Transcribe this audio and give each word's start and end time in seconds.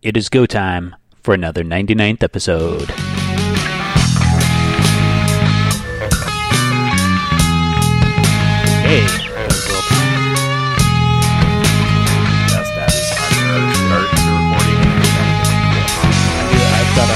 It 0.00 0.16
is 0.16 0.28
go 0.28 0.46
time 0.46 0.94
for 1.24 1.34
another 1.34 1.64
99th 1.64 2.22
episode. 2.22 2.88
Hey, 8.86 9.02
That's 12.46 12.70
that 12.78 12.94
is 12.94 13.10
on 13.10 13.74
start 13.74 14.08
the 14.14 14.30
recording. 14.38 14.78
I've 16.78 16.92
got 16.94 17.08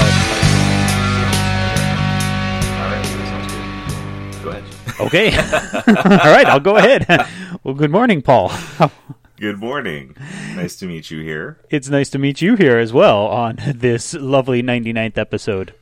All 2.67 2.91
right, 2.91 3.05
sounds 3.31 3.47
good. 3.47 4.43
Go 4.43 4.49
ahead. 4.51 4.65
Okay. 4.99 5.27
All 6.27 6.33
right, 6.33 6.47
I'll 6.47 6.59
go 6.59 6.75
ahead. 6.75 7.07
well, 7.63 7.75
good 7.75 7.91
morning, 7.91 8.21
Paul. 8.21 8.51
Good 9.43 9.59
morning. 9.59 10.15
Nice 10.55 10.77
to 10.77 10.85
meet 10.85 11.11
you 11.11 11.21
here. 11.21 11.59
It's 11.69 11.89
nice 11.89 12.09
to 12.11 12.17
meet 12.17 12.41
you 12.41 12.55
here 12.55 12.77
as 12.77 12.93
well 12.93 13.27
on 13.27 13.59
this 13.75 14.13
lovely 14.13 14.63
99th 14.63 15.17
episode. 15.17 15.73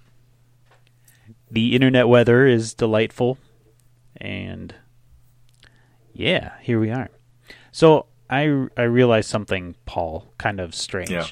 The 1.52 1.76
internet 1.76 2.10
weather 2.10 2.48
is 2.48 2.74
delightful, 2.74 3.38
and 4.18 4.74
yeah, 6.12 6.54
here 6.62 6.80
we 6.80 6.90
are. 6.90 7.12
So 7.72 8.08
I 8.32 8.66
I 8.76 8.82
realized 8.82 9.30
something, 9.30 9.76
Paul, 9.86 10.34
kind 10.40 10.60
of 10.60 10.74
strange. 10.74 11.12
Yeah. 11.12 11.28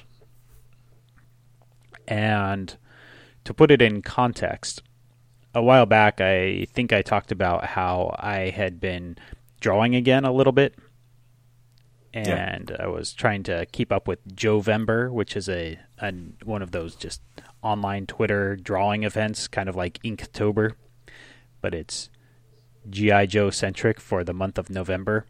And 2.07 2.77
to 3.43 3.55
put 3.55 3.71
it 3.71 3.81
in 3.81 4.03
context, 4.03 4.84
a 5.55 5.63
while 5.63 5.87
back 5.87 6.21
I 6.21 6.65
think 6.65 6.93
I 6.93 7.01
talked 7.01 7.31
about 7.31 7.65
how 7.65 8.15
I 8.20 8.51
had 8.51 8.79
been 8.79 9.17
drawing 9.61 9.95
again 9.95 10.25
a 10.25 10.31
little 10.31 10.53
bit. 10.53 10.75
Yeah. 12.13 12.54
And 12.55 12.76
I 12.80 12.88
was 12.88 13.13
trying 13.13 13.44
to 13.44 13.66
keep 13.68 13.91
up 13.91 14.08
with 14.08 14.26
Jovember, 14.36 15.12
which 15.12 15.36
is 15.36 15.48
a, 15.48 15.80
a 15.99 16.12
one 16.44 16.62
of 16.62 16.72
those 16.72 16.95
just 16.95 17.22
online 17.62 18.08
Twitter 18.08 18.55
drawing 18.55 19.04
events, 19.04 19.48
kind 19.48 19.70
of 19.70 19.76
like 19.76 20.01
Inktober, 20.04 20.74
but 21.62 21.74
it's 21.74 22.10
GI 22.90 23.27
Joe 23.27 23.49
centric 23.49 23.99
for 23.99 24.24
the 24.24 24.34
month 24.34 24.57
of 24.57 24.70
November. 24.70 25.26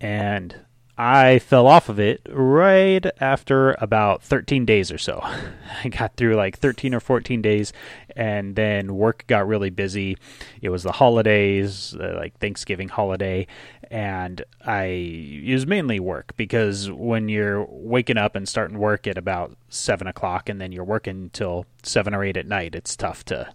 And 0.00 0.66
I 1.00 1.38
fell 1.38 1.68
off 1.68 1.88
of 1.88 2.00
it 2.00 2.20
right 2.28 3.06
after 3.20 3.76
about 3.78 4.20
13 4.20 4.64
days 4.64 4.90
or 4.90 4.98
so. 4.98 5.20
I 5.84 5.88
got 5.90 6.16
through 6.16 6.34
like 6.34 6.58
13 6.58 6.92
or 6.92 6.98
14 6.98 7.40
days, 7.40 7.72
and 8.16 8.56
then 8.56 8.96
work 8.96 9.24
got 9.28 9.46
really 9.46 9.70
busy. 9.70 10.16
It 10.60 10.70
was 10.70 10.82
the 10.82 10.90
holidays, 10.90 11.94
uh, 11.94 12.14
like 12.16 12.36
Thanksgiving 12.40 12.88
holiday, 12.88 13.46
and 13.92 14.42
I 14.66 14.86
it 14.86 15.52
was 15.52 15.68
mainly 15.68 16.00
work 16.00 16.32
because 16.36 16.90
when 16.90 17.28
you're 17.28 17.64
waking 17.68 18.18
up 18.18 18.34
and 18.34 18.48
starting 18.48 18.78
work 18.78 19.06
at 19.06 19.16
about 19.16 19.56
seven 19.68 20.08
o'clock, 20.08 20.48
and 20.48 20.60
then 20.60 20.72
you're 20.72 20.82
working 20.82 21.30
till 21.32 21.64
seven 21.84 22.12
or 22.12 22.24
eight 22.24 22.36
at 22.36 22.48
night, 22.48 22.74
it's 22.74 22.96
tough 22.96 23.24
to 23.26 23.54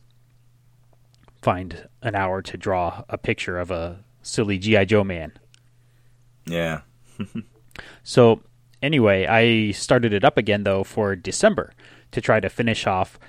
find 1.42 1.90
an 2.02 2.16
hour 2.16 2.42
to 2.42 2.56
draw 2.56 3.04
a 3.10 3.18
picture 3.18 3.60
of 3.60 3.70
a 3.70 4.00
silly 4.22 4.58
GI 4.58 4.86
Joe 4.86 5.04
man. 5.04 5.34
Yeah. 6.46 6.82
So 8.04 8.42
anyway, 8.82 9.26
I 9.26 9.72
started 9.72 10.14
it 10.14 10.24
up 10.24 10.38
again 10.38 10.64
though 10.64 10.84
for 10.84 11.16
December 11.16 11.74
to 12.12 12.22
try 12.22 12.40
to 12.40 12.50
finish 12.50 12.86
off 12.86 13.20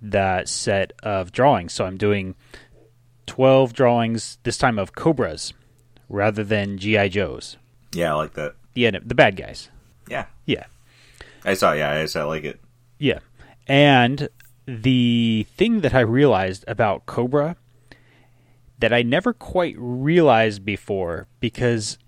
that 0.00 0.48
set 0.48 0.92
of 1.02 1.32
drawings. 1.32 1.72
So 1.72 1.84
I'm 1.84 1.96
doing 1.96 2.34
12 3.26 3.72
drawings 3.72 4.38
this 4.42 4.58
time 4.58 4.78
of 4.78 4.94
Cobras 4.94 5.52
rather 6.08 6.42
than 6.44 6.78
GI 6.78 7.10
Joes. 7.10 7.56
Yeah, 7.92 8.12
I 8.12 8.16
like 8.16 8.34
that. 8.34 8.54
The 8.74 8.86
en- 8.86 9.02
the 9.04 9.14
bad 9.14 9.36
guys. 9.36 9.68
Yeah. 10.08 10.26
Yeah. 10.46 10.64
I 11.44 11.54
saw, 11.54 11.72
yeah, 11.72 11.90
I 11.92 12.06
saw, 12.06 12.20
I 12.20 12.24
like 12.24 12.44
it. 12.44 12.60
Yeah. 12.98 13.18
And 13.66 14.28
the 14.66 15.46
thing 15.56 15.80
that 15.80 15.94
I 15.94 16.00
realized 16.00 16.64
about 16.68 17.06
Cobra 17.06 17.56
that 18.78 18.92
I 18.92 19.02
never 19.02 19.32
quite 19.32 19.74
realized 19.78 20.64
before 20.64 21.28
because 21.40 21.98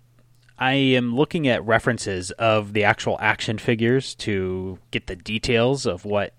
I 0.59 0.75
am 0.75 1.15
looking 1.15 1.49
at 1.49 1.65
references 1.65 2.31
of 2.33 2.73
the 2.73 2.85
actual 2.85 3.19
action 3.21 3.59
figures 3.59 4.15
to 4.17 4.79
get 4.91 5.07
the 5.09 5.17
details 5.17 5.85
of 5.85 6.05
what 6.05 6.35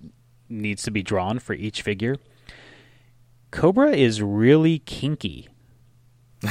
needs 0.48 0.84
to 0.84 0.92
be 0.92 1.04
drawn 1.04 1.40
for 1.40 1.54
each 1.54 1.82
figure. 1.82 2.16
Cobra 3.52 3.92
is 3.92 4.22
really 4.22 4.80
kinky. 4.80 5.50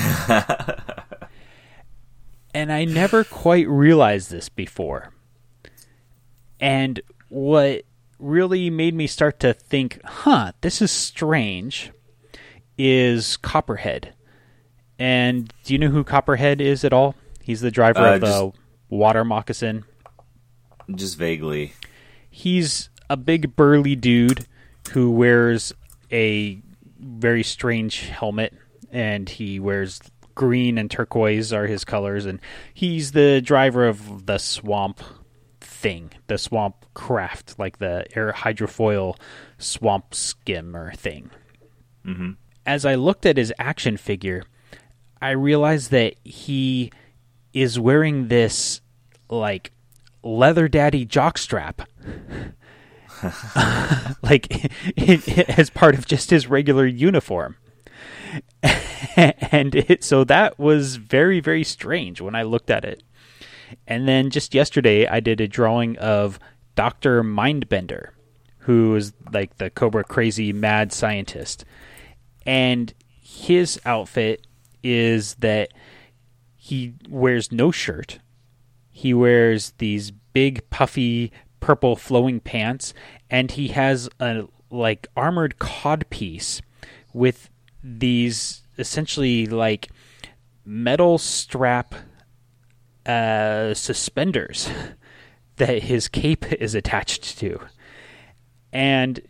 and 2.54 2.72
I 2.72 2.84
never 2.84 3.24
quite 3.24 3.68
realized 3.68 4.30
this 4.30 4.48
before. 4.48 5.12
And 6.60 7.00
what 7.28 7.84
really 8.18 8.70
made 8.70 8.94
me 8.94 9.06
start 9.06 9.40
to 9.40 9.52
think, 9.52 10.00
huh, 10.04 10.52
this 10.60 10.80
is 10.82 10.90
strange, 10.90 11.92
is 12.76 13.36
Copperhead. 13.38 14.14
And 14.98 15.52
do 15.64 15.72
you 15.72 15.78
know 15.78 15.88
who 15.88 16.04
Copperhead 16.04 16.60
is 16.60 16.84
at 16.84 16.92
all? 16.92 17.14
He's 17.44 17.60
the 17.60 17.70
driver 17.70 18.00
Uh, 18.00 18.14
of 18.14 18.20
the 18.22 18.52
water 18.88 19.22
moccasin. 19.24 19.84
Just 20.94 21.18
vaguely. 21.18 21.74
He's 22.30 22.88
a 23.10 23.16
big 23.18 23.54
burly 23.54 23.94
dude 23.94 24.46
who 24.92 25.10
wears 25.10 25.72
a 26.10 26.60
very 26.98 27.42
strange 27.42 28.08
helmet 28.08 28.54
and 28.90 29.28
he 29.28 29.60
wears 29.60 30.00
green 30.34 30.78
and 30.78 30.90
turquoise 30.90 31.52
are 31.52 31.66
his 31.66 31.84
colors 31.84 32.24
and 32.26 32.40
he's 32.72 33.12
the 33.12 33.40
driver 33.42 33.86
of 33.86 34.24
the 34.26 34.38
swamp 34.38 35.00
thing, 35.60 36.10
the 36.26 36.38
swamp 36.38 36.86
craft, 36.94 37.58
like 37.58 37.78
the 37.78 38.06
air 38.16 38.32
hydrofoil 38.32 39.16
swamp 39.58 40.14
skimmer 40.14 40.92
thing. 40.94 41.30
hmm 42.04 42.32
As 42.64 42.86
I 42.86 42.94
looked 42.94 43.26
at 43.26 43.36
his 43.36 43.52
action 43.58 43.96
figure, 43.98 44.44
I 45.20 45.30
realized 45.30 45.90
that 45.90 46.14
he 46.24 46.90
is 47.54 47.78
wearing 47.78 48.28
this 48.28 48.82
like 49.30 49.72
leather 50.22 50.68
daddy 50.68 51.06
jockstrap. 51.06 51.86
like 54.22 54.70
as 55.58 55.70
part 55.70 55.94
of 55.94 56.06
just 56.06 56.30
his 56.30 56.46
regular 56.46 56.86
uniform. 56.86 57.56
and 59.16 59.74
it, 59.74 60.02
so 60.02 60.24
that 60.24 60.58
was 60.58 60.96
very 60.96 61.38
very 61.40 61.62
strange 61.64 62.20
when 62.20 62.34
I 62.34 62.42
looked 62.42 62.70
at 62.70 62.84
it. 62.84 63.02
And 63.86 64.06
then 64.06 64.30
just 64.30 64.54
yesterday 64.54 65.06
I 65.06 65.20
did 65.20 65.40
a 65.40 65.48
drawing 65.48 65.96
of 65.98 66.38
Dr. 66.74 67.22
Mindbender, 67.22 68.10
who 68.58 68.96
is 68.96 69.12
like 69.32 69.56
the 69.58 69.70
Cobra 69.70 70.04
crazy 70.04 70.52
mad 70.52 70.92
scientist. 70.92 71.64
And 72.44 72.92
his 73.20 73.80
outfit 73.86 74.46
is 74.82 75.34
that 75.36 75.72
he 76.64 76.94
wears 77.10 77.52
no 77.52 77.70
shirt. 77.70 78.20
He 78.90 79.12
wears 79.12 79.74
these 79.76 80.10
big 80.10 80.70
puffy 80.70 81.30
purple 81.60 81.94
flowing 81.94 82.40
pants 82.40 82.94
and 83.28 83.50
he 83.50 83.68
has 83.68 84.08
a 84.18 84.44
like 84.70 85.06
armored 85.14 85.58
codpiece 85.58 86.62
with 87.12 87.50
these 87.82 88.62
essentially 88.78 89.44
like 89.44 89.90
metal 90.64 91.18
strap 91.18 91.94
uh, 93.04 93.74
suspenders 93.74 94.66
that 95.56 95.82
his 95.82 96.08
cape 96.08 96.50
is 96.50 96.74
attached 96.74 97.36
to. 97.40 97.60
And 98.72 99.20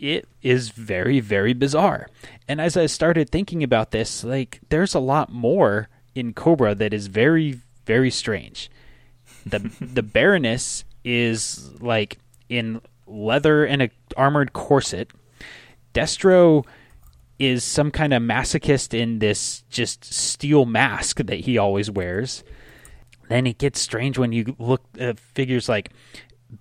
it 0.00 0.26
is 0.42 0.70
very, 0.70 1.20
very 1.20 1.52
bizarre. 1.52 2.08
And 2.48 2.60
as 2.60 2.76
I 2.76 2.86
started 2.86 3.30
thinking 3.30 3.62
about 3.62 3.92
this, 3.92 4.24
like, 4.24 4.58
there's 4.70 4.96
a 4.96 4.98
lot 4.98 5.30
more 5.30 5.88
in 6.14 6.32
Cobra 6.34 6.74
that 6.74 6.92
is 6.92 7.06
very, 7.06 7.60
very 7.86 8.10
strange. 8.10 8.70
The 9.46 9.58
the 9.80 10.02
Baroness 10.02 10.84
is 11.04 11.70
like 11.80 12.18
in 12.48 12.80
leather 13.06 13.64
and 13.64 13.82
a 13.82 13.90
armored 14.16 14.52
corset. 14.52 15.10
Destro 15.94 16.64
is 17.38 17.64
some 17.64 17.90
kind 17.90 18.12
of 18.12 18.22
masochist 18.22 18.92
in 18.92 19.18
this 19.18 19.64
just 19.70 20.04
steel 20.04 20.66
mask 20.66 21.18
that 21.18 21.40
he 21.40 21.56
always 21.56 21.90
wears. 21.90 22.44
Then 23.28 23.46
it 23.46 23.58
gets 23.58 23.80
strange 23.80 24.18
when 24.18 24.32
you 24.32 24.56
look 24.58 24.82
at 24.98 25.18
figures 25.18 25.68
like 25.68 25.90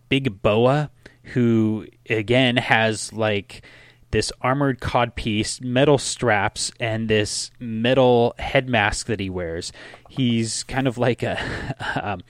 Big 0.07 0.41
Boa, 0.41 0.89
who 1.23 1.85
again 2.09 2.57
has 2.57 3.12
like 3.12 3.63
this 4.11 4.31
armored 4.41 4.79
codpiece, 4.79 5.61
metal 5.61 5.97
straps, 5.97 6.71
and 6.79 7.07
this 7.07 7.51
metal 7.59 8.33
head 8.39 8.67
mask 8.69 9.07
that 9.07 9.19
he 9.19 9.29
wears. 9.29 9.71
He's 10.09 10.63
kind 10.63 10.88
of 10.88 10.97
like 10.97 11.23
a 11.23 11.38
um, 12.01 12.21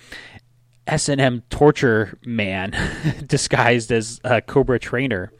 S 0.87 1.09
and 1.09 1.21
M 1.21 1.43
torture 1.49 2.17
man 2.25 2.75
disguised 3.25 3.91
as 3.91 4.19
a 4.23 4.41
Cobra 4.41 4.79
trainer. 4.79 5.31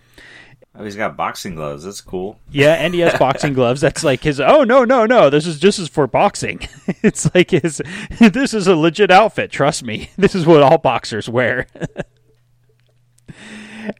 Oh, 0.76 0.84
he's 0.84 0.96
got 0.96 1.18
boxing 1.18 1.56
gloves. 1.56 1.84
That's 1.84 2.00
cool. 2.00 2.40
Yeah, 2.52 2.74
and 2.74 2.94
he 2.94 3.02
has 3.02 3.18
boxing 3.18 3.54
gloves. 3.56 3.82
That's 3.82 4.04
like 4.04 4.24
his. 4.24 4.40
Oh 4.40 4.64
no, 4.64 4.86
no, 4.86 5.06
no! 5.06 5.30
This 5.30 5.46
is 5.46 5.60
just 5.60 5.80
is 5.80 5.90
for 5.90 6.08
boxing. 6.08 6.60
it's 7.04 7.34
like 7.34 7.52
his. 7.52 7.82
This 8.20 8.54
is 8.54 8.68
a 8.68 8.76
legit 8.76 9.12
outfit. 9.12 9.52
Trust 9.52 9.84
me. 9.84 10.12
This 10.18 10.36
is 10.36 10.46
what 10.46 10.62
all 10.62 10.78
boxers 10.78 11.28
wear. 11.28 11.68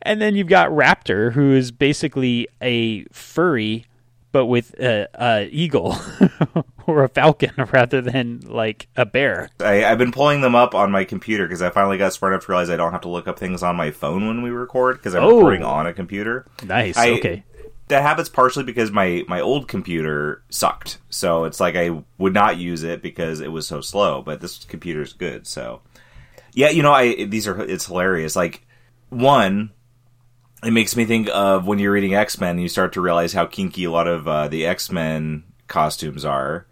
And 0.02 0.22
then 0.22 0.36
you've 0.36 0.48
got 0.48 0.70
Raptor, 0.70 1.34
who 1.34 1.54
is 1.54 1.72
basically 1.72 2.48
a 2.62 3.04
furry, 3.06 3.86
but 4.32 4.46
with 4.46 4.74
a, 4.80 5.08
a 5.16 5.48
eagle 5.52 5.96
or 6.88 7.04
a 7.04 7.10
falcon 7.10 7.52
rather 7.72 8.02
than 8.02 8.42
like 8.42 8.88
a 8.96 9.06
bear. 9.06 9.50
I, 9.60 9.84
I've 9.86 9.98
been 9.98 10.12
pulling 10.12 10.42
them 10.42 10.56
up 10.56 10.76
on 10.76 10.92
my 10.92 11.04
computer 11.04 11.46
because 11.46 11.62
I 11.62 11.70
finally 11.70 11.98
got 11.98 12.14
smart 12.14 12.34
enough 12.34 12.46
to 12.46 12.52
realize 12.52 12.70
I 12.70 12.76
don't 12.78 12.92
have 12.92 13.02
to 13.02 13.10
look 13.10 13.28
up 13.28 13.40
things 13.40 13.64
on 13.64 13.76
my 13.76 13.92
phone 13.92 14.28
when 14.28 14.42
we 14.42 14.50
record 14.52 14.98
because 14.98 15.16
I'm 15.16 15.24
Oh. 15.24 15.38
recording 15.38 15.64
on 15.64 15.88
a 15.88 15.94
computer. 15.94 16.46
Nice. 16.64 16.98
I- 16.98 17.12
okay. 17.12 17.44
That 17.88 18.04
happens 18.04 18.30
partially 18.30 18.64
because 18.66 18.92
my 18.92 19.24
my 19.28 19.42
old 19.42 19.68
computer 19.68 20.44
sucked, 20.52 21.00
so 21.10 21.46
it's 21.46 21.60
like 21.60 21.76
I 21.76 22.04
would 22.20 22.36
not 22.36 22.58
use 22.58 22.84
it 22.84 23.02
because 23.02 23.40
it 23.42 23.52
was 23.52 23.66
so 23.66 23.82
slow. 23.82 24.22
But 24.22 24.42
this 24.42 24.64
computer's 24.64 25.14
good, 25.14 25.48
so 25.48 25.82
yeah. 26.54 26.70
You 26.70 26.84
know, 26.84 26.92
I 26.94 27.24
these 27.26 27.48
are 27.48 27.60
it's 27.64 27.88
hilarious. 27.88 28.36
Like 28.36 28.64
one, 29.10 29.72
it 30.64 30.72
makes 30.72 30.96
me 30.96 31.06
think 31.06 31.30
of 31.34 31.68
when 31.68 31.80
you're 31.80 31.92
reading 31.92 32.16
X 32.16 32.40
Men, 32.40 32.60
you 32.60 32.68
start 32.68 32.94
to 32.94 33.02
realize 33.02 33.34
how 33.34 33.46
kinky 33.46 33.86
a 33.86 33.92
lot 33.92 34.08
of 34.08 34.28
uh, 34.28 34.48
the 34.48 34.66
X 34.66 34.92
Men 34.92 35.44
costumes 35.68 36.26
are. 36.26 36.68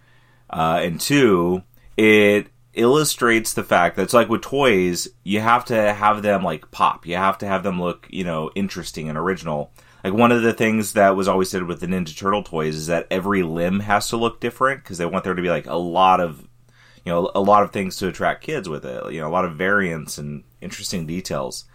Uh, 0.49 0.79
and 0.81 0.99
two, 0.99 1.63
it 1.97 2.47
illustrates 2.73 3.53
the 3.53 3.63
fact 3.63 3.95
that 3.95 4.03
it's 4.03 4.13
like 4.13 4.29
with 4.29 4.41
toys, 4.41 5.07
you 5.23 5.39
have 5.39 5.65
to 5.65 5.93
have 5.93 6.21
them 6.21 6.43
like 6.43 6.69
pop. 6.71 7.05
You 7.05 7.15
have 7.15 7.37
to 7.39 7.47
have 7.47 7.63
them 7.63 7.81
look, 7.81 8.07
you 8.09 8.23
know, 8.23 8.51
interesting 8.55 9.09
and 9.09 9.17
original. 9.17 9.71
Like 10.03 10.13
one 10.13 10.31
of 10.31 10.43
the 10.43 10.53
things 10.53 10.93
that 10.93 11.15
was 11.15 11.27
always 11.27 11.49
said 11.49 11.63
with 11.63 11.79
the 11.79 11.87
Ninja 11.87 12.15
Turtle 12.15 12.43
toys 12.43 12.75
is 12.75 12.87
that 12.87 13.07
every 13.09 13.43
limb 13.43 13.81
has 13.81 14.09
to 14.09 14.17
look 14.17 14.39
different 14.39 14.83
because 14.83 14.97
they 14.97 15.05
want 15.05 15.23
there 15.23 15.33
to 15.33 15.41
be 15.41 15.49
like 15.49 15.65
a 15.65 15.75
lot 15.75 16.21
of, 16.21 16.47
you 17.03 17.11
know, 17.11 17.31
a 17.33 17.41
lot 17.41 17.63
of 17.63 17.71
things 17.71 17.97
to 17.97 18.07
attract 18.07 18.43
kids 18.43 18.69
with 18.69 18.85
it. 18.85 19.11
You 19.11 19.21
know, 19.21 19.27
a 19.27 19.29
lot 19.29 19.45
of 19.45 19.55
variants 19.55 20.17
and 20.17 20.43
interesting 20.61 21.07
details. 21.07 21.65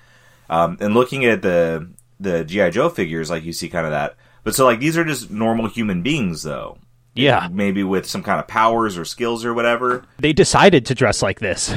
Um, 0.50 0.77
and 0.81 0.94
looking 0.94 1.25
at 1.25 1.43
the 1.43 1.91
the 2.21 2.44
GI 2.44 2.71
Joe 2.71 2.89
figures, 2.89 3.31
like 3.31 3.44
you 3.44 3.53
see 3.53 3.69
kind 3.69 3.87
of 3.87 3.93
that. 3.93 4.17
But 4.44 4.55
so 4.55 4.65
like 4.65 4.81
these 4.81 4.97
are 4.99 5.05
just 5.05 5.31
normal 5.31 5.69
human 5.69 6.03
beings 6.03 6.43
though 6.43 6.79
Yeah. 7.15 7.49
maybe 7.50 7.83
with 7.85 8.06
some 8.06 8.23
kind 8.23 8.39
of 8.41 8.47
powers 8.49 8.97
or 8.99 9.05
skills 9.05 9.44
or 9.44 9.55
whatever. 9.55 10.05
They 10.19 10.33
decided 10.33 10.87
to 10.87 10.94
dress 10.94 11.23
like 11.23 11.41
this. 11.41 11.75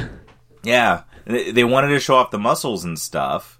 Yeah, 0.63 1.03
they 1.25 1.51
they 1.51 1.63
wanted 1.63 1.89
to 1.89 1.99
show 1.99 2.15
off 2.15 2.31
the 2.31 2.39
muscles 2.39 2.83
and 2.83 2.97
stuff, 2.99 3.59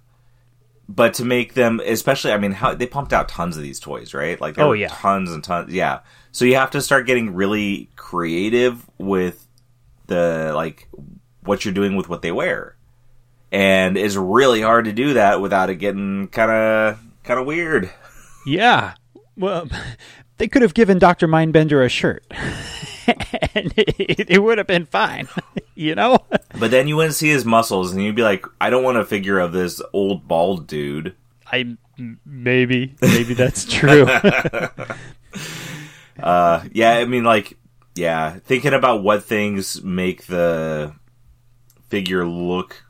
but 0.88 1.14
to 1.14 1.24
make 1.24 1.54
them, 1.54 1.80
especially, 1.84 2.32
I 2.32 2.38
mean, 2.38 2.52
how 2.52 2.74
they 2.74 2.86
pumped 2.86 3.12
out 3.12 3.28
tons 3.28 3.56
of 3.56 3.62
these 3.62 3.78
toys, 3.80 4.12
right? 4.14 4.40
Like, 4.40 4.58
Oh, 4.58 4.72
yeah. 4.72 4.88
tons 4.88 5.30
and 5.32 5.42
tons. 5.42 5.72
Yeah, 5.72 6.00
so 6.32 6.44
you 6.44 6.56
have 6.56 6.70
to 6.72 6.80
start 6.80 7.06
getting 7.06 7.34
really 7.34 7.90
creative 7.96 8.84
with 8.98 9.46
the 10.08 10.52
like 10.54 10.88
what 11.42 11.64
you're 11.64 11.74
doing 11.74 11.94
with 11.96 12.08
what 12.08 12.22
they 12.22 12.32
wear, 12.32 12.76
and 13.52 13.96
it's 13.96 14.16
really 14.16 14.62
hard 14.62 14.86
to 14.86 14.92
do 14.92 15.14
that 15.14 15.40
without 15.40 15.70
it 15.70 15.76
getting 15.76 16.28
kind 16.28 16.50
of 16.50 16.98
kind 17.24 17.40
of 17.40 17.46
weird. 17.46 17.90
Yeah. 18.46 18.94
Well, 19.36 19.68
they 20.38 20.48
could 20.48 20.62
have 20.62 20.74
given 20.74 20.98
Dr. 20.98 21.28
Mindbender 21.28 21.84
a 21.84 21.88
shirt. 21.88 22.24
and 23.54 23.72
it, 23.76 24.30
it 24.30 24.42
would 24.42 24.58
have 24.58 24.66
been 24.66 24.86
fine. 24.86 25.28
you 25.74 25.94
know? 25.94 26.18
But 26.58 26.70
then 26.70 26.88
you 26.88 26.96
wouldn't 26.96 27.14
see 27.14 27.28
his 27.28 27.44
muscles, 27.44 27.92
and 27.92 28.02
you'd 28.02 28.16
be 28.16 28.22
like, 28.22 28.44
I 28.60 28.70
don't 28.70 28.84
want 28.84 28.98
a 28.98 29.04
figure 29.04 29.38
of 29.38 29.52
this 29.52 29.80
old 29.92 30.26
bald 30.26 30.66
dude. 30.66 31.14
I 31.50 31.76
maybe 32.24 32.96
maybe 33.00 33.34
that's 33.34 33.64
true. 33.64 34.06
Uh, 36.18 36.64
yeah, 36.72 36.92
I 36.92 37.04
mean, 37.04 37.24
like, 37.24 37.58
yeah, 37.94 38.38
thinking 38.38 38.72
about 38.72 39.02
what 39.02 39.24
things 39.24 39.82
make 39.82 40.26
the 40.26 40.94
figure 41.88 42.26
look 42.26 42.84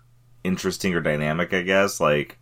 interesting 0.46 0.94
or 0.94 1.00
dynamic, 1.00 1.52
I 1.52 1.62
guess, 1.62 2.00
like, 2.00 2.38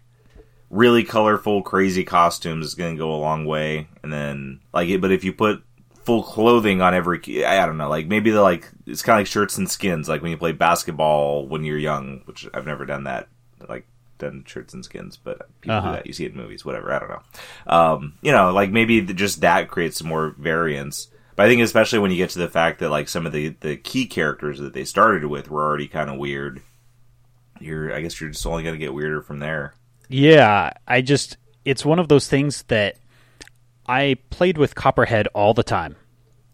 really 0.71 1.05
colorful, 1.05 1.63
crazy 1.63 2.05
costumes 2.05 2.67
is 2.67 2.75
going 2.75 2.95
to 2.95 2.99
go 2.99 3.15
a 3.15 3.17
long 3.17 3.45
way. 3.45 3.89
And 4.03 4.13
then, 4.13 4.61
like, 4.73 4.89
it, 4.89 5.01
but 5.01 5.13
if 5.13 5.25
you 5.25 5.33
put 5.33 5.63
full 6.05 6.23
clothing 6.23 6.81
on 6.83 6.95
every, 6.95 7.45
I 7.45 7.65
don't 7.67 7.79
know, 7.79 7.89
like, 7.89 8.07
maybe 8.07 8.31
the, 8.31 8.43
like, 8.43 8.69
it's 8.87 9.03
kind 9.03 9.17
of 9.17 9.21
like 9.21 9.27
shirts 9.27 9.57
and 9.57 9.71
skins, 9.71 10.09
like 10.09 10.21
when 10.23 10.31
you 10.31 10.37
play 10.37 10.53
basketball 10.53 11.47
when 11.47 11.65
you're 11.65 11.79
young, 11.79 12.23
which 12.27 12.47
I've 12.53 12.67
never 12.67 12.85
done 12.85 13.05
that, 13.05 13.29
like, 13.69 13.87
done 14.19 14.45
shirts 14.47 14.75
and 14.75 14.85
skins, 14.85 15.17
but 15.17 15.49
people 15.61 15.77
Uh-huh. 15.79 15.89
do 15.91 15.97
that. 15.97 16.07
You 16.07 16.13
see 16.13 16.27
it 16.27 16.33
in 16.33 16.37
movies, 16.37 16.65
whatever, 16.65 16.93
I 16.93 16.99
don't 16.99 17.09
know. 17.09 17.23
Um, 17.67 18.15
you 18.21 18.33
know, 18.33 18.53
like, 18.53 18.71
maybe 18.71 19.01
just 19.01 19.41
that 19.41 19.69
creates 19.69 19.97
some 19.99 20.09
more 20.09 20.35
variance. 20.39 21.09
But 21.37 21.47
I 21.47 21.49
think 21.49 21.63
especially 21.63 21.99
when 21.99 22.11
you 22.13 22.17
get 22.17 22.31
to 22.31 22.39
the 22.39 22.49
fact 22.49 22.79
that 22.79 22.91
like 22.91 23.09
some 23.09 23.27
of 23.27 23.33
the 23.33 23.49
the 23.61 23.77
key 23.77 24.07
characters 24.07 24.61
that 24.61 24.73
they 24.73 24.85
started 24.85 25.25
with 25.27 25.51
were 25.51 25.65
already 25.65 25.89
kind 25.89 26.09
of 26.09 26.17
weird. 26.17 26.63
You're, 27.65 27.93
I 27.95 28.01
guess, 28.03 28.21
you're 28.21 28.31
just 28.31 28.47
only 28.47 28.63
going 28.63 28.75
to 28.75 28.79
get 28.79 28.95
weirder 28.95 29.23
from 29.23 29.39
there. 29.39 29.75
yeah, 30.09 30.73
I 30.87 31.01
just 31.01 31.37
it's 31.65 31.85
one 31.85 31.99
of 31.99 32.09
those 32.09 32.29
things 32.29 32.63
that 32.65 32.97
I 33.87 34.17
played 34.31 34.59
with 34.59 34.75
Copperhead 34.75 35.29
all 35.35 35.55
the 35.55 35.63
time 35.63 35.97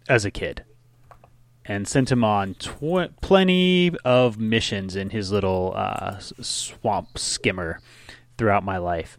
as 0.08 0.24
a 0.24 0.30
kid. 0.30 0.64
And 1.66 1.86
sent 1.86 2.10
him 2.10 2.24
on 2.24 2.54
tw- 2.54 3.14
plenty 3.20 3.92
of 4.04 4.38
missions 4.40 4.96
in 4.96 5.10
his 5.10 5.30
little 5.30 5.72
uh, 5.76 6.18
swamp 6.18 7.16
skimmer 7.18 7.80
throughout 8.38 8.64
my 8.64 8.78
life. 8.78 9.18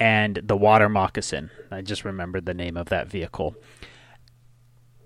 And 0.00 0.36
the 0.42 0.56
water 0.56 0.88
moccasin. 0.88 1.50
I 1.70 1.82
just 1.82 2.04
remembered 2.04 2.46
the 2.46 2.54
name 2.54 2.78
of 2.78 2.88
that 2.88 3.08
vehicle. 3.08 3.56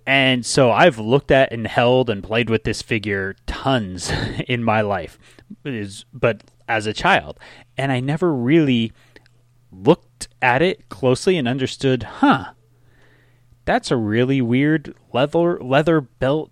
And 0.07 0.47
so 0.47 0.71
I've 0.71 0.99
looked 1.01 1.33
at 1.33 1.53
and 1.53 1.67
held 1.67 2.09
and 2.09 2.23
played 2.23 2.49
with 2.49 2.63
this 2.63 2.83
figure 2.83 3.35
tons 3.47 4.13
in 4.47 4.63
my 4.63 4.81
life, 4.83 5.19
is 5.65 6.05
but 6.13 6.43
as 6.69 6.87
a 6.87 6.93
child, 6.93 7.39
and 7.77 7.93
I 7.93 8.01
never 8.01 8.33
really 8.33 8.93
looked 9.73 10.29
at 10.43 10.63
it 10.63 10.89
closely 10.89 11.37
and 11.37 11.47
understood, 11.49 12.03
huh? 12.05 12.53
That's 13.65 13.91
a 13.91 13.97
really 13.97 14.41
weird 14.41 14.95
leather 15.13 15.59
leather 15.61 16.01
belt 16.01 16.51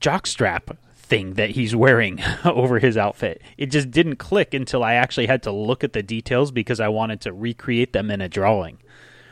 jockstrap 0.00 0.76
thing 0.94 1.34
that 1.34 1.50
he's 1.50 1.76
wearing 1.76 2.22
over 2.44 2.78
his 2.78 2.96
outfit. 2.96 3.42
It 3.58 3.66
just 3.66 3.90
didn't 3.90 4.16
click 4.16 4.54
until 4.54 4.82
I 4.82 4.94
actually 4.94 5.26
had 5.26 5.42
to 5.44 5.52
look 5.52 5.84
at 5.84 5.92
the 5.92 6.02
details 6.02 6.50
because 6.50 6.80
I 6.80 6.88
wanted 6.88 7.20
to 7.22 7.32
recreate 7.32 7.92
them 7.92 8.10
in 8.10 8.20
a 8.22 8.28
drawing. 8.28 8.78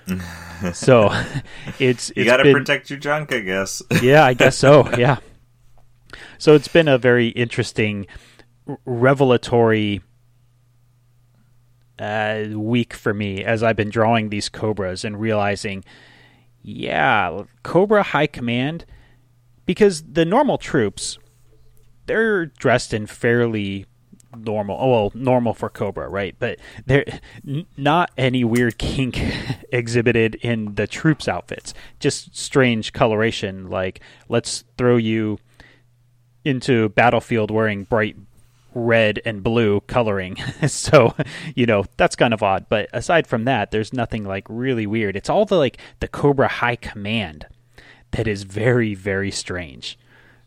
so 0.74 1.10
it's 1.78 2.12
You 2.14 2.24
got 2.24 2.38
to 2.38 2.42
been- 2.44 2.52
protect 2.54 2.90
your 2.90 2.98
junk, 2.98 3.32
I 3.32 3.40
guess. 3.40 3.82
yeah, 4.02 4.24
I 4.24 4.34
guess 4.34 4.56
so. 4.58 4.88
Yeah. 4.98 5.18
So 6.38 6.54
it's 6.54 6.68
been 6.68 6.88
a 6.88 6.98
very 6.98 7.28
interesting, 7.28 8.06
revelatory 8.84 10.02
uh, 11.98 12.44
week 12.54 12.94
for 12.94 13.14
me 13.14 13.44
as 13.44 13.62
I've 13.62 13.76
been 13.76 13.90
drawing 13.90 14.28
these 14.28 14.48
cobras 14.48 15.04
and 15.04 15.20
realizing, 15.20 15.84
yeah, 16.62 17.42
Cobra 17.62 18.02
High 18.02 18.26
Command, 18.26 18.84
because 19.66 20.02
the 20.02 20.24
normal 20.24 20.58
troops, 20.58 21.18
they're 22.06 22.46
dressed 22.46 22.92
in 22.92 23.06
fairly 23.06 23.86
normal. 24.36 24.76
Oh, 24.80 24.90
well, 24.90 25.12
normal 25.14 25.54
for 25.54 25.68
Cobra, 25.68 26.08
right? 26.08 26.34
But 26.38 26.58
there, 26.86 27.04
n- 27.46 27.66
not 27.76 28.10
any 28.16 28.44
weird 28.44 28.78
kink 28.78 29.20
exhibited 29.72 30.36
in 30.36 30.74
the 30.74 30.86
troops' 30.86 31.28
outfits. 31.28 31.74
Just 32.00 32.36
strange 32.36 32.92
coloration, 32.92 33.68
like 33.68 34.00
let's 34.28 34.64
throw 34.76 34.96
you 34.96 35.38
into 36.44 36.88
battlefield 36.90 37.50
wearing 37.50 37.84
bright 37.84 38.16
red 38.74 39.20
and 39.24 39.42
blue 39.42 39.80
coloring. 39.82 40.36
so, 40.66 41.14
you 41.54 41.66
know, 41.66 41.84
that's 41.96 42.16
kind 42.16 42.34
of 42.34 42.42
odd. 42.42 42.66
But 42.68 42.88
aside 42.92 43.26
from 43.26 43.44
that, 43.44 43.70
there's 43.70 43.92
nothing 43.92 44.24
like 44.24 44.46
really 44.48 44.86
weird. 44.86 45.16
It's 45.16 45.30
all 45.30 45.44
the 45.44 45.56
like 45.56 45.78
the 46.00 46.08
Cobra 46.08 46.48
High 46.48 46.76
Command 46.76 47.46
that 48.12 48.26
is 48.26 48.42
very, 48.42 48.94
very 48.94 49.30
strange. 49.30 49.98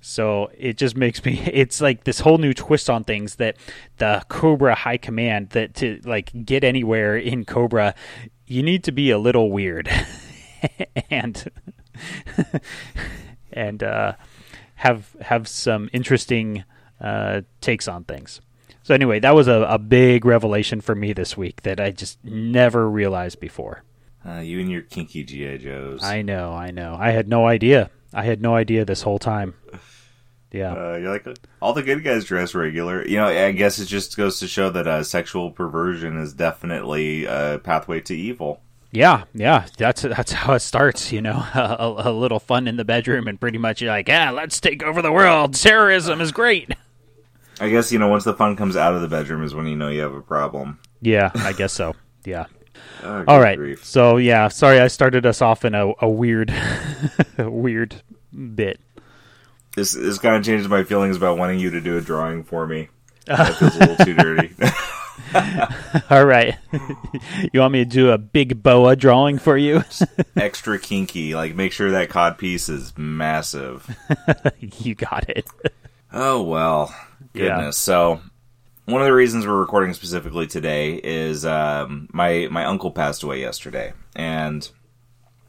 So 0.02 0.52
it 0.56 0.78
just 0.78 0.96
makes 0.96 1.26
me 1.26 1.40
it's 1.52 1.82
like 1.82 2.04
this 2.04 2.20
whole 2.20 2.38
new 2.38 2.54
twist 2.54 2.90
on 2.90 3.04
things 3.04 3.36
that 3.36 3.58
the 3.98 4.24
Cobra 4.30 4.76
High 4.76 4.98
Command 4.98 5.50
that 5.50 5.74
to 5.76 6.00
like 6.06 6.32
get 6.46 6.64
anywhere 6.64 7.18
in 7.18 7.46
Cobra 7.46 7.96
you 8.48 8.62
need 8.62 8.84
to 8.84 8.92
be 8.92 9.10
a 9.10 9.18
little 9.18 9.52
weird. 9.52 9.90
and 11.10 11.52
and 13.52 13.84
uh 13.84 14.14
have 14.76 15.16
have 15.22 15.48
some 15.48 15.90
interesting 15.94 16.64
uh, 17.06 17.42
takes 17.62 17.88
on 17.88 18.04
things. 18.04 18.42
So 18.84 18.94
anyway, 18.94 19.20
that 19.20 19.34
was 19.36 19.48
a, 19.48 19.66
a 19.70 19.80
big 19.80 20.26
revelation 20.26 20.82
for 20.82 20.96
me 20.96 21.14
this 21.14 21.38
week 21.38 21.64
that 21.64 21.80
I 21.80 21.92
just 21.92 22.24
never 22.24 22.90
realized 22.90 23.40
before. 23.40 23.84
Uh, 24.28 24.40
you 24.40 24.60
and 24.60 24.72
your 24.72 24.82
kinky 24.82 25.24
GI 25.24 25.60
Joes. 25.60 26.04
I 26.04 26.24
know, 26.24 26.54
I 26.54 26.72
know. 26.72 26.98
I 27.00 27.12
had 27.12 27.28
no 27.28 27.48
idea. 27.48 27.90
I 28.14 28.24
had 28.24 28.42
no 28.42 28.56
idea 28.56 28.86
this 28.86 29.04
whole 29.04 29.20
time. 29.20 29.54
Yeah. 30.52 30.72
Uh, 30.72 30.96
you're 30.96 31.12
like 31.12 31.28
all 31.62 31.74
the 31.74 31.84
good 31.84 32.02
guys 32.02 32.24
dress 32.24 32.56
regular. 32.56 33.06
You 33.06 33.18
know, 33.18 33.28
I 33.28 33.52
guess 33.52 33.78
it 33.78 33.88
just 33.88 34.16
goes 34.16 34.40
to 34.40 34.48
show 34.48 34.70
that 34.70 34.88
uh, 34.88 35.04
sexual 35.04 35.52
perversion 35.52 36.18
is 36.18 36.32
definitely 36.34 37.26
a 37.26 37.60
pathway 37.62 38.00
to 38.02 38.16
evil. 38.16 38.62
Yeah, 38.92 39.26
yeah, 39.34 39.66
that's 39.78 40.04
that's 40.04 40.32
how 40.32 40.54
it 40.54 40.62
starts. 40.62 41.12
You 41.12 41.22
know, 41.22 41.34
a, 41.54 42.10
a 42.10 42.12
little 42.12 42.40
fun 42.40 42.70
in 42.70 42.78
the 42.78 42.86
bedroom, 42.86 43.28
and 43.28 43.38
pretty 43.38 43.58
much 43.58 43.82
you're 43.82 43.92
like, 43.92 44.08
yeah, 44.08 44.32
let's 44.32 44.62
take 44.62 44.82
over 44.82 45.02
the 45.02 45.12
world. 45.12 45.56
Terrorism 45.56 46.22
is 46.22 46.32
great. 46.32 46.74
I 47.60 47.70
guess 47.70 47.92
you 47.92 48.00
know 48.00 48.08
once 48.08 48.24
the 48.24 48.34
fun 48.34 48.56
comes 48.56 48.76
out 48.76 48.94
of 48.96 49.02
the 49.02 49.08
bedroom 49.08 49.44
is 49.44 49.54
when 49.56 49.68
you 49.68 49.76
know 49.76 49.90
you 49.90 50.02
have 50.02 50.14
a 50.14 50.22
problem. 50.22 50.80
Yeah, 51.02 51.32
I 51.36 51.54
guess 51.54 51.74
so. 51.74 51.96
Yeah. 52.26 52.48
Oh, 53.04 53.24
All 53.28 53.40
right. 53.40 53.56
grief. 53.56 53.86
So 53.86 54.18
yeah, 54.18 54.48
sorry 54.48 54.80
I 54.80 54.88
started 54.88 55.28
us 55.28 55.44
off 55.44 55.64
in 55.64 55.76
a, 55.76 55.94
a 56.02 56.10
weird, 56.10 56.52
a 57.38 57.48
weird 57.52 58.02
bit. 58.56 58.80
This 59.76 59.94
this 59.94 60.18
kind 60.18 60.36
of 60.38 60.44
changes 60.44 60.68
my 60.68 60.84
feelings 60.84 61.16
about 61.18 61.38
wanting 61.38 61.60
you 61.60 61.70
to 61.70 61.82
do 61.82 61.98
a 61.98 62.02
drawing 62.02 62.44
for 62.44 62.66
me. 62.66 62.90
That 63.28 63.56
feels 63.58 63.76
a 63.76 63.80
little 63.80 64.06
too 64.06 64.14
dirty. 64.16 64.56
All 66.10 66.26
right. 66.26 66.56
you 67.54 67.60
want 67.60 67.74
me 67.74 67.80
to 67.80 67.86
do 67.90 68.12
a 68.12 68.18
big 68.18 68.62
boa 68.64 68.96
drawing 68.96 69.38
for 69.40 69.58
you? 69.58 69.84
Extra 70.36 70.80
kinky. 70.80 71.36
Like 71.36 71.56
make 71.56 71.72
sure 71.72 71.92
that 71.92 72.10
cod 72.10 72.38
piece 72.38 72.70
is 72.70 72.98
massive. 72.98 73.88
you 74.60 74.96
got 74.96 75.30
it. 75.30 75.46
Oh 76.12 76.42
well, 76.44 76.94
Yeah. 77.34 77.56
goodness. 77.56 77.78
So 77.78 78.22
one 78.86 79.02
of 79.02 79.08
the 79.08 79.14
reasons 79.14 79.46
we're 79.46 79.60
recording 79.60 79.94
specifically 79.94 80.48
today 80.48 80.94
is 81.04 81.46
um, 81.46 82.08
my 82.14 82.48
my 82.52 82.66
uncle 82.66 82.92
passed 82.92 83.24
away 83.24 83.42
yesterday, 83.42 83.94
and 84.16 84.70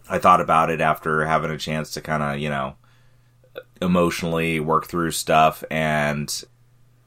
I 0.09 0.19
thought 0.19 0.41
about 0.41 0.71
it 0.71 0.81
after 0.81 1.25
having 1.27 1.51
a 1.51 1.59
chance 1.59 1.91
to 1.93 2.01
kind 2.01 2.23
of 2.23 2.39
you 2.39 2.49
know 2.49 2.77
emotionally 3.83 4.59
work 4.59 4.87
through 4.87 5.11
stuff, 5.11 5.63
and 5.71 6.45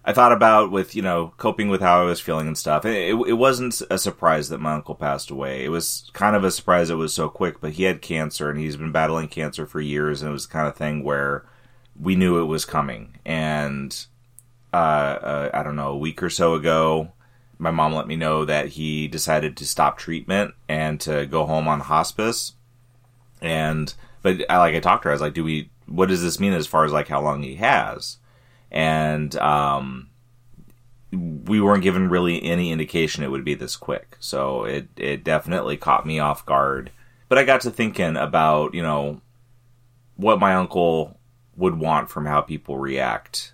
I 0.06 0.14
thought 0.14 0.32
about 0.32 0.72
with 0.72 0.96
you 0.96 1.02
know 1.02 1.34
coping 1.38 1.70
with 1.70 1.82
how 1.82 2.02
I 2.02 2.06
was 2.06 2.20
feeling 2.20 2.48
and 2.48 2.58
stuff. 2.58 2.86
It, 2.86 3.10
it, 3.10 3.28
it 3.30 3.34
wasn't 3.34 3.82
a 3.90 3.98
surprise 3.98 4.50
that 4.50 4.60
my 4.60 4.74
uncle 4.74 4.96
passed 4.96 5.32
away. 5.32 5.66
It 5.66 5.70
was 5.70 6.12
kind 6.14 6.36
of 6.36 6.44
a 6.44 6.52
surprise 6.52 6.90
it 6.90 6.96
was 6.96 7.14
so 7.14 7.28
quick, 7.28 7.60
but 7.60 7.74
he 7.74 7.84
had 7.84 8.02
cancer 8.02 8.50
and 8.50 8.60
he's 8.60 8.78
been 8.78 8.92
battling 8.92 9.30
cancer 9.30 9.66
for 9.66 9.82
years, 9.82 10.22
and 10.22 10.30
it 10.30 10.34
was 10.34 10.46
the 10.46 10.54
kind 10.54 10.68
of 10.68 10.76
thing 10.76 11.04
where 11.04 11.46
we 12.00 12.16
knew 12.16 12.40
it 12.40 12.46
was 12.46 12.66
coming. 12.66 13.18
And 13.26 14.06
uh, 14.74 14.76
uh, 14.76 15.50
I 15.54 15.64
don't 15.64 15.76
know, 15.76 15.90
a 15.90 15.98
week 15.98 16.22
or 16.22 16.30
so 16.30 16.54
ago, 16.54 17.12
my 17.58 17.72
mom 17.72 17.94
let 17.94 18.08
me 18.08 18.16
know 18.16 18.46
that 18.46 18.70
he 18.70 19.08
decided 19.08 19.58
to 19.58 19.68
stop 19.68 19.98
treatment 19.98 20.54
and 20.68 21.00
to 21.02 21.26
go 21.26 21.46
home 21.46 21.68
on 21.68 21.82
hospice. 21.82 22.54
And 23.42 23.94
but 24.22 24.50
I 24.50 24.58
like 24.58 24.76
I 24.76 24.80
talked 24.80 25.04
to 25.04 25.08
her. 25.08 25.12
I 25.12 25.16
was 25.16 25.22
like, 25.22 25.34
"Do 25.34 25.44
we? 25.44 25.70
What 25.86 26.10
does 26.10 26.22
this 26.22 26.40
mean 26.40 26.54
as 26.54 26.68
far 26.68 26.86
as 26.86 26.92
like 26.92 27.08
how 27.08 27.22
long 27.22 27.44
he 27.44 27.56
has?" 27.56 28.18
And 28.72 29.36
um, 29.38 30.10
we 31.12 31.60
weren't 31.60 31.84
given 31.84 32.10
really 32.10 32.44
any 32.44 32.72
indication 32.72 33.24
it 33.24 33.32
would 33.32 33.46
be 33.46 33.56
this 33.56 33.76
quick. 33.76 34.18
So 34.20 34.66
it 34.66 34.88
it 34.98 35.24
definitely 35.24 35.78
caught 35.78 36.06
me 36.06 36.20
off 36.20 36.46
guard. 36.46 36.92
But 37.28 37.38
I 37.38 37.44
got 37.44 37.62
to 37.62 37.72
thinking 37.72 38.18
about 38.18 38.74
you 38.74 38.82
know 38.82 39.22
what 40.16 40.40
my 40.40 40.56
uncle 40.56 41.18
would 41.56 41.78
want 41.78 42.10
from 42.10 42.26
how 42.26 42.42
people 42.42 42.78
react. 42.78 43.54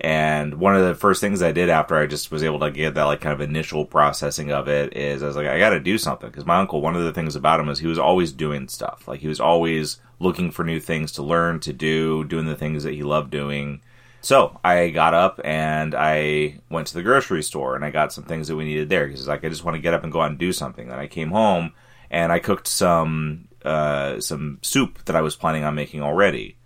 And 0.00 0.54
one 0.54 0.76
of 0.76 0.86
the 0.86 0.94
first 0.94 1.20
things 1.20 1.42
I 1.42 1.50
did 1.50 1.68
after 1.68 1.96
I 1.96 2.06
just 2.06 2.30
was 2.30 2.44
able 2.44 2.60
to 2.60 2.70
get 2.70 2.94
that 2.94 3.04
like 3.04 3.20
kind 3.20 3.32
of 3.32 3.40
initial 3.40 3.84
processing 3.84 4.52
of 4.52 4.68
it 4.68 4.96
is 4.96 5.22
I 5.22 5.26
was 5.26 5.34
like, 5.34 5.48
I 5.48 5.58
got 5.58 5.70
to 5.70 5.80
do 5.80 5.98
something 5.98 6.30
because 6.30 6.46
my 6.46 6.58
uncle. 6.58 6.80
One 6.80 6.94
of 6.94 7.02
the 7.02 7.12
things 7.12 7.34
about 7.34 7.58
him 7.58 7.68
is 7.68 7.80
he 7.80 7.88
was 7.88 7.98
always 7.98 8.32
doing 8.32 8.68
stuff. 8.68 9.08
Like 9.08 9.20
he 9.20 9.28
was 9.28 9.40
always 9.40 10.00
looking 10.20 10.52
for 10.52 10.64
new 10.64 10.78
things 10.78 11.10
to 11.12 11.22
learn, 11.22 11.58
to 11.60 11.72
do, 11.72 12.22
doing 12.24 12.46
the 12.46 12.54
things 12.54 12.84
that 12.84 12.94
he 12.94 13.02
loved 13.02 13.30
doing. 13.30 13.80
So 14.20 14.60
I 14.62 14.90
got 14.90 15.14
up 15.14 15.40
and 15.44 15.94
I 15.96 16.60
went 16.70 16.86
to 16.88 16.94
the 16.94 17.02
grocery 17.02 17.42
store 17.42 17.74
and 17.74 17.84
I 17.84 17.90
got 17.90 18.12
some 18.12 18.24
things 18.24 18.48
that 18.48 18.56
we 18.56 18.64
needed 18.64 18.88
there 18.88 19.06
because 19.06 19.26
like 19.26 19.44
I 19.44 19.48
just 19.48 19.64
want 19.64 19.74
to 19.76 19.82
get 19.82 19.94
up 19.94 20.04
and 20.04 20.12
go 20.12 20.20
out 20.20 20.30
and 20.30 20.38
do 20.38 20.52
something. 20.52 20.88
Then 20.88 20.98
I 20.98 21.08
came 21.08 21.30
home 21.30 21.72
and 22.08 22.30
I 22.30 22.38
cooked 22.38 22.68
some 22.68 23.48
uh, 23.64 24.20
some 24.20 24.58
soup 24.62 25.04
that 25.06 25.16
I 25.16 25.22
was 25.22 25.34
planning 25.34 25.64
on 25.64 25.74
making 25.74 26.02
already. 26.02 26.56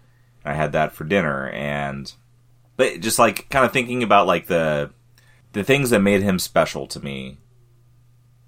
I 0.44 0.52
had 0.52 0.72
that 0.72 0.92
for 0.92 1.04
dinner 1.04 1.48
and 1.48 2.12
but 2.76 3.00
just 3.00 3.18
like 3.18 3.48
kind 3.50 3.64
of 3.64 3.72
thinking 3.72 4.02
about 4.02 4.26
like 4.26 4.46
the 4.46 4.90
the 5.52 5.64
things 5.64 5.90
that 5.90 6.00
made 6.00 6.22
him 6.22 6.38
special 6.38 6.86
to 6.86 7.00
me 7.00 7.38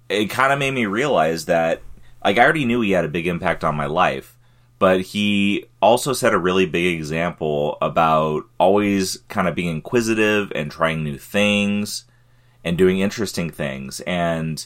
it 0.09 0.27
kind 0.27 0.53
of 0.53 0.59
made 0.59 0.71
me 0.71 0.85
realize 0.85 1.45
that 1.45 1.81
like 2.23 2.37
I 2.37 2.43
already 2.43 2.65
knew 2.65 2.81
he 2.81 2.91
had 2.91 3.05
a 3.05 3.09
big 3.09 3.27
impact 3.27 3.63
on 3.63 3.75
my 3.75 3.85
life 3.85 4.35
but 4.77 5.01
he 5.01 5.65
also 5.81 6.13
set 6.13 6.33
a 6.33 6.39
really 6.39 6.65
big 6.65 6.97
example 6.97 7.77
about 7.81 8.43
always 8.59 9.17
kind 9.29 9.47
of 9.47 9.55
being 9.55 9.69
inquisitive 9.69 10.51
and 10.53 10.69
trying 10.69 11.03
new 11.03 11.17
things 11.17 12.05
and 12.63 12.77
doing 12.77 12.99
interesting 12.99 13.49
things. 13.49 14.01
And 14.01 14.65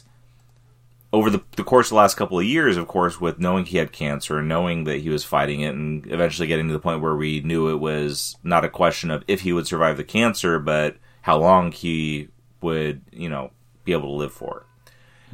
over 1.12 1.30
the, 1.30 1.42
the 1.56 1.64
course 1.64 1.88
of 1.88 1.92
the 1.92 1.96
last 1.96 2.16
couple 2.16 2.38
of 2.38 2.46
years, 2.46 2.78
of 2.78 2.88
course, 2.88 3.20
with 3.20 3.40
knowing 3.40 3.66
he 3.66 3.78
had 3.78 3.92
cancer 3.92 4.38
and 4.38 4.48
knowing 4.48 4.84
that 4.84 5.00
he 5.00 5.10
was 5.10 5.24
fighting 5.24 5.62
it 5.62 5.74
and 5.74 6.06
eventually 6.12 6.48
getting 6.48 6.68
to 6.68 6.74
the 6.74 6.80
point 6.80 7.02
where 7.02 7.16
we 7.16 7.42
knew 7.42 7.70
it 7.70 7.80
was 7.80 8.38
not 8.44 8.64
a 8.64 8.70
question 8.70 9.10
of 9.10 9.24
if 9.28 9.42
he 9.42 9.52
would 9.52 9.66
survive 9.66 9.98
the 9.98 10.04
cancer, 10.04 10.60
but 10.60 10.98
how 11.22 11.38
long 11.38 11.72
he 11.72 12.28
would, 12.62 13.02
you 13.12 13.28
know, 13.28 13.52
be 13.86 13.92
able 13.92 14.10
to 14.10 14.18
live 14.18 14.34
for. 14.34 14.66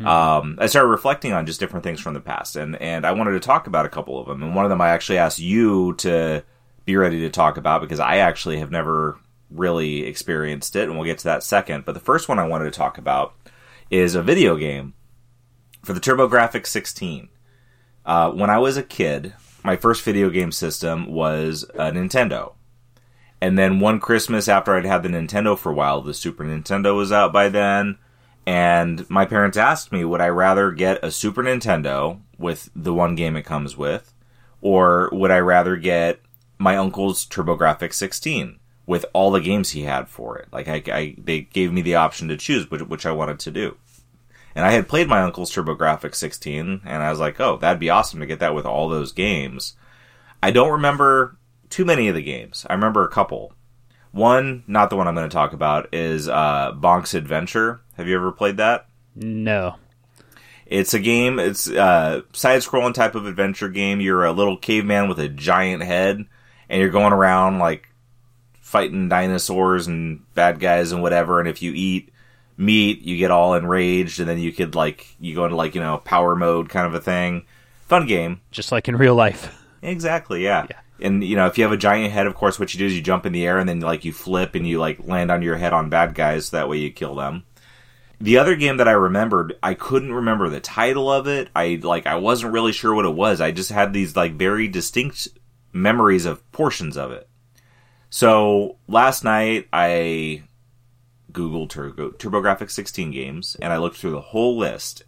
Um, 0.04 0.58
I 0.60 0.66
started 0.68 0.90
reflecting 0.90 1.32
on 1.32 1.46
just 1.46 1.60
different 1.60 1.84
things 1.84 2.02
from 2.02 2.14
the 2.14 2.20
past 2.20 2.58
and, 2.58 2.76
and 2.82 3.06
I 3.06 3.14
wanted 3.14 3.32
to 3.32 3.40
talk 3.40 3.68
about 3.68 3.86
a 3.86 3.90
couple 3.90 4.20
of 4.20 4.28
them. 4.28 4.44
And 4.44 4.56
one 4.56 4.66
of 4.66 4.70
them 4.70 4.82
I 4.82 4.90
actually 4.90 5.18
asked 5.18 5.40
you 5.40 5.94
to 5.96 6.44
be 6.84 6.98
ready 6.98 7.22
to 7.22 7.30
talk 7.30 7.58
about 7.58 7.82
because 7.82 8.00
I 8.00 8.18
actually 8.18 8.60
have 8.60 8.72
never 8.72 9.18
really 9.50 10.06
experienced 10.06 10.76
it 10.76 10.84
and 10.84 10.96
we'll 10.96 11.06
get 11.06 11.20
to 11.20 11.24
that 11.26 11.44
second. 11.44 11.86
But 11.86 11.94
the 11.94 12.02
first 12.02 12.28
one 12.28 12.40
I 12.40 12.48
wanted 12.48 12.66
to 12.66 12.78
talk 12.78 12.98
about 12.98 13.36
is 13.90 14.16
a 14.16 14.22
video 14.22 14.58
game 14.58 14.94
for 15.86 15.94
the 15.94 16.00
TurboGrafx 16.00 16.66
16. 16.66 17.30
Uh, 18.06 18.32
when 18.32 18.50
I 18.50 18.58
was 18.58 18.76
a 18.76 18.84
kid, 18.84 19.34
my 19.64 19.76
first 19.76 20.04
video 20.04 20.30
game 20.30 20.52
system 20.52 21.12
was 21.12 21.64
a 21.76 21.92
Nintendo. 21.92 22.54
And 23.40 23.58
then 23.58 23.80
one 23.80 24.00
Christmas 24.00 24.48
after 24.48 24.76
I'd 24.76 24.86
had 24.86 25.04
the 25.04 25.10
Nintendo 25.10 25.58
for 25.58 25.72
a 25.72 25.76
while, 25.76 26.02
the 26.02 26.14
Super 26.14 26.44
Nintendo 26.44 26.96
was 26.96 27.12
out 27.12 27.32
by 27.32 27.50
then. 27.50 27.98
And 28.48 29.08
my 29.10 29.26
parents 29.26 29.58
asked 29.58 29.92
me, 29.92 30.04
would 30.04 30.22
I 30.22 30.30
rather 30.30 30.72
get 30.72 31.04
a 31.04 31.12
Super 31.12 31.44
Nintendo 31.44 32.22
with 32.38 32.70
the 32.76 32.94
one 32.94 33.16
game 33.16 33.36
it 33.36 33.44
comes 33.44 33.78
with, 33.78 34.14
or 34.62 35.10
would 35.12 35.32
I 35.32 35.40
rather 35.40 35.76
get 35.78 36.20
my 36.58 36.78
uncle's 36.78 37.26
TurboGrafx 37.26 37.94
16 37.94 38.60
with 38.88 39.06
all 39.14 39.32
the 39.32 39.42
games 39.42 39.72
he 39.72 39.84
had 39.84 40.08
for 40.10 40.38
it? 40.38 40.48
Like, 40.52 40.68
I, 40.68 40.84
I 40.92 41.16
they 41.18 41.42
gave 41.42 41.72
me 41.72 41.82
the 41.82 41.96
option 41.96 42.28
to 42.28 42.38
choose 42.38 42.70
which, 42.70 42.82
which 42.82 43.06
I 43.06 43.12
wanted 43.12 43.40
to 43.40 43.52
do. 43.52 43.78
And 44.56 44.66
I 44.66 44.72
had 44.72 44.88
played 44.88 45.10
my 45.10 45.22
uncle's 45.22 45.52
TurboGrafx 45.52 46.16
16, 46.16 46.82
and 46.86 47.04
I 47.04 47.10
was 47.10 47.20
like, 47.20 47.40
oh, 47.42 47.58
that'd 47.58 47.80
be 47.80 47.90
awesome 47.90 48.22
to 48.22 48.26
get 48.26 48.40
that 48.40 48.56
with 48.56 48.66
all 48.66 48.88
those 48.88 49.12
games. 49.12 49.76
I 50.42 50.52
don't 50.52 50.72
remember 50.72 51.38
too 51.70 51.84
many 51.84 52.08
of 52.08 52.16
the 52.16 52.22
games. 52.22 52.66
I 52.70 52.74
remember 52.74 53.04
a 53.04 53.10
couple. 53.10 53.54
One, 54.12 54.64
not 54.66 54.90
the 54.90 54.96
one 54.96 55.10
I'm 55.10 55.16
going 55.16 55.30
to 55.30 55.34
talk 55.34 55.52
about, 55.52 55.94
is 55.94 56.30
uh, 56.30 56.72
Bonk's 56.72 57.14
Adventure. 57.14 57.82
Have 57.98 58.08
you 58.08 58.16
ever 58.16 58.32
played 58.32 58.56
that? 58.58 58.88
No. 59.14 59.76
It's 60.66 60.94
a 60.94 61.00
game. 61.00 61.38
It's 61.38 61.68
a 61.68 62.24
side-scrolling 62.32 62.94
type 62.94 63.16
of 63.16 63.26
adventure 63.26 63.70
game. 63.70 64.00
You're 64.00 64.24
a 64.24 64.32
little 64.32 64.58
caveman 64.58 65.10
with 65.10 65.20
a 65.20 65.28
giant 65.28 65.84
head, 65.84 66.26
and 66.70 66.82
you're 66.82 66.90
going 66.90 67.14
around 67.14 67.60
like 67.60 67.90
fighting 68.62 69.10
dinosaurs 69.10 69.86
and 69.88 70.22
bad 70.34 70.60
guys 70.60 70.92
and 70.92 71.02
whatever. 71.02 71.40
And 71.40 71.50
if 71.50 71.62
you 71.62 71.74
eat 71.76 72.10
meat, 72.58 73.02
you 73.02 73.18
get 73.18 73.32
all 73.32 73.54
enraged, 73.54 74.20
and 74.20 74.30
then 74.30 74.40
you 74.40 74.52
could 74.52 74.76
like 74.76 75.08
you 75.20 75.36
go 75.36 75.46
into 75.46 75.56
like 75.56 75.76
you 75.76 75.82
know 75.82 75.98
power 75.98 76.36
mode 76.36 76.70
kind 76.70 76.88
of 76.88 76.94
a 76.94 77.02
thing. 77.02 77.46
Fun 77.88 78.08
game. 78.08 78.42
Just 78.52 78.72
like 78.72 78.88
in 78.88 78.96
real 78.96 79.16
life. 79.16 79.62
Exactly. 79.82 80.44
Yeah. 80.44 80.66
Yeah. 80.70 80.80
And 81.00 81.24
you 81.24 81.36
know, 81.36 81.48
if 81.48 81.58
you 81.58 81.64
have 81.64 81.74
a 81.74 81.78
giant 81.78 82.12
head, 82.12 82.26
of 82.26 82.36
course, 82.36 82.60
what 82.60 82.74
you 82.74 82.80
do 82.80 82.86
is 82.86 82.96
you 82.96 83.02
jump 83.02 83.26
in 83.26 83.34
the 83.34 83.46
air 83.46 83.60
and 83.60 83.68
then 83.68 83.82
like 83.82 84.06
you 84.06 84.14
flip 84.14 84.56
and 84.56 84.68
you 84.68 84.80
like 84.80 85.06
land 85.06 85.30
on 85.32 85.42
your 85.42 85.58
head 85.58 85.74
on 85.74 85.90
bad 85.90 86.16
guys. 86.16 86.48
So 86.48 86.58
that 86.58 86.70
way 86.70 86.78
you 86.78 86.92
kill 86.92 87.16
them. 87.16 87.44
The 88.20 88.38
other 88.38 88.56
game 88.56 88.78
that 88.78 88.88
I 88.88 88.94
remembered, 88.94 89.58
I 89.62 89.74
couldn't 89.74 90.14
remember 90.14 90.48
the 90.48 90.62
title 90.62 91.12
of 91.12 91.28
it. 91.28 91.50
I 91.56 91.80
like 91.84 92.08
I 92.08 92.16
wasn't 92.16 92.54
really 92.54 92.72
sure 92.72 92.96
what 92.96 93.06
it 93.06 93.14
was. 93.14 93.42
I 93.42 93.52
just 93.52 93.72
had 93.72 93.92
these 93.92 94.16
like 94.16 94.34
very 94.34 94.68
distinct 94.68 95.28
memories 95.74 96.26
of 96.26 96.50
portions 96.54 96.96
of 96.96 97.12
it. 97.12 97.28
So 98.10 98.78
last 98.88 99.26
night 99.26 99.68
I 99.74 100.44
googled 101.36 101.70
Turbo 101.70 102.12
TurboGrafx 102.12 102.72
16 102.72 103.12
games 103.12 103.56
and 103.62 103.72
I 103.72 103.78
looked 103.78 103.98
through 103.98 104.12
the 104.12 104.22
whole 104.22 104.58
list 104.58 105.04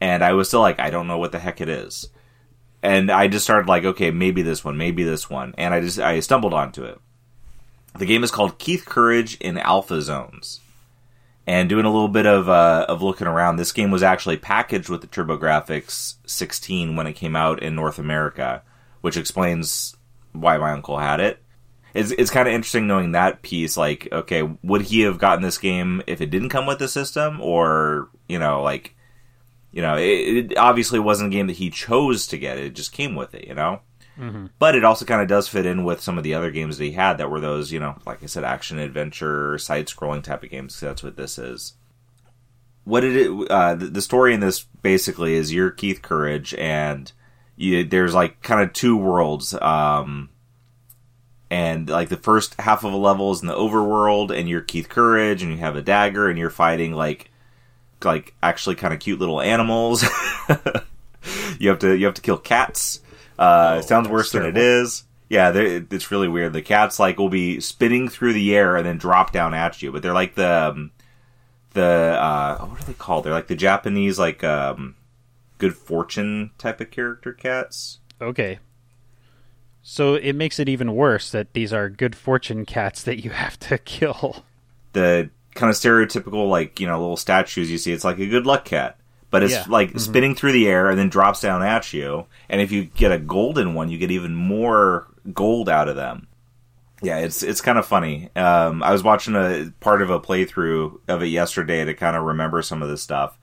and 0.00 0.24
I 0.24 0.32
was 0.32 0.48
still 0.48 0.60
like 0.60 0.80
I 0.80 0.90
don't 0.90 1.06
know 1.06 1.18
what 1.18 1.32
the 1.32 1.38
heck 1.38 1.60
it 1.60 1.68
is. 1.68 2.08
And 2.82 3.10
I 3.10 3.28
just 3.28 3.44
started 3.44 3.68
like 3.68 3.84
okay, 3.84 4.10
maybe 4.10 4.42
this 4.42 4.64
one, 4.64 4.76
maybe 4.76 5.04
this 5.04 5.30
one, 5.30 5.54
and 5.58 5.72
I 5.72 5.80
just 5.80 5.98
I 5.98 6.20
stumbled 6.20 6.54
onto 6.54 6.84
it. 6.84 7.00
The 7.98 8.06
game 8.06 8.24
is 8.24 8.30
called 8.30 8.58
Keith 8.58 8.84
Courage 8.84 9.36
in 9.36 9.58
Alpha 9.58 10.02
Zones 10.02 10.60
and 11.46 11.68
doing 11.68 11.86
a 11.86 11.92
little 11.92 12.08
bit 12.08 12.26
of 12.26 12.48
uh, 12.48 12.86
of 12.88 13.02
looking 13.02 13.26
around. 13.26 13.56
This 13.56 13.72
game 13.72 13.90
was 13.90 14.02
actually 14.02 14.36
packaged 14.36 14.88
with 14.88 15.00
the 15.00 15.06
TurboGrafx 15.06 16.16
16 16.26 16.96
when 16.96 17.06
it 17.06 17.14
came 17.14 17.36
out 17.36 17.62
in 17.62 17.74
North 17.74 17.98
America, 17.98 18.62
which 19.00 19.16
explains 19.16 19.96
why 20.32 20.58
my 20.58 20.72
uncle 20.72 20.98
had 20.98 21.20
it. 21.20 21.42
It's 21.96 22.10
it's 22.12 22.30
kind 22.30 22.46
of 22.48 22.54
interesting 22.54 22.86
knowing 22.86 23.12
that 23.12 23.42
piece. 23.42 23.76
Like, 23.76 24.08
okay, 24.12 24.42
would 24.62 24.82
he 24.82 25.00
have 25.02 25.18
gotten 25.18 25.42
this 25.42 25.58
game 25.58 26.02
if 26.06 26.20
it 26.20 26.30
didn't 26.30 26.50
come 26.50 26.66
with 26.66 26.78
the 26.78 26.88
system, 26.88 27.40
or 27.40 28.08
you 28.28 28.38
know, 28.38 28.62
like, 28.62 28.94
you 29.72 29.82
know, 29.82 29.96
it, 29.96 30.52
it 30.52 30.58
obviously 30.58 30.98
wasn't 30.98 31.32
a 31.32 31.36
game 31.36 31.46
that 31.48 31.56
he 31.56 31.70
chose 31.70 32.26
to 32.28 32.38
get. 32.38 32.58
It 32.58 32.74
just 32.74 32.92
came 32.92 33.14
with 33.14 33.34
it, 33.34 33.46
you 33.48 33.54
know. 33.54 33.80
But 34.58 34.74
it 34.74 34.84
also 34.84 35.04
kind 35.04 35.20
of 35.20 35.28
does 35.28 35.46
fit 35.48 35.66
in 35.66 35.84
with 35.84 36.00
some 36.00 36.16
of 36.16 36.24
the 36.24 36.32
other 36.34 36.50
games 36.50 36.78
that 36.78 36.84
he 36.84 36.92
had 36.92 37.18
that 37.18 37.30
were 37.30 37.40
those, 37.40 37.70
you 37.70 37.78
know, 37.80 37.98
like 38.06 38.22
I 38.22 38.26
said, 38.26 38.44
action 38.44 38.78
adventure, 38.78 39.58
side 39.58 39.88
scrolling 39.88 40.22
type 40.22 40.42
of 40.42 40.50
games. 40.50 40.80
that's 40.80 41.02
what 41.02 41.16
this 41.16 41.36
is. 41.38 41.74
what 42.84 43.00
did 43.00 43.16
it? 43.16 43.50
Uh, 43.50 43.74
the, 43.74 43.86
the 43.86 44.00
story 44.00 44.32
in 44.32 44.40
this 44.40 44.64
basically 44.82 45.34
is 45.34 45.52
you're 45.52 45.70
Keith 45.70 46.00
Courage, 46.02 46.54
and 46.54 47.12
you, 47.56 47.84
there's 47.84 48.14
like 48.14 48.42
kind 48.42 48.62
of 48.62 48.72
two 48.72 48.96
worlds. 48.96 49.52
Um, 49.54 50.30
and 51.50 51.88
like 51.88 52.08
the 52.08 52.16
first 52.16 52.58
half 52.60 52.84
of 52.84 52.92
a 52.92 52.96
level 52.96 53.32
is 53.32 53.40
in 53.40 53.48
the 53.48 53.54
overworld, 53.54 54.36
and 54.36 54.48
you're 54.48 54.60
Keith 54.60 54.88
Courage, 54.88 55.42
and 55.42 55.52
you 55.52 55.58
have 55.58 55.76
a 55.76 55.82
dagger, 55.82 56.28
and 56.28 56.38
you're 56.38 56.50
fighting 56.50 56.92
like 56.92 57.30
like 58.04 58.34
actually 58.42 58.74
kind 58.74 58.92
of 58.92 59.00
cute 59.00 59.18
little 59.18 59.40
animals. 59.40 60.02
you 61.58 61.68
have 61.68 61.78
to 61.80 61.96
you 61.96 62.06
have 62.06 62.14
to 62.14 62.22
kill 62.22 62.38
cats. 62.38 63.00
Uh, 63.38 63.76
Oh, 63.78 63.80
sounds 63.82 64.08
worse 64.08 64.32
than 64.32 64.44
it 64.44 64.56
is. 64.56 65.04
Yeah, 65.28 65.52
it's 65.54 66.10
really 66.10 66.28
weird. 66.28 66.52
The 66.52 66.62
cats 66.62 66.98
like 66.98 67.18
will 67.18 67.28
be 67.28 67.60
spinning 67.60 68.08
through 68.08 68.32
the 68.32 68.54
air 68.56 68.76
and 68.76 68.86
then 68.86 68.96
drop 68.96 69.32
down 69.32 69.54
at 69.54 69.82
you, 69.82 69.90
but 69.92 70.02
they're 70.02 70.14
like 70.14 70.36
the 70.36 70.70
um, 70.70 70.92
the 71.72 71.82
uh, 71.82 72.58
what 72.64 72.80
are 72.80 72.84
they 72.84 72.92
called? 72.94 73.24
They're 73.24 73.32
like 73.32 73.48
the 73.48 73.56
Japanese 73.56 74.18
like 74.18 74.44
um, 74.44 74.94
good 75.58 75.74
fortune 75.74 76.52
type 76.58 76.80
of 76.80 76.90
character 76.90 77.32
cats. 77.32 77.98
Okay. 78.20 78.58
So 79.88 80.14
it 80.14 80.32
makes 80.32 80.58
it 80.58 80.68
even 80.68 80.96
worse 80.96 81.30
that 81.30 81.52
these 81.52 81.72
are 81.72 81.88
good 81.88 82.16
fortune 82.16 82.66
cats 82.66 83.04
that 83.04 83.22
you 83.22 83.30
have 83.44 83.56
to 83.60 83.78
kill. 83.78 84.44
The 84.94 85.30
kind 85.54 85.70
of 85.70 85.76
stereotypical 85.76 86.50
like 86.50 86.80
you 86.80 86.88
know 86.88 86.98
little 87.00 87.16
statues 87.16 87.70
you 87.70 87.78
see. 87.78 87.92
It's 87.92 88.04
like 88.04 88.18
a 88.18 88.26
good 88.26 88.46
luck 88.46 88.64
cat, 88.64 88.98
but 89.30 89.44
it's 89.44 89.52
Yeah. 89.52 89.64
like 89.68 89.96
spinning 90.00 90.34
through 90.34 90.52
the 90.52 90.66
air 90.66 90.90
and 90.90 90.98
then 90.98 91.08
drops 91.08 91.40
down 91.40 91.62
at 91.62 91.92
you. 91.92 92.26
And 92.48 92.60
if 92.60 92.72
you 92.72 92.84
get 92.86 93.12
a 93.12 93.18
golden 93.18 93.74
one, 93.74 93.88
you 93.88 93.96
get 93.96 94.10
even 94.10 94.34
more 94.34 95.06
gold 95.32 95.68
out 95.68 95.88
of 95.88 95.94
them. 95.94 96.26
Yeah, 97.00 97.18
it's 97.18 97.44
it's 97.44 97.60
kind 97.60 97.78
of 97.78 97.86
funny. 97.86 98.28
Um, 98.34 98.82
I 98.82 98.90
was 98.90 99.04
watching 99.04 99.36
a 99.36 99.72
part 99.78 100.02
of 100.02 100.10
a 100.10 100.18
playthrough 100.18 100.98
of 101.06 101.22
it 101.22 101.26
yesterday 101.26 101.84
to 101.84 101.94
kind 101.94 102.16
of 102.16 102.24
remember 102.24 102.60
some 102.60 102.82
of 102.82 102.88
this 102.88 103.02
stuff. 103.02 103.38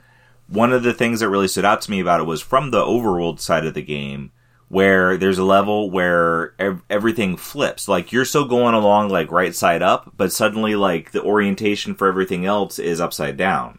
One 0.47 0.73
of 0.73 0.83
the 0.83 0.93
things 0.93 1.21
that 1.21 1.29
really 1.29 1.47
stood 1.47 1.63
out 1.63 1.81
to 1.83 1.91
me 1.91 2.01
about 2.01 2.19
it 2.19 2.25
was 2.25 2.41
from 2.41 2.71
the 2.71 2.83
overworld 2.83 3.39
side 3.39 3.65
of 3.65 3.75
the 3.75 3.81
game, 3.81 4.31
where 4.74 5.18
there's 5.18 5.38
a 5.38 5.44
level 5.44 5.92
where 5.92 6.56
ev- 6.58 6.82
everything 6.89 7.38
flips. 7.38 7.88
Like 7.88 8.12
you're 8.12 8.25
still 8.25 8.48
going 8.48 8.74
along 8.74 9.10
like 9.10 9.32
right 9.32 9.53
side 9.53 9.84
up, 9.84 10.12
but 10.18 10.32
suddenly 10.32 10.75
like 10.75 11.12
the 11.12 11.22
orientation 11.22 11.94
for 11.94 12.08
everything 12.08 12.48
else 12.48 12.80
is 12.80 13.00
upside 13.00 13.38
down. 13.38 13.77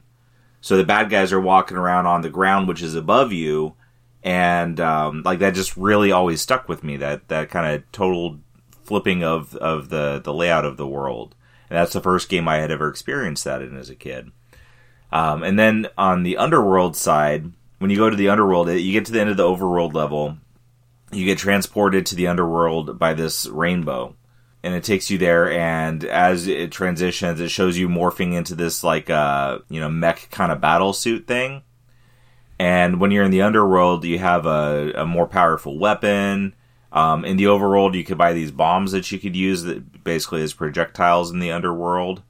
So 0.60 0.76
the 0.76 0.84
bad 0.84 1.10
guys 1.10 1.32
are 1.32 1.40
walking 1.40 1.76
around 1.76 2.06
on 2.06 2.22
the 2.22 2.30
ground, 2.30 2.68
which 2.68 2.80
is 2.80 2.94
above 2.94 3.32
you, 3.32 3.74
and 4.22 4.78
um, 4.78 5.22
like 5.24 5.40
that 5.40 5.56
just 5.56 5.76
really 5.76 6.12
always 6.12 6.40
stuck 6.40 6.68
with 6.68 6.84
me. 6.84 6.96
That 6.96 7.26
that 7.26 7.50
kind 7.50 7.74
of 7.74 7.90
total 7.90 8.38
flipping 8.84 9.24
of 9.24 9.56
of 9.56 9.88
the 9.88 10.20
the 10.22 10.32
layout 10.32 10.64
of 10.64 10.76
the 10.76 10.86
world. 10.86 11.34
And 11.68 11.76
that's 11.76 11.94
the 11.94 12.00
first 12.00 12.28
game 12.28 12.46
I 12.46 12.58
had 12.58 12.70
ever 12.70 12.88
experienced 12.88 13.42
that 13.44 13.62
in 13.62 13.76
as 13.76 13.90
a 13.90 13.96
kid. 13.96 14.30
Um, 15.10 15.42
and 15.42 15.58
then 15.58 15.88
on 15.98 16.22
the 16.22 16.36
underworld 16.36 16.96
side, 16.96 17.50
when 17.78 17.90
you 17.90 17.96
go 17.96 18.10
to 18.10 18.16
the 18.16 18.28
underworld, 18.28 18.68
you 18.68 18.92
get 18.92 19.06
to 19.06 19.12
the 19.12 19.20
end 19.20 19.30
of 19.30 19.36
the 19.36 19.42
overworld 19.42 19.92
level, 19.92 20.38
you 21.14 21.24
get 21.24 21.38
transported 21.38 22.06
to 22.06 22.14
the 22.14 22.26
underworld 22.26 22.98
by 22.98 23.14
this 23.14 23.46
rainbow. 23.46 24.16
And 24.62 24.74
it 24.74 24.82
takes 24.82 25.10
you 25.10 25.18
there, 25.18 25.52
and 25.52 26.02
as 26.04 26.46
it 26.46 26.72
transitions, 26.72 27.38
it 27.38 27.50
shows 27.50 27.76
you 27.76 27.86
morphing 27.86 28.32
into 28.32 28.54
this 28.54 28.82
like 28.82 29.10
uh 29.10 29.58
you 29.68 29.78
know 29.78 29.90
mech 29.90 30.28
kind 30.30 30.50
of 30.50 30.60
battle 30.60 30.94
suit 30.94 31.26
thing. 31.26 31.62
And 32.58 33.00
when 33.00 33.10
you're 33.10 33.24
in 33.24 33.30
the 33.30 33.42
underworld, 33.42 34.04
you 34.04 34.18
have 34.18 34.46
a, 34.46 34.92
a 34.96 35.06
more 35.06 35.26
powerful 35.26 35.78
weapon. 35.78 36.54
Um, 36.92 37.24
in 37.24 37.36
the 37.36 37.44
overworld, 37.44 37.94
you 37.94 38.04
could 38.04 38.18
buy 38.18 38.32
these 38.32 38.52
bombs 38.52 38.92
that 38.92 39.10
you 39.10 39.18
could 39.18 39.34
use 39.34 39.64
that 39.64 40.04
basically 40.04 40.42
as 40.42 40.52
projectiles 40.52 41.32
in 41.32 41.40
the 41.40 41.50
underworld. 41.50 42.22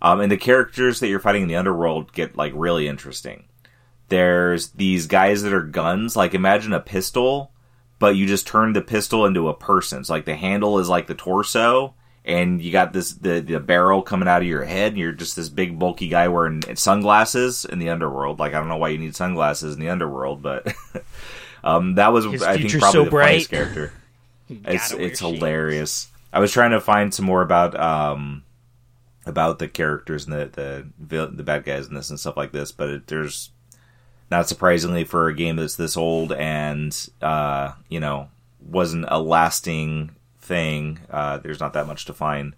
Um, 0.00 0.20
and 0.20 0.30
the 0.30 0.36
characters 0.36 1.00
that 1.00 1.08
you're 1.08 1.18
fighting 1.18 1.42
in 1.42 1.48
the 1.48 1.56
underworld 1.56 2.12
get 2.12 2.36
like 2.36 2.52
really 2.54 2.86
interesting. 2.86 3.44
There's 4.08 4.68
these 4.70 5.06
guys 5.06 5.42
that 5.42 5.52
are 5.52 5.62
guns. 5.62 6.14
Like 6.14 6.34
imagine 6.34 6.72
a 6.72 6.80
pistol, 6.80 7.50
but 7.98 8.16
you 8.16 8.26
just 8.26 8.46
turn 8.46 8.72
the 8.72 8.82
pistol 8.82 9.26
into 9.26 9.48
a 9.48 9.54
person. 9.54 10.04
So 10.04 10.12
like 10.12 10.24
the 10.24 10.34
handle 10.34 10.78
is 10.78 10.88
like 10.88 11.06
the 11.06 11.14
torso, 11.14 11.94
and 12.24 12.60
you 12.60 12.72
got 12.72 12.92
this 12.92 13.12
the 13.12 13.40
the 13.40 13.60
barrel 13.60 14.02
coming 14.02 14.28
out 14.28 14.42
of 14.42 14.48
your 14.48 14.64
head. 14.64 14.92
And 14.92 14.98
you're 14.98 15.12
just 15.12 15.36
this 15.36 15.48
big 15.48 15.78
bulky 15.78 16.08
guy 16.08 16.28
wearing 16.28 16.62
sunglasses 16.76 17.64
in 17.64 17.78
the 17.78 17.90
underworld. 17.90 18.38
Like 18.38 18.54
I 18.54 18.58
don't 18.58 18.68
know 18.68 18.76
why 18.76 18.88
you 18.88 18.98
need 18.98 19.16
sunglasses 19.16 19.74
in 19.74 19.80
the 19.80 19.90
underworld, 19.90 20.42
but 20.42 20.74
um, 21.64 21.94
that 21.96 22.12
was 22.12 22.24
His 22.24 22.42
I 22.42 22.56
think 22.56 22.70
probably 22.78 22.92
so 22.92 23.04
the 23.04 23.10
funniest 23.10 23.50
character. 23.50 23.92
It's 24.46 24.92
it's 24.92 25.20
shades. 25.20 25.20
hilarious. 25.20 26.08
I 26.30 26.38
was 26.38 26.52
trying 26.52 26.72
to 26.72 26.80
find 26.80 27.14
some 27.14 27.24
more 27.24 27.40
about 27.40 27.80
um 27.80 28.44
about 29.24 29.58
the 29.58 29.68
characters 29.68 30.26
and 30.26 30.34
the 30.34 30.86
the 30.98 31.26
the 31.28 31.42
bad 31.42 31.64
guys 31.64 31.88
in 31.88 31.94
this 31.94 32.10
and 32.10 32.20
stuff 32.20 32.36
like 32.36 32.52
this, 32.52 32.70
but 32.70 32.88
it, 32.90 33.06
there's 33.06 33.50
not 34.30 34.48
surprisingly 34.48 35.04
for 35.04 35.28
a 35.28 35.34
game 35.34 35.56
that's 35.56 35.76
this 35.76 35.96
old 35.96 36.32
and 36.32 37.08
uh 37.22 37.72
you 37.88 38.00
know 38.00 38.28
wasn't 38.60 39.04
a 39.08 39.20
lasting 39.20 40.14
thing. 40.40 40.98
Uh, 41.10 41.38
there's 41.38 41.60
not 41.60 41.72
that 41.74 41.86
much 41.86 42.04
to 42.06 42.12
find. 42.14 42.54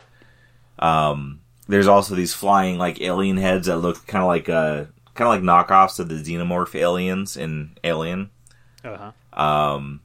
Um, 0.79 1.41
there's 1.69 1.89
also 1.89 2.15
these 2.15 2.33
flying 2.35 2.79
like 2.79 3.01
alien 3.01 3.37
heads 3.37 3.67
that 3.67 3.79
look 3.79 4.07
kind 4.07 4.23
of 4.23 4.29
like 4.29 4.49
uh 4.49 4.85
kind 5.15 5.29
of 5.43 5.49
like 5.49 5.69
knockoffs 5.69 5.99
of 5.99 6.09
the 6.09 6.15
xenomorph 6.17 6.75
aliens 6.75 7.37
in 7.37 7.77
Alien 7.83 8.31
Uh-huh. 8.85 9.13
um 9.41 10.01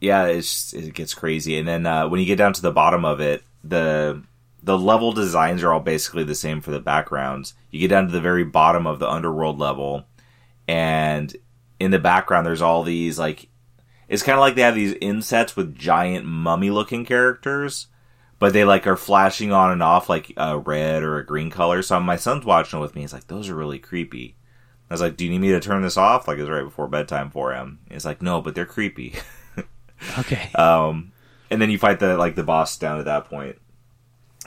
yeah 0.00 0.26
it's 0.26 0.72
it 0.72 0.94
gets 0.94 1.12
crazy 1.14 1.58
and 1.58 1.66
then 1.66 1.84
uh, 1.86 2.08
when 2.08 2.20
you 2.20 2.26
get 2.26 2.36
down 2.38 2.52
to 2.52 2.62
the 2.62 2.70
bottom 2.70 3.04
of 3.04 3.20
it 3.20 3.42
the 3.64 4.22
the 4.64 4.78
level 4.78 5.12
designs 5.12 5.62
are 5.62 5.72
all 5.72 5.80
basically 5.80 6.24
the 6.24 6.34
same 6.34 6.60
for 6.60 6.70
the 6.70 6.80
backgrounds 6.80 7.54
you 7.70 7.80
get 7.80 7.88
down 7.88 8.06
to 8.06 8.12
the 8.12 8.20
very 8.20 8.44
bottom 8.44 8.86
of 8.86 8.98
the 8.98 9.08
underworld 9.08 9.58
level 9.58 10.04
and 10.66 11.36
in 11.78 11.90
the 11.90 11.98
background 11.98 12.46
there's 12.46 12.62
all 12.62 12.82
these 12.82 13.18
like 13.18 13.48
it's 14.08 14.22
kind 14.22 14.34
of 14.34 14.40
like 14.40 14.54
they 14.54 14.62
have 14.62 14.74
these 14.74 14.96
insets 15.00 15.56
with 15.56 15.74
giant 15.74 16.24
mummy 16.24 16.70
looking 16.70 17.04
characters 17.04 17.88
but 18.38 18.52
they 18.52 18.64
like 18.64 18.86
are 18.86 18.96
flashing 18.96 19.52
on 19.52 19.70
and 19.70 19.82
off 19.82 20.08
like 20.08 20.32
a 20.36 20.58
red 20.58 21.02
or 21.02 21.18
a 21.18 21.26
green 21.26 21.50
color 21.50 21.82
so 21.82 21.98
my 22.00 22.16
son's 22.16 22.44
watching 22.44 22.78
it 22.78 22.82
with 22.82 22.94
me 22.94 23.02
he's 23.02 23.12
like 23.12 23.26
those 23.26 23.48
are 23.48 23.54
really 23.54 23.78
creepy 23.78 24.36
I 24.90 24.94
was 24.94 25.00
like, 25.00 25.16
"Do 25.16 25.24
you 25.24 25.30
need 25.30 25.40
me 25.40 25.48
to 25.48 25.60
turn 25.60 25.82
this 25.82 25.96
off?" 25.96 26.28
Like 26.28 26.38
it's 26.38 26.48
right 26.48 26.62
before 26.62 26.88
bedtime 26.88 27.30
for 27.30 27.54
him. 27.54 27.78
He's 27.90 28.04
like, 28.04 28.20
"No, 28.22 28.42
but 28.42 28.54
they're 28.54 28.66
creepy." 28.66 29.14
Okay. 30.18 30.50
um, 30.54 31.12
and 31.50 31.62
then 31.62 31.70
you 31.70 31.78
fight 31.78 31.98
the 31.98 32.18
like 32.18 32.34
the 32.34 32.42
boss 32.42 32.76
down 32.76 32.98
at 32.98 33.06
that 33.06 33.24
point. 33.24 33.56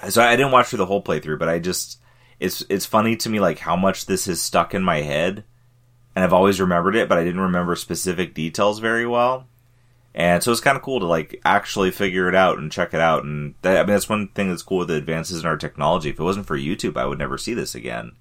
So 0.10 0.22
I 0.22 0.36
didn't 0.36 0.52
watch 0.52 0.68
through 0.68 0.78
the 0.78 0.86
whole 0.86 1.04
playthrough, 1.04 1.40
but 1.40 1.50
I 1.50 1.60
just 1.60 2.00
it's 2.40 2.64
it's 2.70 2.86
funny 2.86 3.16
to 3.18 3.30
me 3.30 3.40
like 3.40 3.60
how 3.60 3.76
much 3.76 4.06
this 4.06 4.26
has 4.26 4.42
stuck 4.42 4.74
in 4.74 4.84
my 4.84 5.02
head, 5.02 5.44
and 6.16 6.24
I've 6.24 6.34
always 6.34 6.62
remembered 6.62 6.96
it, 6.96 7.10
but 7.10 7.18
I 7.18 7.24
didn't 7.24 7.42
remember 7.42 7.76
specific 7.76 8.34
details 8.34 8.80
very 8.80 9.08
well. 9.08 9.48
And 10.14 10.42
so 10.42 10.52
it's 10.52 10.62
kind 10.62 10.76
of 10.76 10.82
cool 10.82 11.00
to 11.00 11.06
like 11.06 11.40
actually 11.46 11.92
figure 11.92 12.28
it 12.28 12.34
out 12.34 12.58
and 12.58 12.72
check 12.72 12.96
it 12.96 13.00
out. 13.00 13.24
And 13.24 13.54
that, 13.62 13.78
I 13.78 13.82
mean, 13.82 13.90
that's 13.90 14.10
one 14.10 14.30
thing 14.30 14.50
that's 14.50 14.64
cool 14.64 14.80
with 14.80 14.88
the 14.88 14.96
advances 14.96 15.42
in 15.42 15.46
our 15.46 15.58
technology. 15.58 16.10
If 16.10 16.20
it 16.20 16.24
wasn't 16.24 16.48
for 16.48 16.58
YouTube, 16.58 16.98
I 16.98 17.06
would 17.06 17.20
never 17.20 17.38
see 17.38 17.54
this 17.54 17.76
again. 17.76 18.14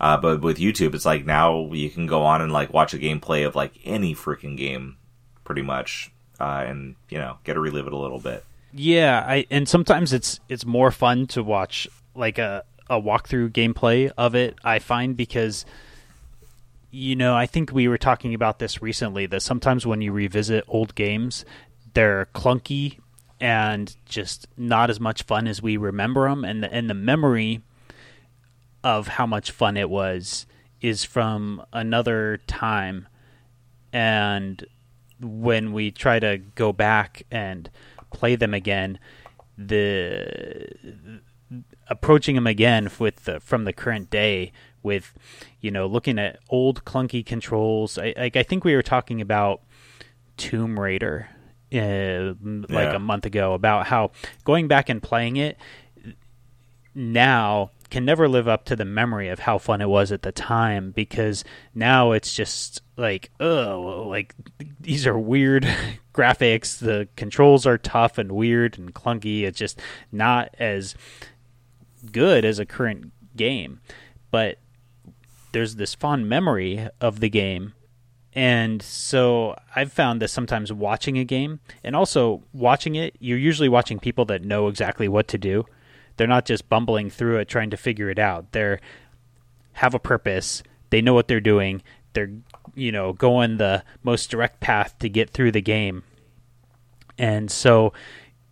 Uh, 0.00 0.16
but 0.16 0.40
with 0.40 0.58
YouTube, 0.58 0.94
it's 0.94 1.04
like 1.04 1.26
now 1.26 1.70
you 1.72 1.90
can 1.90 2.06
go 2.06 2.22
on 2.22 2.40
and 2.40 2.52
like 2.52 2.72
watch 2.72 2.94
a 2.94 2.98
gameplay 2.98 3.46
of 3.46 3.54
like 3.54 3.72
any 3.84 4.14
freaking 4.14 4.56
game, 4.56 4.96
pretty 5.44 5.62
much, 5.62 6.10
uh, 6.40 6.64
and 6.66 6.96
you 7.10 7.18
know 7.18 7.36
get 7.44 7.54
to 7.54 7.60
relive 7.60 7.86
it 7.86 7.92
a 7.92 7.98
little 7.98 8.18
bit. 8.18 8.44
Yeah, 8.78 9.24
I 9.26 9.46
and 9.50 9.66
sometimes 9.66 10.12
it's 10.12 10.38
it's 10.48 10.66
more 10.66 10.90
fun 10.90 11.26
to 11.28 11.42
watch 11.42 11.88
like 12.14 12.38
a 12.38 12.64
a 12.90 13.00
walkthrough 13.00 13.50
gameplay 13.50 14.10
of 14.18 14.34
it. 14.34 14.54
I 14.62 14.78
find 14.80 15.16
because 15.16 15.64
you 16.90 17.16
know 17.16 17.34
I 17.34 17.46
think 17.46 17.72
we 17.72 17.88
were 17.88 17.96
talking 17.96 18.34
about 18.34 18.58
this 18.58 18.82
recently 18.82 19.24
that 19.26 19.40
sometimes 19.40 19.86
when 19.86 20.02
you 20.02 20.12
revisit 20.12 20.64
old 20.68 20.94
games, 20.94 21.46
they're 21.94 22.28
clunky 22.34 22.98
and 23.40 23.96
just 24.04 24.46
not 24.58 24.90
as 24.90 25.00
much 25.00 25.22
fun 25.22 25.46
as 25.46 25.62
we 25.62 25.78
remember 25.78 26.28
them, 26.28 26.44
and 26.44 26.62
the, 26.62 26.72
and 26.72 26.90
the 26.90 26.94
memory 26.94 27.62
of 28.84 29.08
how 29.08 29.26
much 29.26 29.50
fun 29.50 29.78
it 29.78 29.88
was 29.88 30.46
is 30.82 31.02
from 31.02 31.64
another 31.72 32.40
time 32.46 33.08
and 33.92 34.66
when 35.20 35.72
we 35.72 35.90
try 35.90 36.18
to 36.18 36.38
go 36.54 36.72
back 36.72 37.22
and 37.30 37.70
play 38.18 38.34
them 38.36 38.54
again 38.54 38.98
the 39.58 40.76
approaching 41.88 42.34
them 42.34 42.46
again 42.46 42.90
with 42.98 43.24
the, 43.24 43.38
from 43.40 43.64
the 43.64 43.72
current 43.72 44.10
day 44.10 44.52
with 44.82 45.12
you 45.60 45.70
know 45.70 45.86
looking 45.86 46.18
at 46.18 46.38
old 46.50 46.84
clunky 46.84 47.24
controls 47.24 47.98
I, 47.98 48.14
like 48.16 48.36
I 48.36 48.42
think 48.42 48.64
we 48.64 48.74
were 48.74 48.82
talking 48.82 49.20
about 49.20 49.60
Tomb 50.36 50.78
Raider 50.78 51.28
uh, 51.72 52.34
like 52.76 52.90
Yeah. 52.90 52.96
a 52.96 52.98
month 52.98 53.26
ago 53.26 53.54
about 53.54 53.86
how 53.86 54.10
going 54.44 54.66
back 54.68 54.88
and 54.88 55.02
playing 55.02 55.36
it 55.36 55.56
now 56.94 57.70
can 57.90 58.04
never 58.04 58.28
live 58.28 58.48
up 58.48 58.64
to 58.64 58.76
the 58.76 58.84
memory 58.84 59.28
of 59.28 59.40
how 59.40 59.58
fun 59.58 59.80
it 59.80 59.88
was 59.88 60.12
at 60.12 60.22
the 60.22 60.32
time 60.32 60.90
because 60.90 61.44
now 61.74 62.12
it's 62.12 62.34
just 62.34 62.82
like 62.96 63.30
oh 63.40 64.04
like 64.08 64.34
these 64.80 65.06
are 65.06 65.18
weird 65.18 65.62
graphics 66.14 66.78
the 66.78 67.08
controls 67.16 67.66
are 67.66 67.78
tough 67.78 68.18
and 68.18 68.32
weird 68.32 68.78
and 68.78 68.94
clunky 68.94 69.42
it's 69.42 69.58
just 69.58 69.80
not 70.10 70.54
as 70.58 70.94
good 72.12 72.44
as 72.44 72.58
a 72.58 72.66
current 72.66 73.12
game 73.36 73.80
but 74.30 74.58
there's 75.56 75.76
this 75.76 75.94
fond 75.94 76.28
memory 76.28 76.86
of 77.00 77.20
the 77.20 77.30
game. 77.30 77.72
And 78.34 78.82
so 78.82 79.56
I've 79.74 79.90
found 79.90 80.20
that 80.20 80.28
sometimes 80.28 80.70
watching 80.70 81.16
a 81.16 81.24
game 81.24 81.60
and 81.82 81.96
also 81.96 82.42
watching 82.52 82.94
it, 82.94 83.16
you're 83.20 83.38
usually 83.38 83.70
watching 83.70 83.98
people 83.98 84.26
that 84.26 84.44
know 84.44 84.68
exactly 84.68 85.08
what 85.08 85.28
to 85.28 85.38
do. 85.38 85.64
They're 86.16 86.26
not 86.26 86.46
just 86.46 86.68
bumbling 86.68 87.10
through 87.10 87.38
it 87.38 87.48
trying 87.48 87.70
to 87.70 87.76
figure 87.76 88.10
it 88.10 88.18
out. 88.18 88.52
They're 88.52 88.80
have 89.74 89.94
a 89.94 89.98
purpose. 89.98 90.62
They 90.90 91.02
know 91.02 91.14
what 91.14 91.28
they're 91.28 91.40
doing. 91.40 91.82
They're 92.12 92.32
you 92.74 92.92
know 92.92 93.12
going 93.12 93.58
the 93.58 93.84
most 94.02 94.30
direct 94.30 94.60
path 94.60 94.98
to 95.00 95.08
get 95.08 95.30
through 95.30 95.52
the 95.52 95.60
game. 95.60 96.02
And 97.18 97.50
so 97.50 97.92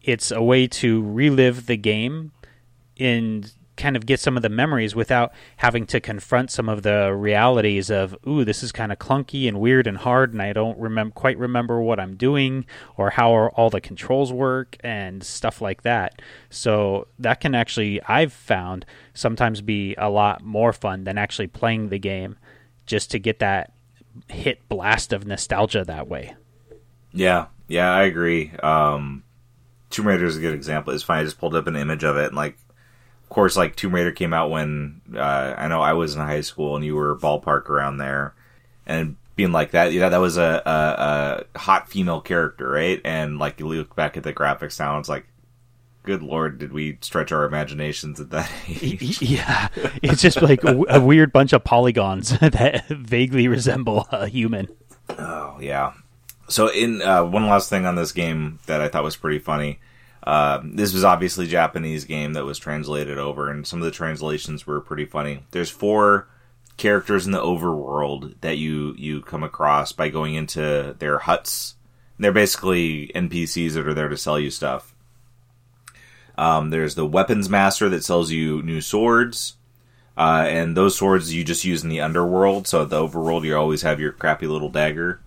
it's 0.02 0.30
a 0.30 0.42
way 0.42 0.66
to 0.66 1.02
relive 1.02 1.66
the 1.66 1.76
game 1.76 2.32
in 2.96 3.46
kind 3.76 3.96
of 3.96 4.06
get 4.06 4.20
some 4.20 4.36
of 4.36 4.42
the 4.42 4.48
memories 4.48 4.94
without 4.94 5.32
having 5.56 5.86
to 5.86 6.00
confront 6.00 6.50
some 6.50 6.68
of 6.68 6.82
the 6.82 7.12
realities 7.12 7.90
of 7.90 8.16
ooh 8.26 8.44
this 8.44 8.62
is 8.62 8.70
kind 8.70 8.92
of 8.92 8.98
clunky 8.98 9.48
and 9.48 9.58
weird 9.58 9.86
and 9.86 9.98
hard 9.98 10.32
and 10.32 10.40
I 10.40 10.52
don't 10.52 10.78
remember 10.78 11.12
quite 11.12 11.38
remember 11.38 11.80
what 11.80 11.98
I'm 11.98 12.16
doing 12.16 12.66
or 12.96 13.10
how 13.10 13.32
all 13.32 13.70
the 13.70 13.80
controls 13.80 14.32
work 14.32 14.76
and 14.80 15.22
stuff 15.24 15.60
like 15.60 15.82
that. 15.82 16.22
So 16.50 17.08
that 17.18 17.40
can 17.40 17.54
actually 17.54 18.00
I've 18.02 18.32
found 18.32 18.86
sometimes 19.12 19.60
be 19.60 19.94
a 19.96 20.08
lot 20.08 20.42
more 20.44 20.72
fun 20.72 21.04
than 21.04 21.18
actually 21.18 21.48
playing 21.48 21.88
the 21.88 21.98
game 21.98 22.36
just 22.86 23.10
to 23.10 23.18
get 23.18 23.40
that 23.40 23.72
hit 24.28 24.68
blast 24.68 25.12
of 25.12 25.26
nostalgia 25.26 25.84
that 25.84 26.06
way. 26.06 26.34
Yeah, 27.12 27.46
yeah, 27.66 27.92
I 27.92 28.04
agree. 28.04 28.52
Um 28.62 29.24
Tomb 29.90 30.08
Raider 30.08 30.24
is 30.24 30.36
a 30.36 30.40
good 30.40 30.54
example. 30.54 30.92
It's 30.92 31.04
fine. 31.04 31.20
I 31.20 31.24
just 31.24 31.38
pulled 31.38 31.54
up 31.54 31.68
an 31.68 31.76
image 31.76 32.02
of 32.02 32.16
it, 32.16 32.26
and 32.26 32.36
like 32.36 32.58
course, 33.34 33.56
like 33.56 33.76
Tomb 33.76 33.94
Raider 33.94 34.12
came 34.12 34.32
out 34.32 34.50
when 34.50 35.00
uh, 35.14 35.54
I 35.58 35.68
know 35.68 35.82
I 35.82 35.92
was 35.92 36.14
in 36.14 36.20
high 36.20 36.40
school 36.40 36.76
and 36.76 36.84
you 36.84 36.94
were 36.94 37.16
ballpark 37.16 37.68
around 37.68 37.98
there, 37.98 38.34
and 38.86 39.16
being 39.36 39.52
like 39.52 39.72
that, 39.72 39.92
yeah, 39.92 40.08
that 40.08 40.18
was 40.18 40.36
a, 40.36 40.62
a, 40.64 41.44
a 41.56 41.58
hot 41.58 41.88
female 41.88 42.20
character, 42.20 42.68
right? 42.68 43.00
And 43.04 43.38
like 43.38 43.58
you 43.58 43.66
look 43.66 43.96
back 43.96 44.16
at 44.16 44.22
the 44.22 44.32
graphics 44.32 44.78
now, 44.78 44.98
it's 44.98 45.08
like, 45.08 45.26
good 46.04 46.22
lord, 46.22 46.58
did 46.58 46.72
we 46.72 46.98
stretch 47.00 47.32
our 47.32 47.44
imaginations 47.44 48.20
at 48.20 48.30
that 48.30 48.50
age? 48.68 49.20
Yeah, 49.20 49.68
it's 50.02 50.22
just 50.22 50.40
like 50.40 50.62
a, 50.62 50.80
a 50.88 51.00
weird 51.00 51.32
bunch 51.32 51.52
of 51.52 51.64
polygons 51.64 52.38
that 52.38 52.86
vaguely 52.88 53.48
resemble 53.48 54.06
a 54.12 54.28
human. 54.28 54.68
Oh 55.10 55.58
yeah. 55.60 55.94
So 56.48 56.68
in 56.68 57.02
uh, 57.02 57.24
one 57.24 57.46
last 57.48 57.68
thing 57.68 57.86
on 57.86 57.96
this 57.96 58.12
game 58.12 58.60
that 58.66 58.80
I 58.80 58.88
thought 58.88 59.02
was 59.02 59.16
pretty 59.16 59.38
funny 59.38 59.80
uh, 60.24 60.62
this 60.64 60.94
was 60.94 61.04
obviously 61.04 61.46
Japanese 61.46 62.06
game 62.06 62.32
that 62.32 62.46
was 62.46 62.58
translated 62.58 63.18
over, 63.18 63.50
and 63.50 63.66
some 63.66 63.80
of 63.80 63.84
the 63.84 63.90
translations 63.90 64.66
were 64.66 64.80
pretty 64.80 65.04
funny. 65.04 65.44
There's 65.50 65.70
four 65.70 66.28
characters 66.78 67.26
in 67.26 67.32
the 67.32 67.42
overworld 67.42 68.34
that 68.40 68.56
you 68.56 68.94
you 68.96 69.20
come 69.20 69.42
across 69.42 69.92
by 69.92 70.08
going 70.08 70.34
into 70.34 70.96
their 70.98 71.18
huts. 71.18 71.74
They're 72.18 72.32
basically 72.32 73.08
NPCs 73.14 73.74
that 73.74 73.86
are 73.86 73.94
there 73.94 74.08
to 74.08 74.16
sell 74.16 74.40
you 74.40 74.50
stuff. 74.50 74.94
Um, 76.38 76.70
there's 76.70 76.94
the 76.94 77.06
weapons 77.06 77.50
master 77.50 77.88
that 77.90 78.02
sells 78.02 78.30
you 78.30 78.62
new 78.62 78.80
swords, 78.80 79.56
uh, 80.16 80.46
and 80.48 80.74
those 80.74 80.96
swords 80.96 81.34
you 81.34 81.44
just 81.44 81.66
use 81.66 81.82
in 81.84 81.90
the 81.90 82.00
underworld. 82.00 82.66
So 82.66 82.86
the 82.86 83.06
overworld, 83.06 83.44
you 83.44 83.54
always 83.56 83.82
have 83.82 84.00
your 84.00 84.12
crappy 84.12 84.46
little 84.46 84.70
dagger 84.70 85.20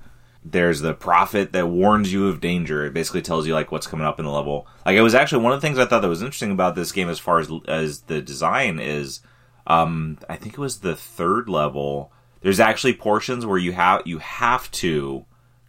there's 0.51 0.81
the 0.81 0.93
prophet 0.93 1.51
that 1.53 1.67
warns 1.67 2.11
you 2.13 2.27
of 2.27 2.39
danger. 2.39 2.85
It 2.85 2.93
basically 2.93 3.21
tells 3.21 3.47
you 3.47 3.53
like 3.53 3.71
what's 3.71 3.87
coming 3.87 4.05
up 4.05 4.19
in 4.19 4.25
the 4.25 4.31
level. 4.31 4.67
Like 4.85 4.95
it 4.95 5.01
was 5.01 5.15
actually 5.15 5.43
one 5.43 5.53
of 5.53 5.61
the 5.61 5.67
things 5.67 5.79
I 5.79 5.85
thought 5.85 6.01
that 6.01 6.09
was 6.09 6.21
interesting 6.21 6.51
about 6.51 6.75
this 6.75 6.91
game 6.91 7.09
as 7.09 7.19
far 7.19 7.39
as 7.39 7.49
as 7.67 8.01
the 8.01 8.21
design 8.21 8.79
is. 8.79 9.21
Um, 9.65 10.17
I 10.29 10.37
think 10.37 10.53
it 10.53 10.59
was 10.59 10.79
the 10.79 10.95
third 10.95 11.49
level. 11.49 12.11
There's 12.41 12.59
actually 12.59 12.93
portions 12.93 13.45
where 13.45 13.57
you 13.57 13.73
have 13.73 14.03
you 14.05 14.19
have 14.19 14.71
to 14.71 15.25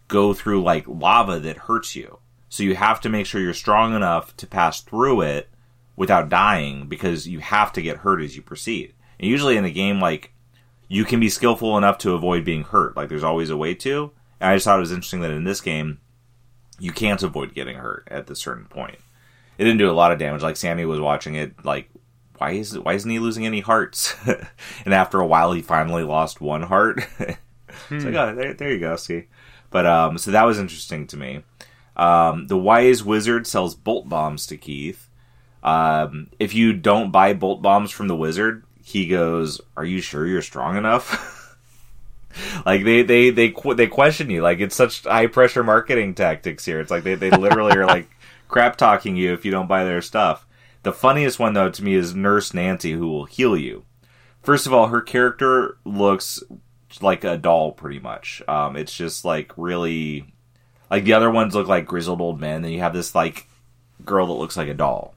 go 0.06 0.32
through 0.32 0.62
like 0.62 0.86
lava 0.86 1.38
that 1.40 1.56
hurts 1.56 1.96
you. 1.96 2.18
So 2.48 2.62
you 2.62 2.76
have 2.76 3.00
to 3.02 3.08
make 3.08 3.26
sure 3.26 3.40
you're 3.40 3.54
strong 3.54 3.94
enough 3.94 4.36
to 4.38 4.46
pass 4.46 4.80
through 4.80 5.22
it 5.22 5.48
without 5.96 6.28
dying 6.28 6.86
because 6.86 7.26
you 7.26 7.40
have 7.40 7.72
to 7.72 7.82
get 7.82 7.98
hurt 7.98 8.22
as 8.22 8.36
you 8.36 8.42
proceed. 8.42 8.94
And 9.18 9.28
usually 9.28 9.56
in 9.56 9.64
a 9.64 9.70
game 9.70 10.00
like 10.00 10.32
you 10.88 11.04
can 11.04 11.20
be 11.20 11.28
skillful 11.28 11.76
enough 11.76 11.98
to 11.98 12.12
avoid 12.12 12.44
being 12.44 12.62
hurt. 12.64 12.96
Like 12.96 13.08
there's 13.08 13.24
always 13.24 13.50
a 13.50 13.56
way 13.56 13.74
to. 13.74 14.12
And 14.40 14.50
I 14.50 14.56
just 14.56 14.64
thought 14.64 14.78
it 14.78 14.80
was 14.80 14.92
interesting 14.92 15.20
that 15.20 15.30
in 15.30 15.44
this 15.44 15.60
game, 15.60 16.00
you 16.78 16.92
can't 16.92 17.22
avoid 17.22 17.54
getting 17.54 17.76
hurt 17.76 18.06
at 18.10 18.26
this 18.26 18.40
certain 18.40 18.66
point. 18.66 18.98
It 19.58 19.64
didn't 19.64 19.78
do 19.78 19.90
a 19.90 19.92
lot 19.92 20.12
of 20.12 20.18
damage. 20.18 20.42
Like 20.42 20.56
Sammy 20.56 20.84
was 20.84 21.00
watching 21.00 21.34
it, 21.34 21.64
like 21.64 21.90
why 22.38 22.52
is 22.52 22.78
why 22.78 22.94
isn't 22.94 23.10
he 23.10 23.18
losing 23.18 23.46
any 23.46 23.60
hearts? 23.60 24.14
and 24.84 24.94
after 24.94 25.20
a 25.20 25.26
while, 25.26 25.52
he 25.52 25.62
finally 25.62 26.04
lost 26.04 26.40
one 26.40 26.62
heart. 26.62 27.04
it's 27.18 27.36
hmm. 27.88 27.98
like, 27.98 28.14
oh, 28.14 28.34
there, 28.34 28.54
there 28.54 28.72
you 28.72 28.80
go, 28.80 28.96
see. 28.96 29.24
But 29.70 29.86
um, 29.86 30.18
so 30.18 30.30
that 30.30 30.46
was 30.46 30.58
interesting 30.58 31.06
to 31.08 31.16
me. 31.16 31.42
Um, 31.96 32.46
the 32.46 32.56
wise 32.56 33.02
wizard 33.02 33.46
sells 33.46 33.74
bolt 33.74 34.08
bombs 34.08 34.46
to 34.46 34.56
Keith. 34.56 35.10
Um, 35.62 36.28
if 36.38 36.54
you 36.54 36.72
don't 36.72 37.10
buy 37.10 37.34
bolt 37.34 37.60
bombs 37.60 37.90
from 37.90 38.06
the 38.06 38.16
wizard, 38.16 38.64
he 38.82 39.08
goes, 39.08 39.60
"Are 39.76 39.84
you 39.84 40.00
sure 40.00 40.26
you're 40.26 40.42
strong 40.42 40.76
enough?" 40.76 41.34
like 42.66 42.84
they 42.84 43.02
they 43.02 43.30
they 43.30 43.54
they 43.76 43.86
question 43.86 44.30
you. 44.30 44.42
Like 44.42 44.60
it's 44.60 44.76
such 44.76 45.04
high 45.04 45.26
pressure 45.26 45.64
marketing 45.64 46.14
tactics 46.14 46.64
here. 46.64 46.80
It's 46.80 46.90
like 46.90 47.04
they, 47.04 47.14
they 47.14 47.30
literally 47.30 47.76
are 47.76 47.86
like 47.86 48.08
crap 48.48 48.76
talking 48.76 49.16
you 49.16 49.32
if 49.32 49.44
you 49.44 49.50
don't 49.50 49.68
buy 49.68 49.84
their 49.84 50.02
stuff. 50.02 50.46
The 50.82 50.92
funniest 50.92 51.38
one 51.38 51.54
though 51.54 51.70
to 51.70 51.84
me 51.84 51.94
is 51.94 52.14
nurse 52.14 52.54
nancy 52.54 52.92
who 52.92 53.08
will 53.08 53.24
heal 53.24 53.56
you. 53.56 53.84
First 54.42 54.66
of 54.66 54.72
all 54.72 54.88
her 54.88 55.00
character 55.00 55.78
looks 55.84 56.42
like 57.00 57.24
a 57.24 57.36
doll 57.36 57.72
pretty 57.72 57.98
much. 57.98 58.42
Um, 58.48 58.76
it's 58.76 58.94
just 58.94 59.24
like 59.24 59.52
really 59.56 60.32
like 60.90 61.04
the 61.04 61.12
other 61.12 61.30
ones 61.30 61.54
look 61.54 61.68
like 61.68 61.86
grizzled 61.86 62.20
old 62.20 62.40
men 62.40 62.64
and 62.64 62.72
you 62.72 62.80
have 62.80 62.94
this 62.94 63.14
like 63.14 63.46
girl 64.04 64.26
that 64.26 64.34
looks 64.34 64.56
like 64.56 64.68
a 64.68 64.74
doll. 64.74 65.14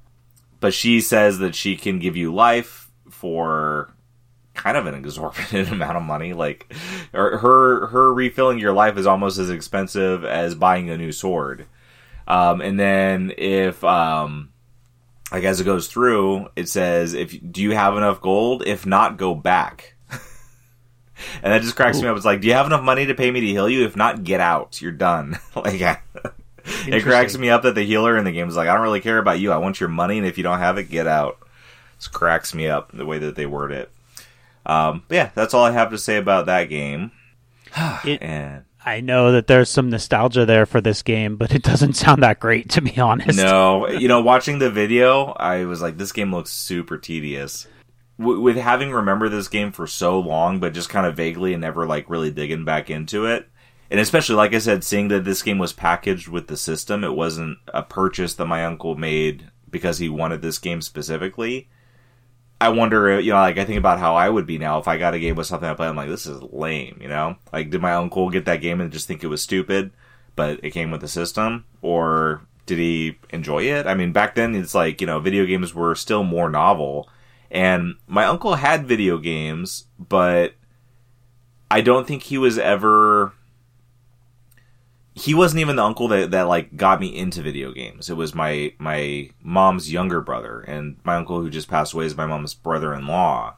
But 0.59 0.73
she 0.73 1.01
says 1.01 1.39
that 1.39 1.55
she 1.55 1.75
can 1.75 1.99
give 1.99 2.15
you 2.15 2.33
life 2.33 2.91
for 3.09 3.93
kind 4.61 4.77
of 4.77 4.85
an 4.85 4.93
exorbitant 4.93 5.69
amount 5.71 5.97
of 5.97 6.03
money. 6.03 6.33
Like 6.33 6.71
her 7.13 7.87
her 7.87 8.13
refilling 8.13 8.59
your 8.59 8.73
life 8.73 8.97
is 8.97 9.07
almost 9.07 9.39
as 9.39 9.49
expensive 9.49 10.23
as 10.23 10.55
buying 10.55 10.89
a 10.89 10.97
new 10.97 11.11
sword. 11.11 11.65
Um, 12.27 12.61
and 12.61 12.79
then 12.79 13.33
if 13.37 13.83
um, 13.83 14.51
like 15.31 15.43
as 15.43 15.59
it 15.59 15.65
goes 15.65 15.87
through, 15.87 16.49
it 16.55 16.69
says 16.69 17.13
if 17.13 17.35
do 17.51 17.61
you 17.61 17.71
have 17.71 17.97
enough 17.97 18.21
gold? 18.21 18.63
If 18.65 18.85
not, 18.85 19.17
go 19.17 19.33
back. 19.33 19.95
and 20.11 21.51
that 21.51 21.63
just 21.63 21.75
cracks 21.75 21.97
Ooh. 21.97 22.03
me 22.03 22.07
up. 22.07 22.17
It's 22.17 22.25
like, 22.25 22.41
do 22.41 22.47
you 22.47 22.53
have 22.53 22.67
enough 22.67 22.83
money 22.83 23.07
to 23.07 23.15
pay 23.15 23.31
me 23.31 23.41
to 23.41 23.47
heal 23.47 23.67
you? 23.67 23.85
If 23.85 23.95
not, 23.95 24.23
get 24.23 24.39
out. 24.39 24.81
You're 24.81 24.91
done. 24.91 25.39
like. 25.55 25.99
it 26.85 27.01
cracks 27.01 27.35
me 27.35 27.49
up 27.49 27.63
that 27.63 27.73
the 27.73 27.83
healer 27.83 28.15
in 28.15 28.23
the 28.23 28.31
game 28.31 28.47
is 28.47 28.55
like, 28.55 28.69
I 28.69 28.75
don't 28.75 28.83
really 28.83 29.01
care 29.01 29.17
about 29.17 29.39
you. 29.39 29.51
I 29.51 29.57
want 29.57 29.79
your 29.79 29.89
money, 29.89 30.19
and 30.19 30.27
if 30.27 30.37
you 30.37 30.43
don't 30.43 30.59
have 30.59 30.77
it, 30.77 30.91
get 30.91 31.07
out. 31.07 31.39
This 31.97 32.07
cracks 32.07 32.53
me 32.53 32.67
up 32.67 32.91
the 32.91 33.05
way 33.05 33.17
that 33.17 33.35
they 33.35 33.47
word 33.47 33.71
it. 33.71 33.91
Um, 34.65 35.03
yeah, 35.09 35.31
that's 35.33 35.53
all 35.53 35.63
I 35.63 35.71
have 35.71 35.89
to 35.91 35.97
say 35.97 36.17
about 36.17 36.45
that 36.45 36.65
game. 36.65 37.11
it, 38.05 38.21
and 38.21 38.65
I 38.85 39.01
know 39.01 39.31
that 39.31 39.47
there's 39.47 39.69
some 39.69 39.89
nostalgia 39.89 40.45
there 40.45 40.65
for 40.65 40.81
this 40.81 41.01
game, 41.01 41.37
but 41.37 41.53
it 41.53 41.63
doesn't 41.63 41.93
sound 41.93 42.23
that 42.23 42.39
great 42.39 42.69
to 42.71 42.81
be 42.81 42.97
honest. 42.99 43.37
No, 43.37 43.87
you 43.87 44.07
know, 44.07 44.21
watching 44.21 44.59
the 44.59 44.71
video, 44.71 45.33
I 45.33 45.65
was 45.65 45.81
like, 45.81 45.97
this 45.97 46.11
game 46.11 46.33
looks 46.33 46.51
super 46.51 46.97
tedious. 46.97 47.67
W- 48.19 48.41
with 48.41 48.57
having 48.57 48.91
remembered 48.91 49.29
this 49.29 49.47
game 49.47 49.71
for 49.71 49.87
so 49.87 50.19
long, 50.19 50.59
but 50.59 50.73
just 50.73 50.89
kind 50.89 51.05
of 51.05 51.15
vaguely 51.15 51.53
and 51.53 51.61
never 51.61 51.85
like 51.85 52.09
really 52.09 52.31
digging 52.31 52.65
back 52.65 52.89
into 52.89 53.25
it, 53.25 53.49
and 53.89 53.99
especially 53.99 54.35
like 54.35 54.53
I 54.53 54.59
said, 54.59 54.83
seeing 54.83 55.09
that 55.09 55.25
this 55.25 55.43
game 55.43 55.57
was 55.57 55.73
packaged 55.73 56.27
with 56.27 56.47
the 56.47 56.57
system, 56.57 57.03
it 57.03 57.13
wasn't 57.13 57.57
a 57.73 57.83
purchase 57.83 58.33
that 58.35 58.45
my 58.45 58.65
uncle 58.65 58.95
made 58.95 59.49
because 59.69 59.99
he 59.99 60.09
wanted 60.09 60.41
this 60.41 60.57
game 60.57 60.81
specifically 60.81 61.69
I 62.61 62.69
wonder, 62.69 63.13
uh, 63.13 63.17
you 63.17 63.31
know, 63.31 63.39
like 63.39 63.57
I 63.57 63.65
think 63.65 63.79
about 63.79 63.97
how 63.97 64.13
I 64.13 64.29
would 64.29 64.45
be 64.45 64.59
now 64.59 64.77
if 64.77 64.87
I 64.87 64.99
got 64.99 65.15
a 65.15 65.19
game 65.19 65.35
with 65.35 65.47
something 65.47 65.67
I 65.67 65.73
play. 65.73 65.87
I'm 65.87 65.95
like, 65.95 66.09
this 66.09 66.27
is 66.27 66.43
lame, 66.43 66.99
you 67.01 67.07
know. 67.07 67.37
Like, 67.51 67.71
did 67.71 67.81
my 67.81 67.93
uncle 67.93 68.29
get 68.29 68.45
that 68.45 68.61
game 68.61 68.79
and 68.79 68.93
just 68.93 69.07
think 69.07 69.23
it 69.23 69.29
was 69.29 69.41
stupid, 69.41 69.91
but 70.35 70.59
it 70.63 70.69
came 70.69 70.91
with 70.91 71.01
the 71.01 71.07
system, 71.07 71.65
or 71.81 72.45
did 72.67 72.77
he 72.77 73.17
enjoy 73.31 73.63
it? 73.63 73.87
I 73.87 73.95
mean, 73.95 74.11
back 74.11 74.35
then 74.35 74.53
it's 74.53 74.75
like 74.75 75.01
you 75.01 75.07
know, 75.07 75.19
video 75.19 75.47
games 75.47 75.73
were 75.73 75.95
still 75.95 76.23
more 76.23 76.51
novel, 76.51 77.09
and 77.49 77.95
my 78.05 78.25
uncle 78.25 78.53
had 78.53 78.85
video 78.85 79.17
games, 79.17 79.85
but 79.97 80.53
I 81.71 81.81
don't 81.81 82.05
think 82.05 82.21
he 82.21 82.37
was 82.37 82.59
ever 82.59 83.33
he 85.13 85.33
wasn't 85.33 85.59
even 85.59 85.75
the 85.75 85.83
uncle 85.83 86.07
that, 86.09 86.31
that 86.31 86.43
like 86.43 86.75
got 86.77 86.99
me 86.99 87.15
into 87.15 87.41
video 87.41 87.71
games. 87.71 88.09
It 88.09 88.15
was 88.15 88.33
my 88.33 88.73
my 88.77 89.29
mom's 89.41 89.91
younger 89.91 90.21
brother, 90.21 90.61
and 90.61 90.97
my 91.03 91.15
uncle 91.15 91.41
who 91.41 91.49
just 91.49 91.67
passed 91.69 91.93
away 91.93 92.05
is 92.05 92.15
my 92.15 92.25
mom's 92.25 92.53
brother-in-law. 92.53 93.55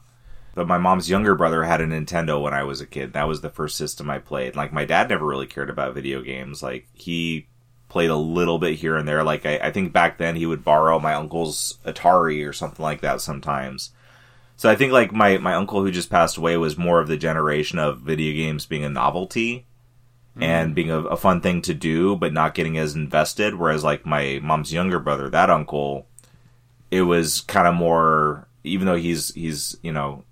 But 0.54 0.68
my 0.68 0.78
mom's 0.78 1.10
younger 1.10 1.34
brother 1.34 1.64
had 1.64 1.80
a 1.80 1.86
Nintendo 1.86 2.40
when 2.40 2.54
I 2.54 2.62
was 2.62 2.80
a 2.80 2.86
kid. 2.86 3.12
That 3.12 3.28
was 3.28 3.40
the 3.40 3.50
first 3.50 3.76
system 3.76 4.08
I 4.08 4.18
played. 4.18 4.54
Like 4.54 4.72
my 4.72 4.84
dad 4.84 5.08
never 5.08 5.26
really 5.26 5.46
cared 5.46 5.70
about 5.70 5.94
video 5.94 6.22
games. 6.22 6.62
Like 6.62 6.86
he 6.92 7.48
played 7.88 8.10
a 8.10 8.16
little 8.16 8.58
bit 8.58 8.78
here 8.78 8.96
and 8.96 9.06
there. 9.06 9.24
Like 9.24 9.46
I, 9.46 9.58
I 9.58 9.70
think 9.72 9.92
back 9.92 10.18
then 10.18 10.36
he 10.36 10.46
would 10.46 10.64
borrow 10.64 10.98
my 10.98 11.14
uncle's 11.14 11.78
Atari 11.84 12.48
or 12.48 12.52
something 12.52 12.82
like 12.82 13.00
that 13.00 13.20
sometimes. 13.20 13.90
So 14.56 14.70
I 14.70 14.76
think 14.76 14.92
like 14.92 15.12
my 15.12 15.38
my 15.38 15.54
uncle 15.54 15.82
who 15.82 15.90
just 15.90 16.10
passed 16.10 16.36
away 16.36 16.56
was 16.56 16.78
more 16.78 17.00
of 17.00 17.08
the 17.08 17.16
generation 17.16 17.78
of 17.78 18.00
video 18.00 18.32
games 18.32 18.66
being 18.66 18.84
a 18.84 18.88
novelty 18.88 19.66
and 20.40 20.74
being 20.74 20.90
a, 20.90 21.00
a 21.00 21.16
fun 21.16 21.40
thing 21.40 21.62
to 21.62 21.74
do, 21.74 22.16
but 22.16 22.32
not 22.32 22.54
getting 22.54 22.76
as 22.76 22.94
invested. 22.94 23.54
Whereas 23.54 23.84
like 23.84 24.04
my 24.04 24.40
mom's 24.42 24.72
younger 24.72 24.98
brother, 24.98 25.30
that 25.30 25.50
uncle, 25.50 26.06
it 26.90 27.02
was 27.02 27.40
kind 27.42 27.66
of 27.66 27.74
more. 27.74 28.48
Even 28.64 28.86
though 28.86 28.96
he's 28.96 29.34
he's 29.34 29.76
you 29.82 29.92
know 29.92 30.24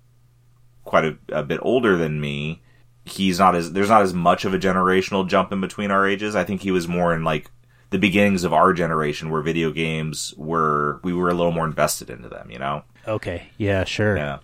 quite 0.83 1.05
a, 1.05 1.17
a 1.29 1.43
bit 1.43 1.59
older 1.61 1.95
than 1.97 2.19
me, 2.19 2.61
he's 3.05 3.39
not 3.39 3.55
as 3.55 3.71
there's 3.73 3.89
not 3.89 4.01
as 4.01 4.13
much 4.13 4.45
of 4.45 4.53
a 4.53 4.59
generational 4.59 5.27
jump 5.27 5.51
in 5.51 5.61
between 5.61 5.91
our 5.91 6.07
ages. 6.07 6.35
I 6.35 6.43
think 6.43 6.61
he 6.61 6.71
was 6.71 6.87
more 6.87 7.13
in 7.13 7.23
like 7.23 7.49
the 7.91 7.99
beginnings 7.99 8.43
of 8.43 8.53
our 8.53 8.73
generation 8.73 9.29
where 9.29 9.41
video 9.41 9.71
games 9.71 10.33
were 10.35 10.99
we 11.03 11.13
were 11.13 11.29
a 11.29 11.33
little 11.33 11.51
more 11.51 11.65
invested 11.65 12.09
into 12.09 12.27
them, 12.27 12.49
you 12.49 12.59
know. 12.59 12.83
Okay. 13.07 13.49
Yeah. 13.57 13.83
Sure. 13.83 14.17
Yeah. 14.17 14.39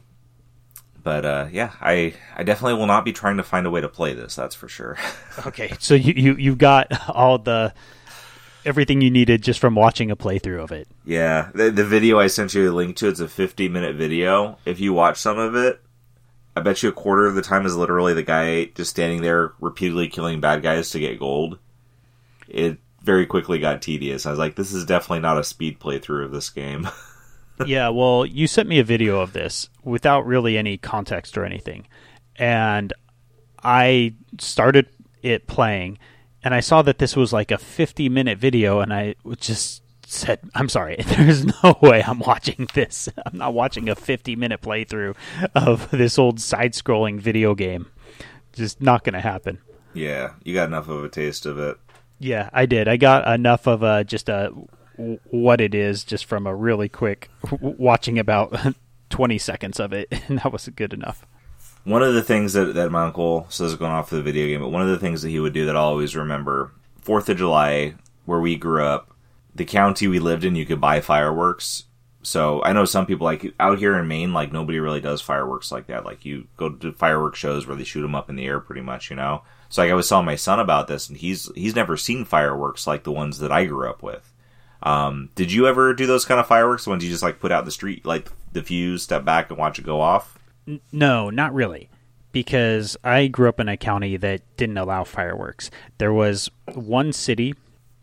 But 1.02 1.26
uh, 1.26 1.48
yeah, 1.52 1.72
I 1.82 2.14
I 2.36 2.44
definitely 2.44 2.76
will 2.76 2.88
not 2.88 3.06
be 3.06 3.14
trying 3.14 3.38
to 3.38 3.44
find 3.44 3.66
a 3.66 3.70
way 3.70 3.82
to 3.82 3.90
play 3.90 4.14
this. 4.14 4.36
That's 4.36 4.56
for 4.56 4.68
sure. 4.68 4.98
Okay. 5.46 5.72
So 5.80 5.94
you 5.94 6.14
you 6.18 6.36
you've 6.36 6.58
got 6.58 6.92
all 7.10 7.38
the 7.38 7.74
everything 8.66 9.00
you 9.00 9.10
needed 9.10 9.42
just 9.42 9.60
from 9.60 9.74
watching 9.74 10.12
a 10.12 10.18
playthrough 10.18 10.62
of 10.62 10.72
it. 10.74 10.86
yeah, 11.06 11.50
the, 11.56 11.72
the 11.72 11.86
video 11.86 12.20
I 12.20 12.28
sent 12.28 12.54
you 12.54 12.70
a 12.70 12.74
link 12.74 12.98
to 12.98 13.08
it's 13.08 13.22
a 13.22 13.28
50 13.30 13.70
minute 13.70 13.96
video. 13.96 14.58
If 14.66 14.82
you 14.82 14.92
watch 14.92 15.18
some 15.18 15.40
of 15.40 15.56
it, 15.56 15.82
I 16.58 16.62
bet 16.62 16.84
you 16.84 16.90
a 16.90 16.94
quarter 16.94 17.26
of 17.26 17.36
the 17.36 17.42
time 17.42 17.66
is 17.66 17.78
literally 17.78 18.14
the 18.14 18.22
guy 18.24 18.66
just 18.66 18.90
standing 18.92 19.22
there 19.22 19.54
repeatedly 19.62 20.10
killing 20.10 20.42
bad 20.42 20.62
guys 20.62 20.90
to 20.92 21.00
get 21.00 21.20
gold. 21.20 21.58
It 22.50 22.80
very 23.02 23.26
quickly 23.26 23.60
got 23.60 23.82
tedious. 23.82 24.26
I 24.26 24.32
was 24.32 24.40
like, 24.40 24.56
this 24.56 24.74
is 24.74 24.86
definitely 24.86 25.22
not 25.22 25.38
a 25.38 25.44
speed 25.46 25.80
playthrough 25.80 26.26
of 26.26 26.32
this 26.32 26.50
game. 26.50 26.90
yeah, 27.66 27.90
well, 27.90 28.26
you 28.26 28.48
sent 28.48 28.70
me 28.70 28.80
a 28.80 28.84
video 28.84 29.20
of 29.20 29.34
this 29.34 29.70
without 29.84 30.26
really 30.26 30.58
any 30.58 30.78
context 30.78 31.38
or 31.38 31.46
anything. 31.46 31.88
And 32.36 32.94
I 33.64 34.16
started 34.40 34.88
it 35.22 35.48
playing 35.48 36.00
and 36.44 36.54
I 36.54 36.62
saw 36.62 36.82
that 36.84 37.00
this 37.00 37.16
was 37.16 37.34
like 37.34 37.52
a 37.52 37.58
50 37.58 38.10
minute 38.10 38.38
video 38.38 38.80
and 38.80 38.94
I 38.94 39.16
just 39.38 39.84
said, 40.06 40.40
I'm 40.56 40.70
sorry, 40.70 40.98
there's 41.06 41.46
no 41.64 41.78
way 41.82 42.04
I'm 42.04 42.20
watching 42.20 42.68
this. 42.74 43.10
I'm 43.26 43.38
not 43.38 43.54
watching 43.54 43.90
a 43.90 43.96
50 43.96 44.36
minute 44.36 44.62
playthrough 44.62 45.16
of 45.56 45.92
this 45.92 46.18
old 46.18 46.40
side 46.40 46.74
scrolling 46.74 47.20
video 47.20 47.56
game. 47.56 47.88
Just 48.54 48.82
not 48.82 49.04
going 49.04 49.14
to 49.14 49.22
happen. 49.22 49.60
yeah, 49.94 50.34
you 50.44 50.54
got 50.54 50.68
enough 50.68 50.90
of 50.90 51.04
a 51.04 51.10
taste 51.10 51.46
of 51.46 51.60
it. 51.60 51.78
Yeah, 52.20 52.50
I 52.52 52.66
did. 52.66 52.88
I 52.88 52.98
got 52.98 53.28
enough 53.34 53.68
of 53.68 53.84
a 53.84 54.04
just 54.04 54.28
a 54.28 54.52
what 55.30 55.62
it 55.62 55.74
is 55.74 56.04
just 56.04 56.26
from 56.26 56.46
a 56.46 56.56
really 56.56 56.90
quick 56.90 57.30
watching 57.62 58.20
about 58.20 58.56
20 59.10 59.38
seconds 59.38 59.80
of 59.80 59.94
it, 59.94 60.08
and 60.28 60.40
that 60.40 60.52
was 60.52 60.68
good 60.70 60.94
enough. 60.94 61.26
One 61.86 62.04
of 62.04 62.14
the 62.14 62.22
things 62.22 62.54
that, 62.54 62.76
that 62.76 62.92
my 62.92 63.06
uncle 63.06 63.48
says 63.50 63.76
going 63.76 63.92
off 63.92 64.12
of 64.12 64.18
the 64.18 64.24
video 64.24 64.48
game, 64.48 64.62
but 64.62 64.70
one 64.70 64.82
of 64.82 64.90
the 64.90 65.00
things 65.00 65.22
that 65.22 65.30
he 65.30 65.40
would 65.40 65.54
do 65.54 65.66
that 65.66 65.76
I'll 65.76 65.86
always 65.86 66.16
remember, 66.16 66.72
Fourth 67.02 67.30
of 67.30 67.38
July, 67.38 67.96
where 68.26 68.40
we 68.40 68.56
grew 68.56 68.84
up, 68.84 69.16
the 69.56 69.66
county 69.66 70.08
we 70.08 70.20
lived 70.20 70.44
in, 70.44 70.56
you 70.56 70.66
could 70.66 70.82
buy 70.82 71.02
fireworks. 71.02 71.86
So 72.22 72.62
I 72.64 72.74
know 72.74 72.86
some 72.86 73.06
people 73.06 73.26
like 73.26 73.54
out 73.60 73.80
here 73.80 73.98
in 73.98 74.08
Maine, 74.08 74.34
like 74.34 74.52
nobody 74.52 74.80
really 74.80 75.00
does 75.00 75.22
fireworks 75.22 75.72
like 75.72 75.88
that. 75.88 76.06
Like 76.06 76.26
you 76.26 76.48
go 76.58 76.70
to 76.70 76.92
fireworks 76.92 77.40
shows 77.40 77.66
where 77.66 77.78
they 77.78 77.86
shoot 77.86 78.02
them 78.02 78.14
up 78.14 78.30
in 78.30 78.36
the 78.36 78.46
air, 78.46 78.60
pretty 78.60 78.82
much, 78.82 79.10
you 79.10 79.16
know. 79.16 79.44
So 79.70 79.82
like 79.82 79.92
I 79.92 79.96
was 79.96 80.10
telling 80.10 80.26
my 80.26 80.36
son 80.36 80.60
about 80.60 80.88
this, 80.88 81.08
and 81.08 81.18
he's 81.18 81.50
he's 81.56 81.76
never 81.76 81.96
seen 81.96 82.26
fireworks 82.26 82.86
like 82.86 83.04
the 83.04 83.12
ones 83.12 83.40
that 83.40 83.52
I 83.52 83.66
grew 83.66 83.90
up 83.90 84.04
with. 84.04 84.29
Um, 84.82 85.30
did 85.36 85.52
you 85.52 85.68
ever 85.68 85.94
do 85.94 86.06
those 86.06 86.26
kind 86.26 86.40
of 86.40 86.48
fireworks? 86.48 86.88
Ones 86.88 87.04
you 87.04 87.10
just 87.10 87.24
like 87.24 87.40
put 87.40 87.52
out 87.52 87.66
the 87.66 87.72
street, 87.72 88.06
like 88.06 88.30
the 88.54 88.64
fuse, 88.64 89.04
step 89.04 89.26
back, 89.26 89.50
and 89.50 89.60
watch 89.60 89.80
it 89.80 89.86
go 89.86 90.00
off? 90.00 90.38
No, 90.92 91.30
not 91.30 91.54
really. 91.54 91.90
Because 92.32 92.96
I 93.04 93.28
grew 93.28 93.50
up 93.50 93.60
in 93.60 93.68
a 93.68 93.78
county 93.78 94.16
that 94.18 94.42
didn't 94.56 94.78
allow 94.78 95.04
fireworks. 95.04 95.72
There 95.98 96.14
was 96.14 96.50
one 96.74 97.12
city 97.12 97.56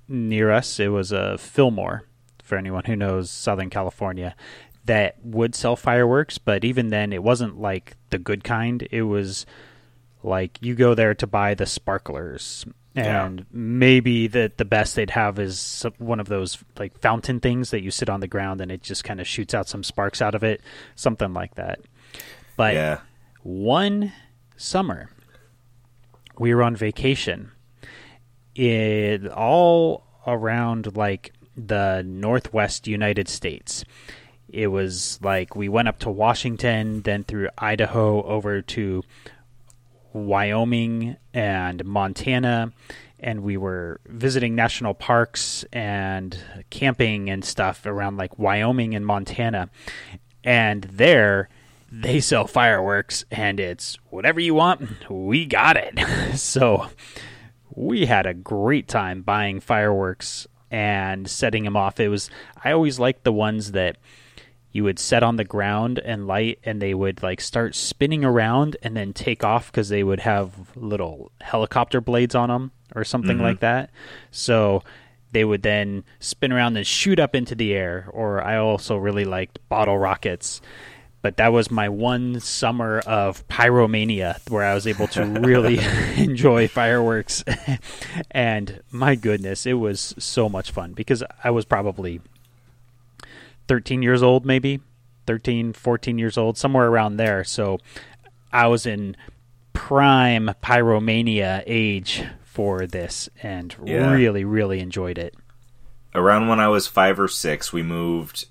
near 0.09 0.51
us, 0.51 0.79
it 0.81 0.89
was 0.89 1.13
a 1.13 1.39
Fillmore, 1.39 2.05
for 2.43 2.57
anyone 2.57 2.85
who 2.85 2.97
knows 2.97 3.31
Southern 3.31 3.71
California, 3.71 4.35
that 4.85 5.17
would 5.25 5.55
sell 5.55 5.77
fireworks, 5.77 6.39
but 6.39 6.65
even 6.65 6.91
then, 6.91 7.13
it 7.13 7.23
wasn't 7.23 7.61
like 7.61 7.97
the 8.11 8.19
good 8.19 8.45
kind. 8.45 8.87
It 8.91 9.03
was 9.03 9.47
like 10.23 10.59
you 10.61 10.75
go 10.75 10.95
there 10.95 11.15
to 11.15 11.27
buy 11.27 11.55
the 11.55 11.67
sparklers. 11.67 12.65
Yeah. 12.97 13.27
And 13.27 13.45
maybe 13.53 14.27
the 14.27 14.51
the 14.57 14.65
best 14.65 14.97
they'd 14.97 15.11
have 15.11 15.39
is 15.39 15.85
one 15.99 16.19
of 16.19 16.29
those 16.29 16.59
like 16.79 16.99
fountain 17.01 17.41
things 17.41 17.71
that 17.71 17.83
you 17.83 17.91
sit 17.91 18.09
on 18.09 18.21
the 18.21 18.27
ground 18.27 18.61
and 18.61 18.73
it 18.73 18.83
just 18.83 19.05
kind 19.05 19.21
of 19.21 19.27
shoots 19.27 19.53
out 19.55 19.69
some 19.69 19.83
sparks 19.85 20.23
out 20.23 20.35
of 20.35 20.43
it, 20.43 20.63
something 20.95 21.33
like 21.35 21.55
that. 21.57 21.81
But 22.57 22.75
Yeah. 22.75 23.01
one 23.43 24.13
summer 24.57 25.11
we 26.39 26.55
were 26.55 26.63
on 26.63 26.75
vacation 26.75 27.51
it 28.55 29.27
all 29.29 30.05
around 30.27 30.97
like 30.97 31.33
the 31.57 32.03
northwest 32.07 32.87
united 32.87 33.29
states 33.29 33.85
it 34.49 34.69
was 34.69 35.19
like 35.23 35.55
we 35.55 35.69
went 35.69 35.89
up 35.89 35.99
to 35.99 36.11
washington 36.11 37.03
then 37.03 37.23
through 37.25 37.49
idaho 37.59 38.23
over 38.23 38.63
to 38.63 39.03
wyoming 40.17 41.17
and 41.35 41.85
montana 41.85 42.73
and 43.19 43.43
we 43.43 43.57
were 43.57 44.01
visiting 44.07 44.55
national 44.55 44.95
parks 44.95 45.65
and 45.73 46.39
camping 46.71 47.31
and 47.31 47.45
stuff 47.45 47.87
around 47.87 48.17
like 48.17 48.39
wyoming 48.39 48.95
and 48.95 49.07
montana. 49.07 49.71
And 50.45 50.85
there 50.85 51.49
they 51.91 52.21
sell 52.21 52.47
fireworks 52.47 53.25
and 53.31 53.61
it's 53.61 53.97
whatever 54.11 54.41
you 54.41 54.55
want 54.55 55.11
we 55.11 55.47
got 55.47 55.77
it. 55.77 55.99
So 56.37 56.89
we 57.75 58.07
had 58.07 58.27
a 58.27 58.35
great 58.35 58.89
time 58.89 59.23
buying 59.23 59.61
fireworks 59.61 60.47
and 60.71 61.29
setting 61.29 61.65
them 61.65 61.77
off. 61.77 61.99
It 62.01 62.09
was 62.09 62.29
i 62.63 62.73
always 62.73 62.99
liked 62.99 63.25
the 63.25 63.33
ones 63.33 63.73
that 63.73 63.97
you 64.77 64.85
would 64.85 64.99
set 64.99 65.23
on 65.23 65.37
the 65.37 65.45
ground 65.45 65.99
and 65.99 66.27
light 66.27 66.59
and 66.63 66.83
they 66.83 66.93
would 66.93 67.23
like 67.23 67.41
start 67.41 67.75
spinning 67.75 68.27
around 68.27 68.77
and 68.83 68.95
then 68.95 69.15
take 69.15 69.43
off 69.43 69.73
because 69.73 69.89
they 69.89 70.05
would 70.05 70.21
have 70.21 70.53
little 70.77 71.33
helicopter 71.41 71.99
blades 72.03 72.35
on 72.35 72.51
them 72.51 72.71
or 72.95 73.03
something 73.03 73.37
mm-hmm. 73.37 73.47
like 73.47 73.61
that. 73.61 73.89
So 74.31 74.83
they 75.33 75.47
would 75.47 75.63
then 75.63 76.05
spin 76.21 76.53
around 76.53 76.77
and 76.77 76.87
shoot 76.87 77.19
up 77.19 77.35
into 77.35 77.55
the 77.55 77.75
air 77.75 78.09
or 78.13 78.43
i 78.43 78.57
also 78.59 78.97
really 78.99 79.25
liked 79.25 79.59
bottle 79.71 79.97
rockets. 79.97 80.61
But 81.23 81.39
that 81.39 81.53
was 81.53 81.71
my 81.71 81.89
one 81.89 82.39
summer 82.39 82.99
of 83.01 83.49
pyromania 83.49 84.39
where 84.51 84.63
I 84.63 84.75
was 84.75 84.87
able 84.87 85.09
to 85.09 85.25
really 85.25 85.79
enjoy 86.17 86.69
fireworks. 86.69 87.43
and 88.31 88.83
my 88.91 89.15
goodness, 89.15 89.65
it 89.65 89.73
was 89.73 90.15
so 90.19 90.51
much 90.51 90.71
fun 90.71 90.93
because 90.93 91.25
I 91.43 91.51
was 91.51 91.65
probably 91.65 92.21
13 93.69 94.03
years 94.03 94.23
old, 94.23 94.45
maybe 94.47 94.81
13, 95.27 95.73
14 95.73 96.19
years 96.19 96.37
old, 96.39 96.57
somewhere 96.57 96.87
around 96.89 97.17
there. 97.17 97.43
So 97.45 97.79
I 98.53 98.67
was 98.69 98.87
in 98.87 99.17
prime 99.73 100.51
pyromania 100.63 101.63
age 101.67 102.23
for 102.45 102.87
this 102.87 103.29
and 103.43 103.75
Yeah. 103.85 104.11
really, 104.13 104.45
really 104.45 104.81
enjoyed 104.81 105.19
it. 105.19 105.35
around 106.15 106.49
when 106.49 106.59
I 106.59 106.69
was 106.69 106.87
five 106.87 107.21
or 107.21 107.29
six, 107.29 107.75
we 107.75 107.83
moved 107.83 108.47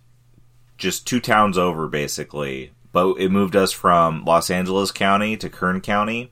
just 0.77 1.07
two 1.07 1.19
towns 1.19 1.57
over, 1.57 1.87
basically. 1.87 2.71
But 2.91 3.15
it 3.15 3.31
moved 3.31 3.55
us 3.55 3.71
from 3.71 4.23
Los 4.23 4.51
Angeles 4.51 4.91
County 4.91 5.35
to 5.37 5.49
Kern 5.49 5.81
County. 5.81 6.29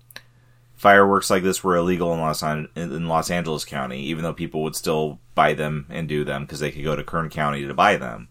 Fireworks 0.75 1.29
like 1.31 1.41
this 1.41 1.63
were 1.63 1.75
illegal 1.75 2.13
in 2.13 2.19
Los 2.19 2.43
An- 2.43 2.67
in 2.75 3.07
Los 3.07 3.31
Angeles 3.31 3.65
County, 3.65 4.01
even 4.03 4.23
though 4.23 4.33
people 4.33 4.61
would 4.61 4.75
still 4.75 5.19
buy 5.33 5.53
them 5.55 5.87
and 5.89 6.07
do 6.07 6.23
them 6.23 6.43
because 6.43 6.59
they 6.59 6.69
could 6.71 6.83
go 6.83 6.95
to 6.95 7.03
Kern 7.03 7.29
County 7.29 7.65
to 7.65 7.73
buy 7.73 7.95
them. 7.97 8.27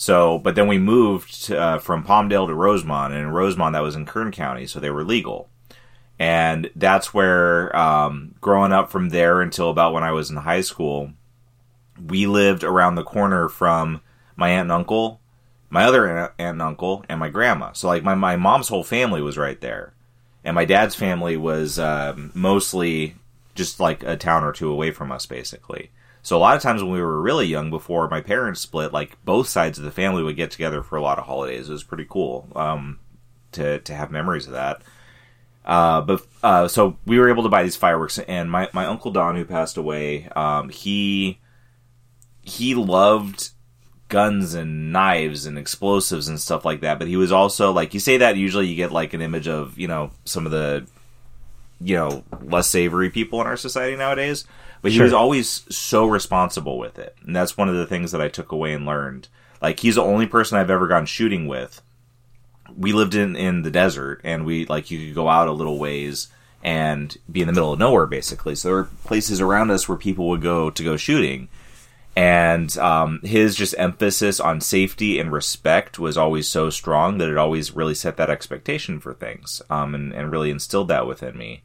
So, 0.00 0.38
but 0.38 0.54
then 0.54 0.66
we 0.66 0.78
moved 0.78 1.52
uh, 1.52 1.78
from 1.78 2.04
Palmdale 2.04 2.46
to 2.46 2.54
Rosamond, 2.54 3.12
and 3.12 3.20
in 3.20 3.32
Rosamond 3.32 3.74
that 3.74 3.82
was 3.82 3.96
in 3.96 4.06
Kern 4.06 4.32
County, 4.32 4.66
so 4.66 4.80
they 4.80 4.88
were 4.88 5.04
legal. 5.04 5.50
And 6.18 6.70
that's 6.74 7.12
where, 7.12 7.76
um, 7.76 8.34
growing 8.40 8.72
up 8.72 8.90
from 8.90 9.10
there 9.10 9.42
until 9.42 9.68
about 9.68 9.92
when 9.92 10.02
I 10.02 10.12
was 10.12 10.30
in 10.30 10.38
high 10.38 10.62
school, 10.62 11.12
we 12.02 12.26
lived 12.26 12.64
around 12.64 12.94
the 12.94 13.04
corner 13.04 13.50
from 13.50 14.00
my 14.36 14.48
aunt 14.48 14.62
and 14.62 14.72
uncle, 14.72 15.20
my 15.68 15.84
other 15.84 16.08
aunt 16.08 16.32
and 16.38 16.62
uncle, 16.62 17.04
and 17.06 17.20
my 17.20 17.28
grandma. 17.28 17.72
So 17.72 17.86
like 17.86 18.02
my 18.02 18.14
my 18.14 18.36
mom's 18.36 18.68
whole 18.68 18.84
family 18.84 19.20
was 19.20 19.36
right 19.36 19.60
there, 19.60 19.92
and 20.42 20.54
my 20.54 20.64
dad's 20.64 20.94
family 20.94 21.36
was 21.36 21.78
um, 21.78 22.32
mostly 22.32 23.16
just 23.54 23.80
like 23.80 24.02
a 24.02 24.16
town 24.16 24.44
or 24.44 24.52
two 24.54 24.70
away 24.70 24.92
from 24.92 25.12
us, 25.12 25.26
basically. 25.26 25.90
So 26.22 26.36
a 26.36 26.38
lot 26.38 26.56
of 26.56 26.62
times 26.62 26.82
when 26.82 26.92
we 26.92 27.00
were 27.00 27.20
really 27.20 27.46
young, 27.46 27.70
before 27.70 28.08
my 28.08 28.20
parents 28.20 28.60
split, 28.60 28.92
like 28.92 29.22
both 29.24 29.48
sides 29.48 29.78
of 29.78 29.84
the 29.84 29.90
family 29.90 30.22
would 30.22 30.36
get 30.36 30.50
together 30.50 30.82
for 30.82 30.96
a 30.96 31.02
lot 31.02 31.18
of 31.18 31.24
holidays. 31.24 31.68
It 31.68 31.72
was 31.72 31.82
pretty 31.82 32.06
cool 32.08 32.48
um, 32.54 32.98
to 33.52 33.78
to 33.80 33.94
have 33.94 34.10
memories 34.10 34.46
of 34.46 34.52
that. 34.52 34.82
Uh, 35.64 36.00
but 36.00 36.26
uh, 36.42 36.68
so 36.68 36.96
we 37.06 37.18
were 37.18 37.28
able 37.28 37.42
to 37.42 37.48
buy 37.48 37.62
these 37.62 37.76
fireworks, 37.76 38.18
and 38.18 38.50
my, 38.50 38.68
my 38.72 38.86
uncle 38.86 39.10
Don, 39.10 39.36
who 39.36 39.44
passed 39.44 39.76
away, 39.76 40.28
um, 40.34 40.68
he 40.68 41.38
he 42.42 42.74
loved 42.74 43.50
guns 44.08 44.54
and 44.54 44.92
knives 44.92 45.46
and 45.46 45.56
explosives 45.56 46.28
and 46.28 46.40
stuff 46.40 46.64
like 46.64 46.80
that. 46.80 46.98
But 46.98 47.08
he 47.08 47.16
was 47.16 47.32
also 47.32 47.72
like 47.72 47.94
you 47.94 48.00
say 48.00 48.18
that 48.18 48.36
usually 48.36 48.66
you 48.66 48.76
get 48.76 48.92
like 48.92 49.14
an 49.14 49.22
image 49.22 49.48
of 49.48 49.78
you 49.78 49.88
know 49.88 50.10
some 50.24 50.46
of 50.46 50.52
the 50.52 50.86
you 51.80 51.96
know 51.96 52.24
less 52.42 52.66
savory 52.66 53.10
people 53.10 53.40
in 53.40 53.46
our 53.46 53.56
society 53.56 53.96
nowadays. 53.96 54.44
But 54.82 54.92
he 54.92 54.96
Sure. 54.96 55.04
was 55.04 55.12
always 55.12 55.64
so 55.68 56.06
responsible 56.06 56.78
with 56.78 56.98
it, 56.98 57.14
and 57.24 57.36
that's 57.36 57.56
one 57.56 57.68
of 57.68 57.74
the 57.74 57.86
things 57.86 58.12
that 58.12 58.20
I 58.20 58.28
took 58.28 58.50
away 58.50 58.72
and 58.72 58.86
learned. 58.86 59.28
Like 59.60 59.80
he's 59.80 59.96
the 59.96 60.02
only 60.02 60.26
person 60.26 60.56
I've 60.58 60.70
ever 60.70 60.86
gone 60.88 61.06
shooting 61.06 61.46
with. 61.46 61.82
We 62.76 62.92
lived 62.92 63.14
in 63.14 63.36
in 63.36 63.62
the 63.62 63.70
desert, 63.70 64.20
and 64.24 64.46
we 64.46 64.64
like 64.66 64.90
you 64.90 65.06
could 65.06 65.14
go 65.14 65.28
out 65.28 65.48
a 65.48 65.52
little 65.52 65.78
ways 65.78 66.28
and 66.62 67.16
be 67.30 67.40
in 67.40 67.46
the 67.46 67.52
middle 67.52 67.72
of 67.72 67.78
nowhere, 67.78 68.06
basically. 68.06 68.54
So 68.54 68.68
there 68.68 68.76
were 68.76 68.88
places 69.04 69.40
around 69.40 69.70
us 69.70 69.88
where 69.88 69.98
people 69.98 70.28
would 70.28 70.42
go 70.42 70.70
to 70.70 70.84
go 70.84 70.96
shooting, 70.96 71.48
and 72.16 72.76
um, 72.78 73.20
his 73.22 73.54
just 73.56 73.74
emphasis 73.76 74.40
on 74.40 74.60
safety 74.60 75.18
and 75.18 75.30
respect 75.32 75.98
was 75.98 76.16
always 76.16 76.48
so 76.48 76.70
strong 76.70 77.18
that 77.18 77.28
it 77.28 77.36
always 77.36 77.74
really 77.76 77.94
set 77.94 78.16
that 78.16 78.30
expectation 78.30 78.98
for 79.00 79.12
things, 79.12 79.60
um, 79.68 79.94
and, 79.94 80.12
and 80.14 80.30
really 80.32 80.50
instilled 80.50 80.88
that 80.88 81.06
within 81.06 81.36
me 81.36 81.62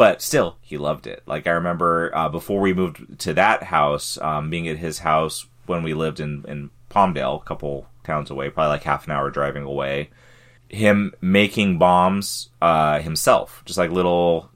but 0.00 0.22
still 0.22 0.56
he 0.62 0.78
loved 0.78 1.06
it. 1.06 1.22
Like 1.26 1.46
i 1.46 1.50
remember 1.50 2.10
uh, 2.14 2.30
before 2.30 2.62
we 2.62 2.72
moved 2.72 3.18
to 3.18 3.34
that 3.34 3.64
house 3.64 4.16
um, 4.22 4.48
being 4.48 4.66
at 4.66 4.78
his 4.78 5.00
house 5.00 5.46
when 5.66 5.82
we 5.82 5.92
lived 5.92 6.20
in, 6.20 6.42
in 6.48 6.70
palmdale 6.90 7.42
a 7.42 7.44
couple 7.44 7.86
towns 8.02 8.30
away 8.30 8.48
probably 8.48 8.70
like 8.70 8.84
half 8.84 9.04
an 9.04 9.12
hour 9.12 9.28
driving 9.28 9.62
away 9.62 10.08
him 10.70 11.12
making 11.20 11.76
bombs 11.76 12.48
uh, 12.62 12.98
himself. 13.00 13.62
Just 13.66 13.78
like 13.78 13.90
little 13.90 14.50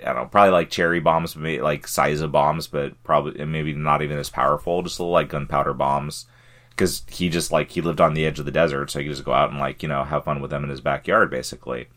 i 0.00 0.06
don't 0.06 0.16
know 0.16 0.24
probably 0.24 0.52
like 0.52 0.70
cherry 0.70 1.00
bombs 1.00 1.36
maybe 1.36 1.60
like 1.60 1.86
size 1.86 2.22
of 2.22 2.32
bombs 2.32 2.66
but 2.66 2.90
probably 3.04 3.44
maybe 3.44 3.74
not 3.74 4.00
even 4.00 4.18
as 4.18 4.30
powerful 4.30 4.82
just 4.82 4.98
little 4.98 5.12
like 5.12 5.28
gunpowder 5.28 5.74
bombs. 5.74 6.24
Because 6.70 7.02
he 7.10 7.28
just 7.28 7.52
like 7.52 7.72
he 7.72 7.82
lived 7.82 8.00
on 8.00 8.14
the 8.14 8.24
edge 8.24 8.38
of 8.38 8.46
the 8.46 8.50
desert 8.50 8.90
so 8.90 9.00
he 9.00 9.04
could 9.04 9.12
just 9.12 9.26
go 9.26 9.34
out 9.34 9.50
and 9.50 9.58
like 9.58 9.82
you 9.82 9.88
know 9.90 10.02
have 10.02 10.24
fun 10.24 10.40
with 10.40 10.50
them 10.50 10.64
in 10.64 10.70
his 10.70 10.80
backyard 10.80 11.30
basically 11.30 11.88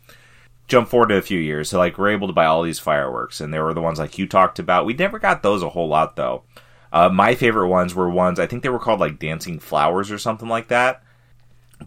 jump 0.68 0.90
forward 0.90 1.10
to 1.10 1.18
a 1.18 1.22
few 1.22 1.40
years. 1.40 1.70
So 1.70 1.78
like 1.78 1.98
we're 1.98 2.10
able 2.10 2.28
to 2.28 2.34
buy 2.34 2.46
all 2.46 2.64
these 2.64 2.80
fireworks, 2.80 3.42
and 3.42 3.54
they 3.54 3.60
were 3.60 3.74
the 3.74 3.82
ones 3.82 4.00
like 4.00 4.18
you 4.18 4.28
talked 4.28 4.60
about. 4.60 4.86
We 4.86 4.94
never 4.94 5.20
got 5.20 5.44
those 5.44 5.62
a 5.62 5.70
whole 5.70 5.88
lot 5.88 6.16
though. 6.16 6.44
Uh, 6.92 7.10
my 7.10 7.36
favorite 7.36 7.68
ones 7.68 7.94
were 7.94 8.10
ones 8.10 8.40
I 8.40 8.48
think 8.48 8.64
they 8.64 8.70
were 8.70 8.80
called 8.80 9.00
like 9.00 9.20
dancing 9.20 9.60
flowers 9.60 10.12
or 10.12 10.18
something 10.18 10.48
like 10.50 10.70
that. 10.70 11.04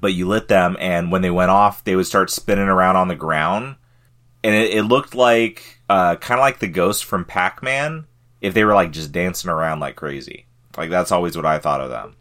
But 0.01 0.13
you 0.13 0.29
lit 0.29 0.49
them, 0.49 0.77
and 0.79 1.11
when 1.11 1.23
they 1.23 1.31
went 1.31 1.51
off, 1.51 1.83
they 1.83 1.97
would 1.97 2.07
start 2.07 2.31
spinning 2.31 2.69
around 2.69 2.97
on 2.97 3.09
the 3.09 3.15
ground, 3.15 3.77
and 4.45 4.55
it, 4.55 4.75
it 4.75 4.83
looked 4.83 5.15
like 5.15 5.81
uh, 5.89 6.17
kind 6.17 6.39
of 6.39 6.43
like 6.43 6.59
the 6.59 6.69
ghost 6.69 7.07
from 7.07 7.25
Pac 7.25 7.63
Man 7.63 8.07
if 8.43 8.53
they 8.53 8.65
were 8.65 8.75
like 8.75 8.91
just 8.91 9.13
dancing 9.13 9.51
around 9.51 9.81
like 9.81 9.97
crazy. 9.97 10.47
Like 10.77 10.91
that's 10.91 11.11
always 11.11 11.37
what 11.37 11.47
I 11.47 11.59
thought 11.59 11.81
of 11.81 11.91
them. 11.91 12.17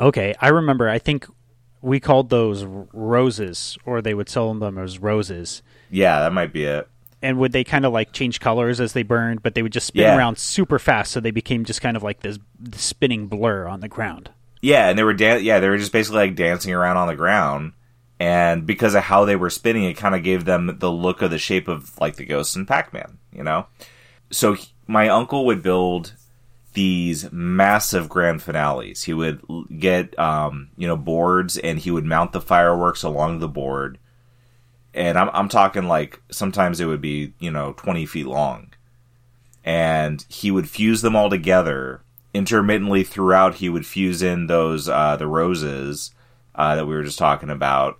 Okay, 0.00 0.34
I 0.40 0.48
remember. 0.48 0.88
I 0.88 0.98
think 0.98 1.26
we 1.80 2.00
called 2.00 2.28
those 2.28 2.64
roses, 2.64 3.78
or 3.84 4.02
they 4.02 4.14
would 4.14 4.28
sell 4.28 4.52
them 4.52 4.78
as 4.78 4.98
roses. 4.98 5.62
Yeah, 5.92 6.20
that 6.20 6.32
might 6.32 6.52
be 6.52 6.64
it. 6.64 6.88
And 7.20 7.38
would 7.38 7.52
they 7.52 7.62
kind 7.62 7.86
of 7.86 7.92
like 7.92 8.12
change 8.12 8.40
colors 8.40 8.80
as 8.80 8.94
they 8.94 9.04
burned, 9.04 9.42
but 9.44 9.54
they 9.54 9.62
would 9.62 9.72
just 9.72 9.86
spin 9.86 10.02
Yeah. 10.02 10.16
around 10.16 10.38
super 10.38 10.80
fast, 10.80 11.12
so 11.12 11.20
they 11.20 11.30
became 11.30 11.64
just 11.64 11.80
kind 11.80 11.96
of 11.96 12.02
like 12.02 12.20
this 12.20 12.38
spinning 12.74 13.28
blur 13.28 13.68
on 13.68 13.78
the 13.80 13.86
ground. 13.88 14.30
Yeah, 14.60 14.88
and 14.88 14.98
they 14.98 15.04
were 15.04 15.12
dan- 15.14 15.44
yeah, 15.44 15.60
they 15.60 15.68
were 15.68 15.78
just 15.78 15.92
basically 15.92 16.18
like 16.20 16.34
dancing 16.34 16.72
around 16.74 16.96
on 16.96 17.06
the 17.06 17.14
ground. 17.14 17.72
And 18.18 18.66
because 18.66 18.94
of 18.94 19.02
how 19.04 19.24
they 19.24 19.36
were 19.36 19.50
spinning, 19.50 19.84
it 19.84 19.94
kind 19.94 20.14
of 20.14 20.22
gave 20.22 20.44
them 20.44 20.76
the 20.80 20.90
look 20.90 21.22
of 21.22 21.30
the 21.30 21.38
shape 21.38 21.68
of 21.68 21.96
like 22.00 22.16
the 22.16 22.24
ghosts 22.24 22.56
in 22.56 22.66
Pac-Man, 22.66 23.18
you 23.32 23.42
know? 23.44 23.66
So 24.30 24.54
he- 24.54 24.68
my 24.86 25.08
uncle 25.08 25.44
would 25.46 25.62
build 25.62 26.14
these 26.74 27.30
massive 27.32 28.08
grand 28.08 28.40
finales. 28.42 29.02
He 29.02 29.12
would 29.12 29.40
l- 29.50 29.64
get 29.78 30.18
um, 30.18 30.70
you 30.76 30.86
know, 30.88 30.96
boards 30.96 31.58
and 31.58 31.78
he 31.78 31.90
would 31.90 32.04
mount 32.04 32.32
the 32.32 32.40
fireworks 32.40 33.02
along 33.02 33.38
the 33.40 33.48
board. 33.48 33.98
And 34.94 35.18
I'm 35.18 35.30
I'm 35.32 35.48
talking 35.48 35.88
like 35.88 36.22
sometimes 36.30 36.80
it 36.80 36.86
would 36.86 37.00
be, 37.00 37.34
you 37.38 37.50
know, 37.50 37.72
20 37.76 38.06
feet 38.06 38.26
long. 38.26 38.72
And 39.64 40.24
he 40.28 40.50
would 40.50 40.68
fuse 40.68 41.02
them 41.02 41.16
all 41.16 41.30
together. 41.30 42.02
Intermittently 42.34 43.04
throughout 43.04 43.56
he 43.56 43.68
would 43.68 43.86
fuse 43.86 44.22
in 44.22 44.46
those 44.46 44.88
uh 44.88 45.16
the 45.16 45.26
roses 45.26 46.10
uh 46.54 46.76
that 46.76 46.86
we 46.86 46.94
were 46.94 47.04
just 47.04 47.18
talking 47.18 47.50
about. 47.50 47.98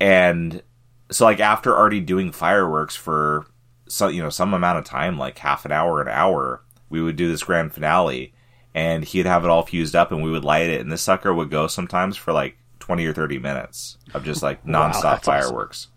And 0.00 0.62
so 1.10 1.24
like 1.24 1.40
after 1.40 1.76
already 1.76 2.00
doing 2.00 2.32
fireworks 2.32 2.96
for 2.96 3.46
so 3.88 4.08
you 4.08 4.22
know 4.22 4.30
some 4.30 4.54
amount 4.54 4.78
of 4.78 4.84
time 4.84 5.18
like 5.18 5.38
half 5.38 5.64
an 5.64 5.72
hour 5.72 6.00
an 6.00 6.08
hour 6.08 6.62
we 6.90 7.00
would 7.00 7.16
do 7.16 7.28
this 7.28 7.44
grand 7.44 7.72
finale. 7.72 8.34
And 8.74 9.04
he'd 9.04 9.26
have 9.26 9.44
it 9.44 9.50
all 9.50 9.64
fused 9.64 9.96
up 9.96 10.12
and 10.12 10.22
we 10.22 10.30
would 10.30 10.44
light 10.44 10.68
it. 10.68 10.80
And 10.80 10.92
this 10.92 11.02
sucker 11.02 11.32
would 11.32 11.50
go 11.50 11.66
sometimes 11.66 12.16
for 12.16 12.32
like 12.32 12.56
20 12.80 13.06
or 13.06 13.12
30 13.12 13.38
minutes 13.38 13.96
of 14.12 14.24
just 14.24 14.42
like 14.42 14.64
Wow, 14.66 14.90
nonstop 14.90 15.02
that's 15.02 15.28
awesome. 15.28 15.89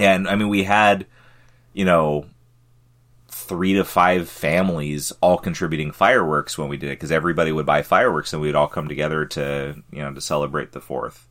And 0.00 0.28
i 0.28 0.34
mean 0.34 0.48
we 0.48 0.64
had 0.64 1.06
you 1.72 1.84
know 1.84 2.26
three 3.50 3.74
to 3.74 3.84
five 3.84 4.28
families 4.28 5.12
all 5.20 5.36
contributing 5.36 5.90
fireworks 5.90 6.56
when 6.56 6.68
we 6.68 6.76
did 6.76 6.88
it 6.88 6.92
because 6.92 7.10
everybody 7.10 7.50
would 7.50 7.66
buy 7.66 7.82
fireworks 7.82 8.32
and 8.32 8.40
we 8.40 8.48
would 8.48 8.54
all 8.54 8.68
come 8.68 8.86
together 8.86 9.24
to 9.24 9.74
you 9.90 9.98
know 9.98 10.12
to 10.14 10.20
celebrate 10.20 10.70
the 10.70 10.80
fourth. 10.80 11.28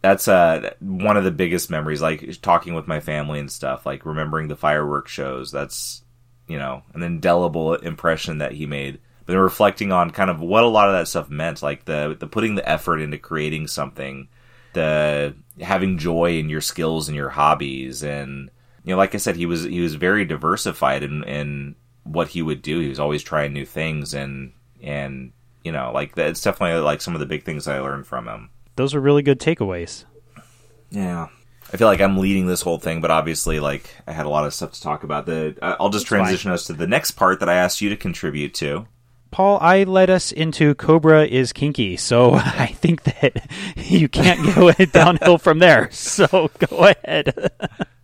That's 0.00 0.26
uh 0.26 0.72
one 0.80 1.18
of 1.18 1.24
the 1.24 1.30
biggest 1.30 1.70
memories 1.70 2.00
like 2.00 2.40
talking 2.40 2.72
with 2.72 2.88
my 2.88 3.00
family 3.00 3.38
and 3.38 3.52
stuff 3.52 3.84
like 3.84 4.06
remembering 4.06 4.48
the 4.48 4.56
fireworks 4.56 5.12
shows. 5.12 5.52
That's 5.52 6.02
you 6.46 6.58
know 6.58 6.82
an 6.94 7.02
indelible 7.02 7.74
impression 7.74 8.38
that 8.38 8.52
he 8.52 8.64
made. 8.64 8.98
But 9.26 9.34
then 9.34 9.42
reflecting 9.42 9.92
on 9.92 10.12
kind 10.12 10.30
of 10.30 10.40
what 10.40 10.64
a 10.64 10.68
lot 10.68 10.88
of 10.88 10.94
that 10.94 11.08
stuff 11.08 11.28
meant 11.28 11.62
like 11.62 11.84
the 11.84 12.16
the 12.18 12.26
putting 12.26 12.54
the 12.54 12.66
effort 12.66 13.00
into 13.00 13.18
creating 13.18 13.66
something 13.66 14.28
the 14.72 15.34
having 15.60 15.98
joy 15.98 16.38
in 16.38 16.48
your 16.48 16.60
skills 16.60 17.08
and 17.08 17.16
your 17.16 17.28
hobbies 17.30 18.02
and 18.02 18.50
you 18.84 18.90
know 18.92 18.96
like 18.96 19.14
i 19.14 19.18
said 19.18 19.36
he 19.36 19.46
was 19.46 19.64
he 19.64 19.80
was 19.80 19.94
very 19.94 20.24
diversified 20.24 21.02
in 21.02 21.22
in 21.24 21.74
what 22.04 22.28
he 22.28 22.40
would 22.40 22.62
do 22.62 22.80
he 22.80 22.88
was 22.88 22.98
always 23.00 23.22
trying 23.22 23.52
new 23.52 23.66
things 23.66 24.14
and 24.14 24.52
and 24.82 25.32
you 25.64 25.70
know 25.72 25.90
like 25.92 26.14
that's 26.14 26.40
definitely 26.40 26.80
like 26.80 27.00
some 27.00 27.14
of 27.14 27.20
the 27.20 27.26
big 27.26 27.44
things 27.44 27.68
i 27.68 27.78
learned 27.78 28.06
from 28.06 28.26
him 28.26 28.48
Those 28.76 28.94
are 28.94 29.00
really 29.00 29.22
good 29.22 29.38
takeaways. 29.40 30.04
yeah. 30.90 31.28
I 31.72 31.76
feel 31.76 31.86
like 31.86 32.00
I'm 32.00 32.18
leading 32.18 32.48
this 32.48 32.62
whole 32.62 32.78
thing, 32.78 33.00
but 33.00 33.12
obviously, 33.12 33.60
like, 33.60 33.94
I 34.04 34.10
had 34.10 34.26
a 34.26 34.28
lot 34.28 34.44
of 34.44 34.52
stuff 34.52 34.72
to 34.72 34.82
talk 34.82 35.04
about. 35.04 35.26
The 35.26 35.56
I- 35.62 35.66
uh, 35.72 35.76
I'll 35.78 35.88
just 35.88 36.04
That's 36.06 36.10
fine. 36.10 36.18
transition 36.24 36.50
us 36.50 36.66
to 36.66 36.72
the 36.72 36.88
next 36.88 37.12
part 37.12 37.38
that 37.38 37.48
I 37.48 37.54
asked 37.54 37.80
you 37.80 37.88
to 37.90 37.96
contribute 37.96 38.54
to. 38.54 38.88
Paul, 39.30 39.58
I 39.60 39.84
led 39.84 40.10
us 40.10 40.32
into 40.32 40.74
Cobra 40.74 41.24
is 41.24 41.52
kinky, 41.52 41.96
so 41.96 42.34
I 42.34 42.66
think 42.66 43.04
that 43.04 43.48
you 43.76 44.08
can't 44.08 44.54
go 44.54 44.72
downhill 44.92 45.38
from 45.38 45.58
there. 45.58 45.90
So 45.92 46.50
go 46.58 46.88
ahead. 46.88 47.52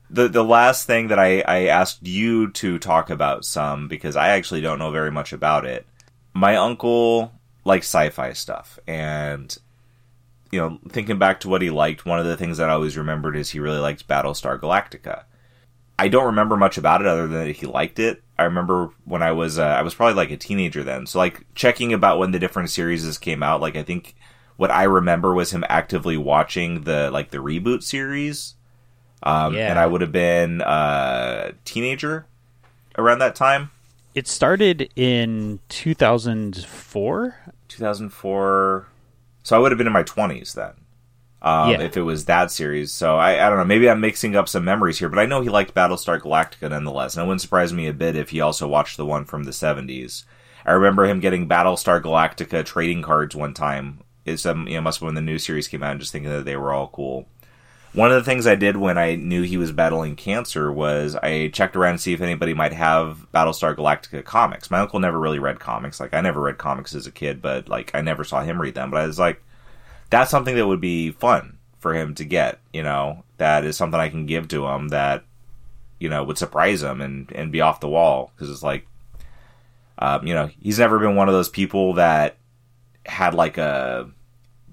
The 0.09 0.29
the 0.29 0.45
last 0.45 0.87
thing 0.87 1.09
that 1.09 1.19
I, 1.19 1.41
I 1.41 1.67
asked 1.67 2.07
you 2.07 2.51
to 2.53 2.79
talk 2.79 3.11
about 3.11 3.45
some 3.45 3.89
because 3.89 4.17
I 4.17 4.29
actually 4.29 4.61
don't 4.61 4.79
know 4.79 4.91
very 4.91 5.11
much 5.11 5.33
about 5.33 5.67
it. 5.67 5.87
My 6.33 6.57
uncle 6.57 7.33
likes 7.65 7.87
sci-fi 7.87 8.33
stuff, 8.33 8.79
and 8.87 9.57
you 10.51 10.61
know, 10.61 10.79
thinking 10.89 11.19
back 11.19 11.41
to 11.41 11.49
what 11.49 11.63
he 11.63 11.71
liked, 11.71 12.07
one 12.07 12.19
of 12.19 12.27
the 12.27 12.37
things 12.37 12.59
that 12.59 12.71
I 12.71 12.75
always 12.75 12.97
remembered 12.97 13.37
is 13.37 13.51
he 13.51 13.61
really 13.61 13.81
liked 13.81 14.07
Battlestar 14.09 14.59
Galactica. 14.61 15.25
I 15.99 16.09
don't 16.09 16.27
remember 16.27 16.57
much 16.57 16.77
about 16.79 17.01
it 17.01 17.07
other 17.07 17.27
than 17.27 17.47
that 17.47 17.57
he 17.57 17.67
liked 17.67 17.99
it. 17.99 18.23
I 18.39 18.45
remember 18.45 18.91
when 19.05 19.23
I 19.23 19.33
was 19.33 19.59
uh, 19.59 19.65
I 19.65 19.83
was 19.83 19.95
probably 19.95 20.15
like 20.15 20.31
a 20.31 20.37
teenager 20.37 20.83
then, 20.85 21.07
so 21.07 21.19
like 21.19 21.45
checking 21.55 21.93
about 21.93 22.19
when 22.19 22.33
the 22.33 22.39
different 22.39 22.69
series 22.71 23.17
came 23.19 23.43
out. 23.43 23.61
Like 23.63 23.77
I 23.77 23.83
think 23.83 24.15
what 24.57 24.71
I 24.71 24.83
remember 24.85 25.35
was 25.35 25.53
him 25.53 25.65
actively 25.69 26.17
watching 26.19 26.83
the 26.83 27.11
like 27.11 27.31
the 27.31 27.39
reboot 27.39 27.83
series, 27.83 28.55
um, 29.23 29.55
Yeah. 29.55 29.71
and 29.71 29.79
I 29.79 29.87
would 29.87 30.03
have 30.03 30.13
been 30.13 30.61
a 30.67 31.53
teenager 31.65 32.27
around 32.99 33.19
that 33.21 33.35
time, 33.35 33.71
It 34.15 34.27
started 34.29 34.91
in 34.97 35.61
2004. 35.69 37.37
2004. 37.69 38.87
So 39.43 39.57
I 39.57 39.59
would 39.59 39.71
have 39.73 39.79
been 39.79 39.87
in 39.87 39.93
my 39.93 40.03
20s 40.03 40.55
then. 40.55 40.73
Um, 41.47 41.71
Yeah. 41.71 41.81
If 41.83 41.97
it 41.97 42.03
was 42.03 42.25
that 42.25 42.51
series, 42.51 42.91
so 42.91 43.19
I, 43.19 43.47
I 43.47 43.49
don't 43.49 43.59
know. 43.59 43.65
Maybe 43.65 43.89
I'm 43.89 44.01
mixing 44.01 44.35
up 44.35 44.49
some 44.49 44.65
memories 44.65 44.99
here, 44.99 45.09
but 45.09 45.21
I 45.21 45.27
know 45.27 45.43
he 45.43 45.49
liked 45.49 45.75
Battlestar 45.75 46.21
Galactica 46.21 46.69
nonetheless, 46.69 47.15
and 47.15 47.23
it 47.23 47.27
wouldn't 47.29 47.41
surprise 47.41 47.73
me 47.73 47.87
a 47.87 47.93
bit 47.93 48.17
if 48.17 48.31
he 48.31 48.41
also 48.41 48.67
watched 48.67 48.97
the 48.97 49.07
one 49.07 49.25
from 49.25 49.45
the 49.45 49.53
70s. 49.53 50.25
I 50.65 50.73
remember 50.73 51.07
him 51.07 51.21
getting 51.21 51.49
Battlestar 51.49 52.03
Galactica 52.03 52.65
trading 52.65 53.01
cards 53.01 53.37
one 53.37 53.55
time. 53.55 54.01
It's 54.25 54.45
um, 54.45 54.67
you 54.67 54.75
know 54.75 54.81
must 54.81 54.99
have 54.99 55.03
been 55.03 55.15
when 55.15 55.25
the 55.25 55.31
new 55.31 55.39
series 55.39 55.69
came 55.69 55.85
out, 55.85 55.93
and 55.93 56.01
just 56.01 56.11
thinking 56.11 56.33
that 56.33 56.45
they 56.45 56.57
were 56.57 56.73
all 56.73 56.89
cool. 56.89 57.29
One 57.93 58.11
of 58.11 58.17
the 58.17 58.29
things 58.29 58.49
I 58.49 58.57
did 58.57 58.77
when 58.77 58.99
I 58.99 59.15
knew 59.15 59.43
he 59.43 59.57
was 59.57 59.71
battling 59.71 60.17
cancer 60.17 60.73
was 60.73 61.15
I 61.15 61.49
checked 61.49 61.77
around 61.77 61.95
to 61.95 61.99
see 61.99 62.13
if 62.13 62.21
anybody 62.21 62.55
might 62.55 62.73
have 62.73 63.25
Battlestar 63.33 63.77
Galactica 63.77 64.25
comics. 64.25 64.69
My 64.69 64.81
uncle 64.81 64.99
never 64.99 65.21
really 65.21 65.39
read 65.39 65.61
comics. 65.61 66.01
Like 66.01 66.13
I 66.13 66.21
never 66.23 66.41
read 66.41 66.59
comics 66.59 66.93
as 66.93 67.07
a 67.07 67.13
kid, 67.13 67.41
but 67.41 67.69
like 67.69 67.93
I 67.95 68.01
never 68.01 68.25
saw 68.25 68.43
him 68.43 68.61
read 68.61 68.75
them. 68.75 68.91
But 68.91 69.03
I 69.03 69.07
was 69.07 69.21
like, 69.21 69.41
that's 70.11 70.31
something 70.31 70.55
that 70.57 70.67
would 70.67 70.81
be 70.81 71.11
fun 71.13 71.59
for 71.79 71.95
him 71.95 72.15
to 72.17 72.25
get. 72.25 72.61
You 72.73 72.83
know, 72.83 73.25
that 73.39 73.65
is 73.65 73.77
something 73.77 73.99
I 74.01 74.09
can 74.09 74.27
give 74.27 74.49
to 74.49 74.67
him 74.67 74.89
that 74.89 75.25
you 75.99 76.09
know 76.09 76.23
would 76.25 76.39
surprise 76.39 76.83
him 76.83 77.01
and 77.01 77.31
and 77.33 77.51
be 77.53 77.61
off 77.61 77.81
the 77.81 77.89
wall 77.89 78.33
because 78.35 78.51
it's 78.51 78.63
like, 78.63 78.87
um, 79.99 80.27
you 80.27 80.35
know, 80.35 80.51
he's 80.61 80.79
never 80.79 80.99
been 80.99 81.17
one 81.17 81.29
of 81.29 81.35
those 81.35 81.49
people 81.49 81.95
that 81.95 82.37
had 83.07 83.35
like 83.35 83.57
a 83.59 84.11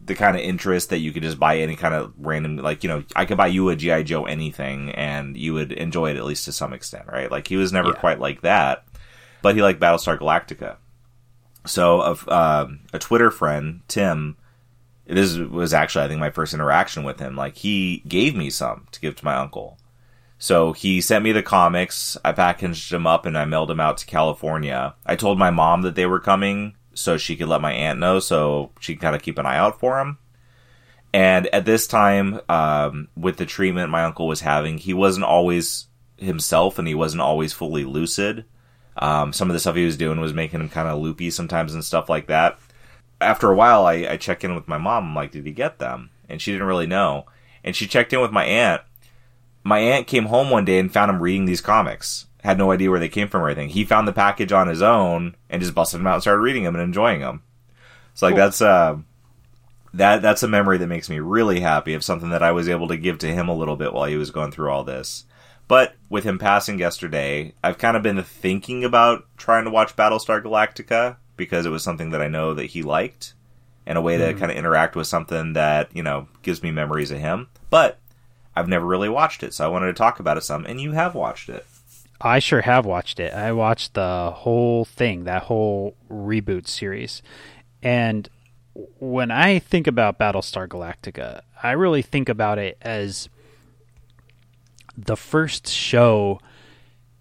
the 0.06 0.16
kind 0.16 0.36
of 0.36 0.42
interest 0.44 0.90
that 0.90 0.98
you 1.00 1.14
could 1.14 1.24
just 1.24 1.40
buy 1.40 1.60
any 1.60 1.78
kind 1.78 1.94
of 1.94 2.12
random 2.18 2.58
like 2.58 2.84
you 2.84 2.90
know 2.90 3.04
I 3.16 3.24
could 3.24 3.38
buy 3.38 3.48
you 3.48 3.70
a 3.70 3.76
GI 3.76 4.04
Joe 4.04 4.26
anything 4.26 4.90
and 4.92 5.38
you 5.38 5.54
would 5.54 5.72
enjoy 5.72 6.10
it 6.12 6.18
at 6.18 6.26
least 6.26 6.44
to 6.46 6.52
some 6.52 6.74
extent, 6.74 7.06
right? 7.08 7.32
Like 7.32 7.48
he 7.48 7.56
was 7.56 7.72
never 7.72 7.90
Yeah. 7.90 7.96
quite 7.96 8.20
like 8.20 8.42
that, 8.42 8.86
but 9.42 9.56
he 9.56 9.62
liked 9.62 9.80
Battlestar 9.80 10.18
Galactica. 10.20 10.76
So 11.66 12.02
of 12.02 12.28
um, 12.28 12.82
a 12.92 13.00
Twitter 13.00 13.32
friend, 13.32 13.80
Tim, 13.88 14.36
this 15.06 15.38
was 15.38 15.74
actually 15.74 16.06
I 16.06 16.08
think 16.08 16.20
my 16.20 16.30
first 16.30 16.54
interaction 16.54 17.04
with 17.04 17.20
him. 17.20 17.36
Like 17.36 17.58
he 17.58 18.04
gave 18.08 18.36
me 18.36 18.50
some 18.50 18.88
to 18.92 19.00
give 19.00 19.16
to 19.18 19.26
my 19.26 19.36
uncle. 19.36 19.78
So 20.38 20.74
he 20.74 21.00
sent 21.00 21.24
me 21.24 21.32
the 21.32 21.42
comics. 21.42 22.18
I 22.26 22.34
packaged 22.34 22.92
them 22.92 23.08
up 23.08 23.26
and 23.26 23.38
I 23.38 23.46
mailed 23.46 23.70
them 23.70 23.80
out 23.80 23.98
to 24.00 24.06
California. 24.06 24.94
I 25.06 25.16
told 25.16 25.40
my 25.40 25.52
mom 25.52 25.84
that 25.84 25.96
they 25.96 26.06
were 26.06 26.20
coming 26.20 26.76
so 26.94 27.18
she 27.18 27.36
could 27.36 27.48
let 27.48 27.62
my 27.62 27.72
aunt 27.72 28.00
know 28.00 28.20
so 28.20 28.72
she 28.80 28.94
could 28.94 29.02
kind 29.02 29.16
of 29.16 29.22
keep 29.22 29.38
an 29.38 29.46
eye 29.46 29.58
out 29.58 29.80
for 29.80 29.98
them. 29.98 30.18
And 31.14 31.48
at 31.48 31.66
this 31.66 31.86
time, 31.88 32.42
um, 32.50 33.08
with 33.16 33.38
the 33.38 33.46
treatment 33.46 33.92
my 33.92 34.04
uncle 34.04 34.28
was 34.28 34.42
having, 34.42 34.80
he 34.80 34.94
wasn't 34.94 35.26
always 35.26 35.88
himself 36.18 36.80
and 36.80 36.88
he 36.88 36.96
wasn't 36.96 37.22
always 37.22 37.54
fully 37.54 37.84
lucid. 37.84 38.46
Um, 38.98 39.32
some 39.34 39.50
of 39.50 39.54
the 39.54 39.60
stuff 39.60 39.76
he 39.76 39.86
was 39.86 39.98
doing 39.98 40.20
was 40.20 40.34
making 40.34 40.60
him 40.60 40.70
kind 40.70 40.88
of 40.88 41.00
loopy 41.00 41.30
sometimes 41.30 41.74
and 41.74 41.84
stuff 41.84 42.10
like 42.10 42.28
that. 42.28 42.60
After 43.24 43.50
a 43.50 43.56
while, 43.56 43.86
I, 43.86 43.94
I 44.08 44.18
check 44.18 44.44
in 44.44 44.56
with 44.56 44.68
my 44.68 44.78
mom. 44.78 45.06
I'm 45.08 45.16
like, 45.16 45.32
did 45.32 45.46
he 45.46 45.52
get 45.52 45.80
them? 45.80 46.10
And 46.30 46.42
she 46.42 46.52
didn't 46.52 46.68
really 46.68 46.88
know. 46.88 47.26
And 47.64 47.76
she 47.76 47.88
checked 47.88 48.14
in 48.14 48.22
with 48.22 48.32
my 48.32 48.46
aunt. 48.46 48.82
My 49.64 49.80
aunt 49.80 50.08
came 50.08 50.26
home 50.26 50.50
one 50.50 50.66
day 50.66 50.78
and 50.80 50.92
found 50.92 51.10
him 51.10 51.22
reading 51.22 51.46
these 51.46 51.62
comics. 51.62 52.26
Had 52.44 52.58
no 52.58 52.72
idea 52.72 52.90
where 52.92 53.00
they 53.00 53.10
came 53.10 53.30
from 53.30 53.42
or 53.42 53.48
anything. 53.48 53.70
He 53.70 53.86
found 53.86 54.08
the 54.08 54.14
package 54.14 54.52
on 54.52 54.68
his 54.68 54.82
own 54.82 55.36
and 55.50 55.62
just 55.62 55.74
busted 55.74 56.00
them 56.00 56.08
out 56.08 56.16
and 56.16 56.22
started 56.22 56.42
reading 56.42 56.64
them 56.64 56.76
and 56.76 56.84
enjoying 56.84 57.22
them. 57.22 57.42
So 58.14 58.26
like 58.26 58.34
Cool. 58.34 58.44
that's 58.44 58.62
uh, 58.62 58.98
that 59.94 60.22
that's 60.22 60.44
a 60.44 60.48
memory 60.48 60.78
that 60.78 60.88
makes 60.88 61.10
me 61.10 61.20
really 61.20 61.62
happy 61.62 61.94
of 61.94 62.04
something 62.04 62.32
that 62.32 62.44
I 62.44 62.52
was 62.52 62.68
able 62.68 62.88
to 62.90 62.98
give 62.98 63.20
to 63.20 63.28
him 63.28 63.48
a 63.48 63.56
little 63.56 63.78
bit 63.78 63.94
while 63.94 64.06
he 64.06 64.18
was 64.18 64.32
going 64.32 64.52
through 64.52 64.70
all 64.70 64.84
this. 64.84 65.26
But 65.70 65.96
with 66.10 66.26
him 66.26 66.38
passing 66.38 66.78
yesterday, 66.80 67.54
I've 67.64 67.78
kind 67.78 67.96
of 67.96 68.04
been 68.04 68.22
thinking 68.22 68.84
about 68.84 69.26
trying 69.38 69.64
to 69.64 69.72
watch 69.72 69.96
Battlestar 69.96 70.44
Galactica 70.44 71.18
because 71.38 71.66
it 71.66 71.70
was 71.70 71.84
something 71.84 72.12
that 72.12 72.22
I 72.22 72.28
know 72.28 72.54
that 72.54 72.68
he 72.68 72.84
liked 72.84 73.34
and 73.86 73.98
a 73.98 74.02
way 74.02 74.18
to 74.18 74.32
hmm. 74.32 74.40
kind 74.40 74.52
of 74.52 74.58
interact 74.58 74.96
with 74.96 75.08
something 75.08 75.54
that, 75.54 75.96
you 75.96 76.04
know, 76.04 76.28
gives 76.42 76.64
me 76.64 76.72
memories 76.72 77.12
of 77.12 77.20
him. 77.20 77.48
But 77.70 78.00
I've 78.56 78.70
never 78.70 78.86
really 78.86 79.10
watched 79.10 79.44
it, 79.44 79.54
so 79.54 79.66
I 79.66 79.70
wanted 79.70 79.88
to 79.88 79.94
talk 79.94 80.20
about 80.20 80.38
it 80.38 80.44
some, 80.44 80.66
and 80.66 80.80
you 80.80 80.92
have 80.92 81.16
watched 81.16 81.50
it. 81.50 81.66
I 82.22 82.40
sure 82.40 82.62
have 82.62 82.86
watched 82.86 83.20
it. 83.20 83.34
I 83.34 83.52
watched 83.52 83.96
the 83.96 84.32
whole 84.34 84.86
thing, 84.86 85.26
that 85.26 85.44
whole 85.44 85.96
reboot 86.10 86.68
series. 86.68 87.22
And 87.82 88.30
when 89.00 89.30
I 89.30 89.60
think 89.60 89.88
about 89.88 90.20
Battlestar 90.20 90.68
Galactica, 90.68 91.42
I 91.62 91.72
really 91.72 92.02
think 92.02 92.30
about 92.30 92.60
it 92.60 92.78
as 92.82 93.28
the 94.96 95.18
first 95.18 95.68
show 95.68 96.40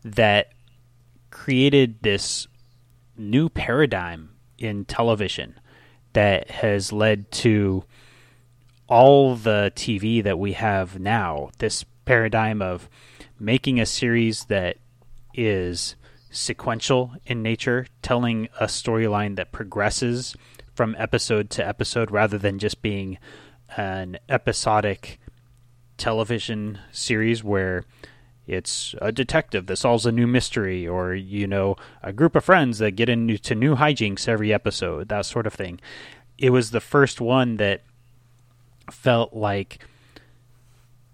that 0.04 0.52
created 1.30 2.02
this 2.02 2.46
new 3.16 3.48
paradigm 3.48 4.30
in 4.58 4.84
television 4.84 5.58
that 6.12 6.50
has 6.50 6.92
led 6.92 7.30
to 7.30 7.84
all 8.86 9.34
the 9.34 9.72
TV 9.74 10.22
that 10.22 10.38
we 10.38 10.52
have 10.52 10.98
now. 10.98 11.50
This 11.58 11.84
paradigm 12.04 12.60
of 12.60 12.88
making 13.38 13.80
a 13.80 13.86
series 13.86 14.44
that 14.46 14.76
is 15.34 15.96
sequential 16.30 17.14
in 17.26 17.42
nature, 17.42 17.86
telling 18.02 18.48
a 18.60 18.66
storyline 18.66 19.36
that 19.36 19.52
progresses 19.52 20.36
from 20.74 20.94
episode 20.98 21.50
to 21.50 21.66
episode 21.66 22.10
rather 22.10 22.38
than 22.38 22.58
just 22.58 22.82
being 22.82 23.18
an 23.76 24.18
episodic 24.28 25.18
television 25.96 26.78
series 26.90 27.44
where 27.44 27.84
it's 28.47 28.95
a 29.01 29.12
detective 29.12 29.66
that 29.66 29.76
solves 29.76 30.05
a 30.05 30.12
new 30.12 30.26
mystery 30.26 30.86
or 30.86 31.14
you 31.14 31.47
know 31.47 31.76
a 32.03 32.12
group 32.12 32.34
of 32.34 32.45
friends 32.45 32.78
that 32.78 32.93
get 32.93 33.09
into 33.09 33.55
new 33.55 33.76
hijinks 33.76 34.28
every 34.28 34.53
episode 34.53 35.09
that 35.09 35.26
sort 35.26 35.47
of 35.47 35.55
thing. 35.55 35.80
It 36.38 36.51
was 36.51 36.70
the 36.70 36.80
first 36.80 37.20
one 37.20 37.57
that 37.59 37.82
felt 38.90 39.32
like 39.32 39.78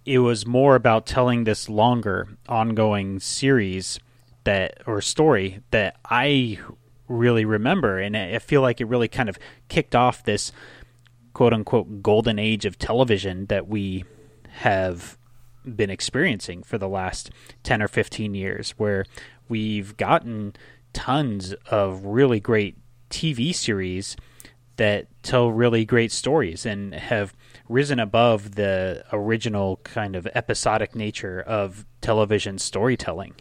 it 0.06 0.20
was 0.20 0.46
more 0.46 0.74
about 0.74 1.06
telling 1.06 1.44
this 1.44 1.68
longer 1.68 2.28
ongoing 2.48 3.20
series 3.20 4.00
that 4.44 4.78
or 4.86 5.02
story 5.02 5.60
that 5.70 5.96
I 6.06 6.58
really 7.08 7.44
remember. 7.44 7.98
And 7.98 8.16
I 8.16 8.38
feel 8.38 8.62
like 8.62 8.80
it 8.80 8.86
really 8.86 9.08
kind 9.08 9.28
of 9.28 9.38
kicked 9.68 9.94
off 9.94 10.24
this 10.24 10.50
quote 11.34 11.52
unquote 11.52 12.02
golden 12.02 12.38
age 12.38 12.64
of 12.64 12.78
television 12.78 13.46
that 13.46 13.68
we 13.68 14.04
have 14.48 15.18
been 15.76 15.90
experiencing 15.90 16.62
for 16.62 16.78
the 16.78 16.88
last 16.88 17.30
10 17.62 17.82
or 17.82 17.88
15 17.88 18.34
years 18.34 18.70
where 18.72 19.04
we've 19.48 19.96
gotten 19.96 20.54
tons 20.92 21.52
of 21.70 22.04
really 22.04 22.40
great 22.40 22.76
TV 23.10 23.54
series 23.54 24.16
that 24.76 25.06
tell 25.22 25.50
really 25.50 25.84
great 25.84 26.12
stories 26.12 26.64
and 26.64 26.94
have 26.94 27.34
risen 27.68 27.98
above 27.98 28.54
the 28.54 29.04
original 29.12 29.76
kind 29.84 30.16
of 30.16 30.26
episodic 30.34 30.94
nature 30.94 31.40
of 31.40 31.84
television 32.00 32.58
storytelling. 32.58 33.34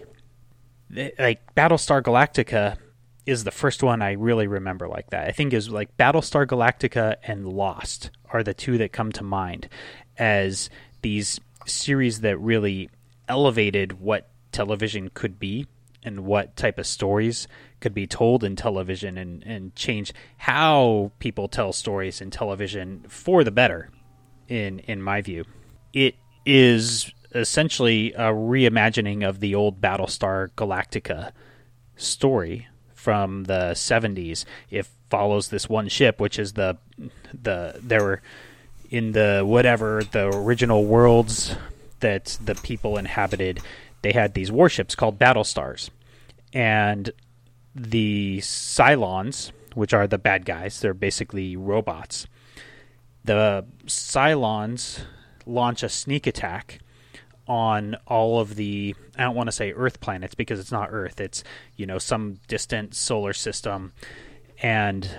Like 0.89 1.55
Battlestar 1.55 2.01
Galactica 2.01 2.77
is 3.25 3.43
the 3.43 3.51
first 3.51 3.83
one 3.83 4.01
I 4.01 4.13
really 4.13 4.47
remember 4.47 4.87
like 4.87 5.09
that. 5.11 5.27
I 5.27 5.31
think 5.31 5.53
is 5.53 5.69
like 5.69 5.95
Battlestar 5.97 6.47
Galactica 6.47 7.17
and 7.23 7.47
Lost 7.47 8.09
are 8.31 8.41
the 8.41 8.53
two 8.53 8.77
that 8.79 8.91
come 8.91 9.11
to 9.11 9.23
mind 9.23 9.69
as 10.17 10.69
these 11.01 11.39
series 11.67 12.21
that 12.21 12.37
really 12.37 12.89
elevated 13.27 13.99
what 13.99 14.29
television 14.51 15.09
could 15.13 15.39
be 15.39 15.67
and 16.03 16.21
what 16.21 16.55
type 16.55 16.79
of 16.79 16.87
stories 16.87 17.47
could 17.79 17.93
be 17.93 18.07
told 18.07 18.43
in 18.43 18.55
television 18.55 19.17
and, 19.17 19.43
and 19.43 19.75
change 19.75 20.13
how 20.37 21.11
people 21.19 21.47
tell 21.47 21.73
stories 21.73 22.21
in 22.21 22.31
television 22.31 23.03
for 23.07 23.43
the 23.43 23.51
better 23.51 23.89
in 24.47 24.79
in 24.79 25.01
my 25.01 25.21
view. 25.21 25.43
It 25.93 26.15
is 26.45 27.11
essentially 27.35 28.13
a 28.13 28.31
reimagining 28.31 29.27
of 29.27 29.41
the 29.41 29.53
old 29.53 29.81
Battlestar 29.81 30.49
Galactica 30.51 31.31
story 31.97 32.67
from 32.93 33.43
the 33.43 33.71
70s. 33.73 34.45
It 34.69 34.87
follows 35.09 35.49
this 35.49 35.69
one 35.69 35.87
ship 35.87 36.19
which 36.19 36.39
is 36.39 36.53
the 36.53 36.77
the 37.33 37.79
there 37.81 38.03
were 38.03 38.21
in 38.89 39.11
the 39.11 39.43
whatever 39.45 40.01
the 40.11 40.27
original 40.27 40.85
worlds 40.85 41.55
that 41.99 42.37
the 42.43 42.55
people 42.55 42.97
inhabited, 42.97 43.59
they 44.01 44.11
had 44.11 44.33
these 44.33 44.51
warships 44.51 44.95
called 44.95 45.17
battle 45.17 45.43
stars, 45.43 45.89
and 46.53 47.11
the 47.75 48.39
Cylons, 48.39 49.51
which 49.73 49.93
are 49.93 50.07
the 50.07 50.17
bad 50.17 50.45
guys, 50.45 50.79
they're 50.79 50.93
basically 50.93 51.55
robots. 51.55 52.27
The 53.23 53.65
Cylons 53.85 55.01
launch 55.45 55.83
a 55.83 55.89
sneak 55.89 56.27
attack 56.27 56.79
on 57.47 57.95
all 58.05 58.39
of 58.39 58.55
the 58.55 58.95
I 59.17 59.23
don't 59.23 59.35
want 59.35 59.47
to 59.47 59.53
say 59.53 59.71
Earth 59.71 59.99
planets 59.99 60.35
because 60.35 60.59
it's 60.59 60.71
not 60.71 60.89
Earth. 60.91 61.19
It's 61.19 61.43
you 61.75 61.85
know 61.85 61.97
some 61.97 62.39
distant 62.47 62.95
solar 62.95 63.33
system, 63.33 63.93
and 64.61 65.09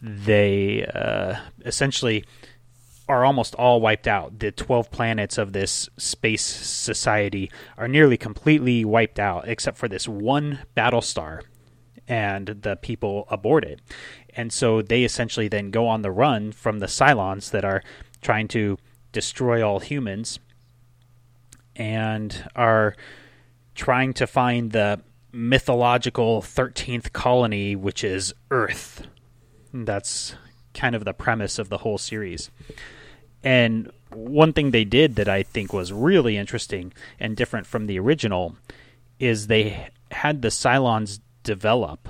they 0.00 0.86
uh, 0.94 1.36
essentially 1.64 2.24
are 3.08 3.24
almost 3.24 3.54
all 3.56 3.80
wiped 3.80 4.08
out. 4.08 4.38
The 4.38 4.50
12 4.50 4.90
planets 4.90 5.38
of 5.38 5.52
this 5.52 5.88
space 5.96 6.42
society 6.42 7.50
are 7.76 7.88
nearly 7.88 8.16
completely 8.16 8.84
wiped 8.84 9.18
out, 9.18 9.46
except 9.46 9.76
for 9.76 9.88
this 9.88 10.08
one 10.08 10.60
battle 10.74 11.02
star 11.02 11.42
and 12.08 12.46
the 12.62 12.76
people 12.76 13.26
aboard 13.30 13.64
it. 13.64 13.80
And 14.36 14.52
so 14.52 14.82
they 14.82 15.04
essentially 15.04 15.48
then 15.48 15.70
go 15.70 15.86
on 15.86 16.02
the 16.02 16.10
run 16.10 16.52
from 16.52 16.78
the 16.78 16.86
Cylons 16.86 17.50
that 17.50 17.64
are 17.64 17.82
trying 18.20 18.48
to 18.48 18.78
destroy 19.12 19.66
all 19.66 19.80
humans 19.80 20.38
and 21.76 22.48
are 22.56 22.94
trying 23.74 24.12
to 24.14 24.26
find 24.26 24.72
the 24.72 25.00
mythological 25.32 26.40
13th 26.40 27.12
colony, 27.12 27.74
which 27.74 28.04
is 28.04 28.32
Earth. 28.50 29.06
That's 29.72 30.36
kind 30.74 30.94
of 30.94 31.04
the 31.04 31.12
premise 31.12 31.58
of 31.58 31.68
the 31.68 31.78
whole 31.78 31.98
series. 31.98 32.50
And 33.44 33.92
one 34.10 34.52
thing 34.52 34.70
they 34.70 34.84
did 34.84 35.16
that 35.16 35.28
I 35.28 35.42
think 35.42 35.72
was 35.72 35.92
really 35.92 36.36
interesting 36.36 36.92
and 37.20 37.36
different 37.36 37.66
from 37.66 37.86
the 37.86 37.98
original 37.98 38.56
is 39.18 39.46
they 39.46 39.88
had 40.10 40.42
the 40.42 40.48
Cylons 40.48 41.20
develop 41.42 42.08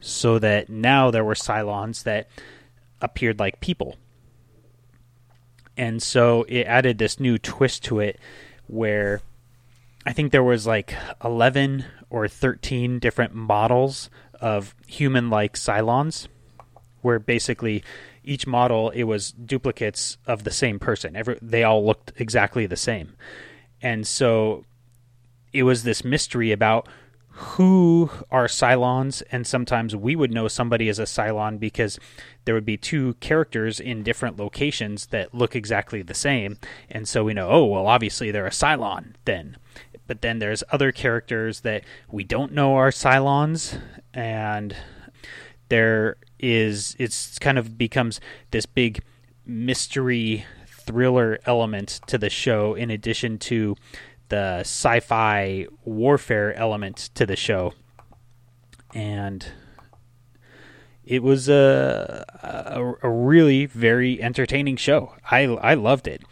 so 0.00 0.38
that 0.38 0.68
now 0.68 1.10
there 1.10 1.24
were 1.24 1.34
Cylons 1.34 2.02
that 2.02 2.28
appeared 3.00 3.38
like 3.38 3.60
people. 3.60 3.96
And 5.76 6.02
so 6.02 6.44
it 6.48 6.66
added 6.66 6.98
this 6.98 7.20
new 7.20 7.38
twist 7.38 7.84
to 7.84 8.00
it 8.00 8.18
where 8.66 9.20
I 10.04 10.12
think 10.12 10.32
there 10.32 10.42
was 10.42 10.66
like 10.66 10.94
11 11.22 11.84
or 12.10 12.28
13 12.28 12.98
different 12.98 13.34
models 13.34 14.08
of 14.40 14.74
human 14.86 15.30
like 15.30 15.54
Cylons 15.54 16.28
where 17.02 17.18
basically 17.18 17.84
each 18.26 18.46
model 18.46 18.90
it 18.90 19.04
was 19.04 19.32
duplicates 19.32 20.18
of 20.26 20.44
the 20.44 20.50
same 20.50 20.78
person. 20.78 21.16
Every 21.16 21.38
they 21.40 21.64
all 21.64 21.84
looked 21.86 22.12
exactly 22.16 22.66
the 22.66 22.76
same, 22.76 23.16
and 23.80 24.06
so 24.06 24.64
it 25.52 25.62
was 25.62 25.84
this 25.84 26.04
mystery 26.04 26.52
about 26.52 26.88
who 27.30 28.10
are 28.30 28.46
Cylons, 28.46 29.22
and 29.30 29.46
sometimes 29.46 29.94
we 29.94 30.16
would 30.16 30.32
know 30.32 30.48
somebody 30.48 30.88
as 30.88 30.98
a 30.98 31.02
Cylon 31.04 31.58
because 31.58 31.98
there 32.44 32.54
would 32.54 32.64
be 32.64 32.78
two 32.78 33.12
characters 33.14 33.78
in 33.78 34.02
different 34.02 34.38
locations 34.38 35.06
that 35.08 35.34
look 35.34 35.54
exactly 35.54 36.00
the 36.00 36.14
same, 36.14 36.58
and 36.90 37.06
so 37.06 37.24
we 37.24 37.34
know, 37.34 37.48
oh, 37.50 37.66
well, 37.66 37.86
obviously 37.86 38.30
they're 38.30 38.46
a 38.46 38.50
Cylon 38.50 39.14
then. 39.26 39.58
But 40.06 40.22
then 40.22 40.38
there's 40.38 40.64
other 40.70 40.92
characters 40.92 41.60
that 41.60 41.84
we 42.10 42.24
don't 42.24 42.52
know 42.52 42.76
are 42.76 42.90
Cylons, 42.90 43.80
and 44.14 44.74
there 45.68 46.16
is 46.38 46.96
it's 46.98 47.38
kind 47.38 47.58
of 47.58 47.78
becomes 47.78 48.20
this 48.50 48.66
big 48.66 49.02
mystery 49.44 50.44
thriller 50.66 51.38
element 51.46 52.00
to 52.06 52.18
the 52.18 52.30
show 52.30 52.74
in 52.74 52.90
addition 52.90 53.38
to 53.38 53.76
the 54.28 54.58
sci-fi 54.60 55.66
warfare 55.84 56.54
element 56.54 57.10
to 57.14 57.26
the 57.26 57.36
show, 57.36 57.72
and 58.94 59.52
it 61.04 61.22
was 61.22 61.48
a, 61.48 62.24
a, 62.42 63.06
a 63.06 63.10
really 63.10 63.66
very 63.66 64.20
entertaining 64.20 64.76
show. 64.76 65.14
I 65.30 65.44
I 65.44 65.74
loved 65.74 66.08
it. 66.08 66.22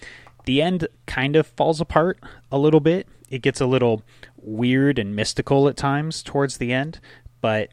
The 0.45 0.61
end 0.61 0.89
kind 1.07 1.37
of 1.37 1.47
falls 1.47 1.81
apart 1.81 2.19
a 2.51 2.59
little 2.59 2.81
bit. 2.81 3.09
It 3.31 3.43
gets 3.43 3.61
a 3.61 3.67
little 3.67 4.03
weird 4.37 4.99
and 4.99 5.17
mystical 5.17 5.69
at 5.69 5.77
times 5.77 6.23
towards 6.23 6.59
the 6.59 6.73
end, 6.73 7.01
but 7.41 7.71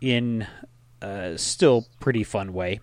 in 0.00 0.46
a 1.00 1.38
still 1.38 1.86
pretty 2.00 2.24
fun 2.24 2.52
way. 2.52 2.80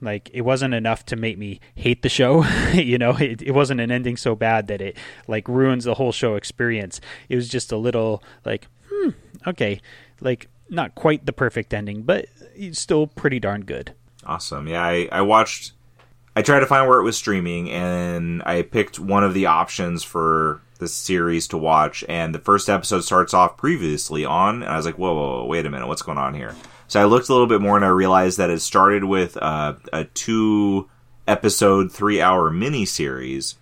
Like 0.00 0.30
it 0.32 0.42
wasn't 0.42 0.74
enough 0.74 1.04
to 1.06 1.16
make 1.16 1.38
me 1.38 1.60
hate 1.74 2.02
the 2.02 2.08
show. 2.08 2.44
you 2.72 2.98
know, 2.98 3.16
it, 3.16 3.42
it 3.42 3.52
wasn't 3.52 3.80
an 3.80 3.90
ending 3.90 4.16
so 4.16 4.34
bad 4.34 4.68
that 4.68 4.80
it 4.80 4.96
like 5.28 5.48
ruins 5.48 5.84
the 5.84 5.94
whole 5.94 6.12
show 6.12 6.36
experience. 6.36 7.00
It 7.28 7.36
was 7.36 7.48
just 7.48 7.72
a 7.72 7.76
little 7.76 8.22
like, 8.44 8.66
hmm, 8.90 9.10
okay, 9.46 9.80
like 10.20 10.48
not 10.68 10.94
quite 10.94 11.26
the 11.26 11.32
perfect 11.32 11.74
ending, 11.74 12.02
but 12.02 12.26
still 12.72 13.06
pretty 13.06 13.40
darn 13.40 13.64
good. 13.64 13.94
Awesome. 14.24 14.68
Yeah, 14.68 14.82
I, 14.82 15.08
I 15.10 15.22
watched. 15.22 15.72
I 16.36 16.42
tried 16.42 16.60
to 16.60 16.66
find 16.66 16.88
where 16.88 17.00
it 17.00 17.04
was 17.04 17.16
streaming, 17.16 17.70
and 17.70 18.42
I 18.46 18.62
picked 18.62 19.00
one 19.00 19.24
of 19.24 19.34
the 19.34 19.46
options 19.46 20.04
for 20.04 20.62
the 20.78 20.86
series 20.86 21.48
to 21.48 21.58
watch. 21.58 22.04
And 22.08 22.34
the 22.34 22.38
first 22.38 22.68
episode 22.68 23.00
starts 23.02 23.34
off 23.34 23.56
previously 23.56 24.24
on, 24.24 24.62
and 24.62 24.70
I 24.70 24.76
was 24.76 24.86
like, 24.86 24.96
whoa, 24.96 25.12
whoa, 25.14 25.38
whoa 25.38 25.44
wait 25.46 25.66
a 25.66 25.70
minute, 25.70 25.88
what's 25.88 26.02
going 26.02 26.18
on 26.18 26.34
here? 26.34 26.54
So 26.90 27.00
I 27.00 27.04
looked 27.04 27.28
a 27.28 27.32
little 27.32 27.46
bit 27.46 27.60
more 27.60 27.76
and 27.76 27.84
I 27.84 27.88
realized 27.88 28.38
that 28.38 28.50
it 28.50 28.60
started 28.60 29.04
with 29.04 29.36
uh, 29.36 29.74
a 29.92 30.06
two 30.06 30.90
episode, 31.24 31.92
three 31.92 32.20
hour 32.20 32.50
mini 32.50 32.84
series. 32.84 33.54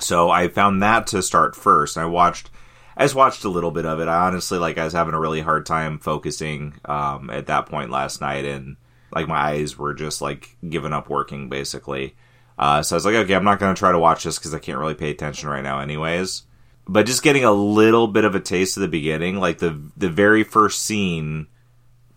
So 0.00 0.30
I 0.30 0.48
found 0.48 0.82
that 0.82 1.08
to 1.08 1.20
start 1.20 1.54
first. 1.54 1.98
I 1.98 2.06
watched, 2.06 2.48
I 2.96 3.04
just 3.04 3.14
watched 3.14 3.44
a 3.44 3.50
little 3.50 3.70
bit 3.70 3.84
of 3.84 4.00
it. 4.00 4.08
I 4.08 4.28
honestly, 4.28 4.58
like, 4.58 4.78
I 4.78 4.84
was 4.84 4.94
having 4.94 5.12
a 5.12 5.20
really 5.20 5.42
hard 5.42 5.66
time 5.66 5.98
focusing 5.98 6.72
um, 6.86 7.28
at 7.28 7.48
that 7.48 7.66
point 7.66 7.90
last 7.90 8.22
night, 8.22 8.46
and 8.46 8.78
like 9.14 9.28
my 9.28 9.36
eyes 9.36 9.76
were 9.76 9.92
just 9.92 10.22
like 10.22 10.56
giving 10.66 10.94
up 10.94 11.10
working 11.10 11.50
basically. 11.50 12.16
Uh, 12.58 12.82
so 12.82 12.94
I 12.94 12.96
was 12.96 13.04
like, 13.04 13.14
okay, 13.14 13.34
I'm 13.34 13.44
not 13.44 13.60
going 13.60 13.74
to 13.74 13.78
try 13.78 13.92
to 13.92 13.98
watch 13.98 14.24
this 14.24 14.38
because 14.38 14.54
I 14.54 14.58
can't 14.58 14.78
really 14.78 14.94
pay 14.94 15.10
attention 15.10 15.50
right 15.50 15.62
now, 15.62 15.80
anyways. 15.80 16.44
But 16.88 17.04
just 17.04 17.22
getting 17.22 17.44
a 17.44 17.52
little 17.52 18.08
bit 18.08 18.24
of 18.24 18.34
a 18.34 18.40
taste 18.40 18.78
of 18.78 18.80
the 18.80 18.88
beginning, 18.88 19.38
like 19.38 19.58
the 19.58 19.78
the 19.98 20.08
very 20.08 20.44
first 20.44 20.80
scene 20.80 21.48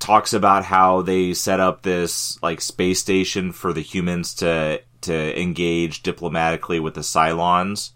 talks 0.06 0.34
about 0.34 0.64
how 0.64 1.02
they 1.02 1.34
set 1.34 1.60
up 1.60 1.82
this 1.82 2.42
like 2.44 2.62
space 2.62 3.00
station 3.00 3.52
for 3.52 3.74
the 3.74 3.82
humans 3.82 4.36
to 4.36 4.80
to 5.02 5.42
engage 5.42 6.04
diplomatically 6.04 6.80
with 6.80 6.94
the 6.94 7.02
Cylons, 7.02 7.92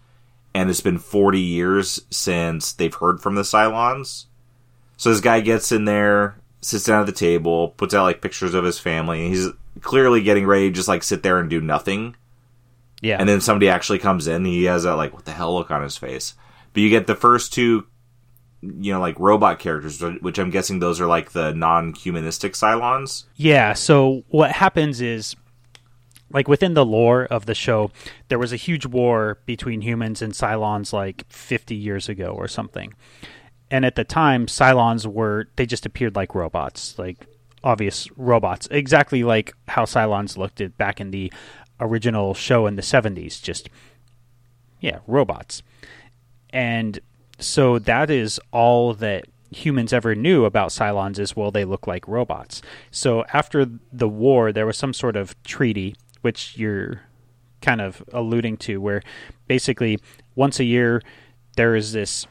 and 0.56 0.72
it's 0.72 0.82
been 0.82 0.98
40 0.98 1.40
years 1.40 2.02
since 2.10 2.74
they've 2.74 2.94
heard 2.94 3.22
from 3.22 3.36
the 3.36 3.44
Cylons. 3.44 4.26
So 4.98 5.12
this 5.12 5.22
guy 5.22 5.40
gets 5.42 5.72
in 5.72 5.86
there, 5.86 6.40
sits 6.62 6.86
down 6.86 7.02
at 7.02 7.06
the 7.06 7.12
table, 7.12 7.70
puts 7.70 7.94
out 7.94 8.06
like 8.06 8.22
pictures 8.22 8.56
of 8.56 8.64
his 8.64 8.80
family, 8.80 9.26
and 9.26 9.36
he's 9.36 9.48
clearly 9.82 10.24
getting 10.24 10.48
ready 10.48 10.70
to 10.70 10.76
just 10.76 10.88
like 10.88 11.04
sit 11.04 11.22
there 11.22 11.38
and 11.40 11.50
do 11.50 11.62
nothing. 11.62 12.16
Yeah. 13.02 13.18
And 13.20 13.30
then 13.30 13.40
somebody 13.40 13.70
actually 13.70 14.00
comes 14.00 14.28
in, 14.28 14.46
he 14.46 14.64
has 14.64 14.84
that 14.84 14.96
like 14.96 15.14
what 15.14 15.26
the 15.26 15.32
hell 15.32 15.54
look 15.54 15.70
on 15.70 15.84
his 15.84 15.98
face. 15.98 16.34
But 16.74 16.82
you 16.82 16.90
get 16.90 17.06
the 17.06 17.16
first 17.16 17.54
two 17.54 17.86
you 18.62 18.94
know, 18.94 19.00
like 19.00 19.20
robot 19.20 19.60
characters, 19.60 20.02
which 20.22 20.38
I'm 20.38 20.50
guessing 20.50 20.80
those 20.80 21.00
are 21.00 21.08
like 21.08 21.32
the 21.32 21.54
non-humanistic 21.54 22.54
Cylons. 22.54 23.26
Yeah. 23.36 23.74
So 23.74 24.24
what 24.30 24.52
happens 24.52 25.02
is, 25.02 25.36
like 26.32 26.48
within 26.48 26.76
the 26.76 26.86
lore 26.86 27.26
of 27.26 27.46
the 27.46 27.56
show, 27.56 27.92
there 28.28 28.38
was 28.38 28.54
a 28.54 28.58
huge 28.58 28.86
war 28.86 29.40
between 29.46 29.82
humans 29.82 30.22
and 30.22 30.34
Cylons 30.34 30.94
like 30.94 31.26
50 31.30 31.74
years 31.74 32.08
ago 32.08 32.28
or 32.28 32.48
something. 32.48 32.94
And 33.72 33.86
at 33.86 33.96
the 33.96 34.04
time, 34.04 34.46
Cylons 34.46 35.06
were 35.06 35.48
they 35.56 35.66
just 35.66 35.86
appeared 35.86 36.16
like 36.16 36.36
robots, 36.36 37.00
like 37.00 37.26
obvious 37.64 38.08
robots, 38.16 38.68
exactly 38.72 39.24
like 39.24 39.54
how 39.68 39.86
Cylons 39.86 40.38
looked 40.38 40.62
at 40.62 40.78
back 40.78 41.02
in 41.02 41.12
the 41.12 41.32
original 41.80 42.34
show 42.34 42.68
in 42.68 42.76
the 42.76 42.82
70s, 42.82 43.42
just 43.42 43.70
yeah, 44.80 45.00
robots. 45.08 45.62
And 46.52 47.00
so 47.40 47.80
that 47.80 48.10
is 48.10 48.40
all 48.52 48.94
that 48.96 49.26
humans 49.52 49.94
ever 49.94 50.14
knew 50.14 50.46
about 50.46 50.70
Cylons 50.70 51.18
is 51.20 51.36
well 51.36 51.52
they 51.52 51.66
look 51.66 51.88
like 51.88 52.08
robots. 52.08 52.62
So 52.92 53.26
after 53.34 53.68
the 53.92 54.10
war 54.10 54.52
there 54.52 54.66
was 54.66 54.78
some 54.78 54.94
sort 54.94 55.16
of 55.16 55.42
treaty 55.44 55.96
which 56.22 56.58
you're 56.58 57.02
kind 57.62 57.82
of 57.82 58.04
alluding 58.14 58.58
to 58.58 58.80
where 58.80 59.02
basically 59.48 60.00
once 60.36 60.60
a 60.60 60.64
year 60.64 61.02
there 61.56 61.76
is 61.76 61.92
this 61.92 62.26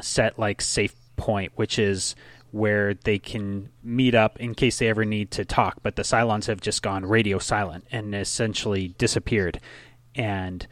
set 0.00 0.38
like 0.38 0.60
safe 0.60 0.94
point 1.16 1.52
which 1.56 1.78
is 1.78 2.14
where 2.50 2.94
they 2.94 3.18
can 3.18 3.70
meet 3.82 4.14
up 4.14 4.38
in 4.38 4.54
case 4.54 4.78
they 4.78 4.88
ever 4.88 5.04
need 5.04 5.30
to 5.30 5.44
talk 5.44 5.78
but 5.82 5.96
the 5.96 6.02
Cylons 6.02 6.46
have 6.46 6.60
just 6.60 6.82
gone 6.82 7.04
radio 7.04 7.38
silent 7.38 7.86
and 7.90 8.14
essentially 8.14 8.88
disappeared 8.98 9.60
and 10.14 10.66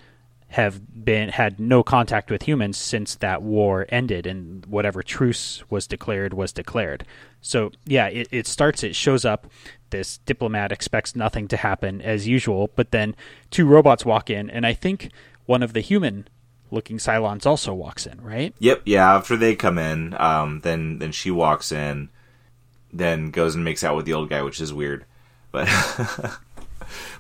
have 0.51 1.05
been 1.05 1.29
had 1.29 1.61
no 1.61 1.83
contact 1.83 2.29
with 2.29 2.43
humans 2.43 2.77
since 2.77 3.15
that 3.17 3.41
war 3.41 3.87
ended 3.89 4.27
and 4.27 4.67
whatever 4.67 5.01
truce 5.01 5.63
was 5.71 5.87
declared 5.87 6.35
was 6.35 6.53
declared. 6.53 7.07
So 7.41 7.71
yeah, 7.85 8.09
it, 8.09 8.29
it 8.33 8.47
starts 8.49 8.83
it 8.83 8.97
shows 8.97 9.25
up 9.25 9.47
this 9.91 10.19
diplomat 10.19 10.73
expects 10.73 11.15
nothing 11.15 11.47
to 11.49 11.57
happen 11.57 12.03
as 12.03 12.27
usual, 12.27 12.71
but 12.75 12.91
then 12.91 13.15
two 13.51 13.65
robots 13.65 14.05
walk 14.05 14.29
in 14.29 14.51
and 14.51 14.67
I 14.67 14.75
think 14.75 15.11
one 15.47 15.63
of 15.63 15.73
the 15.73 15.81
human 15.81 16.27
looking 16.73 16.99
Cylons 16.99 17.47
also 17.47 17.73
walks 17.73 18.05
in, 18.05 18.21
right? 18.21 18.53
Yep, 18.59 18.83
yeah, 18.87 19.15
after 19.15 19.37
they 19.37 19.55
come 19.55 19.79
in, 19.79 20.21
um, 20.21 20.61
then 20.63 20.99
then 20.99 21.13
she 21.13 21.31
walks 21.31 21.71
in, 21.71 22.09
then 22.93 23.31
goes 23.31 23.55
and 23.55 23.65
makes 23.65 23.85
out 23.85 23.95
with 23.95 24.05
the 24.05 24.15
old 24.15 24.29
guy, 24.29 24.43
which 24.43 24.61
is 24.61 24.73
weird. 24.73 25.05
But 25.53 25.69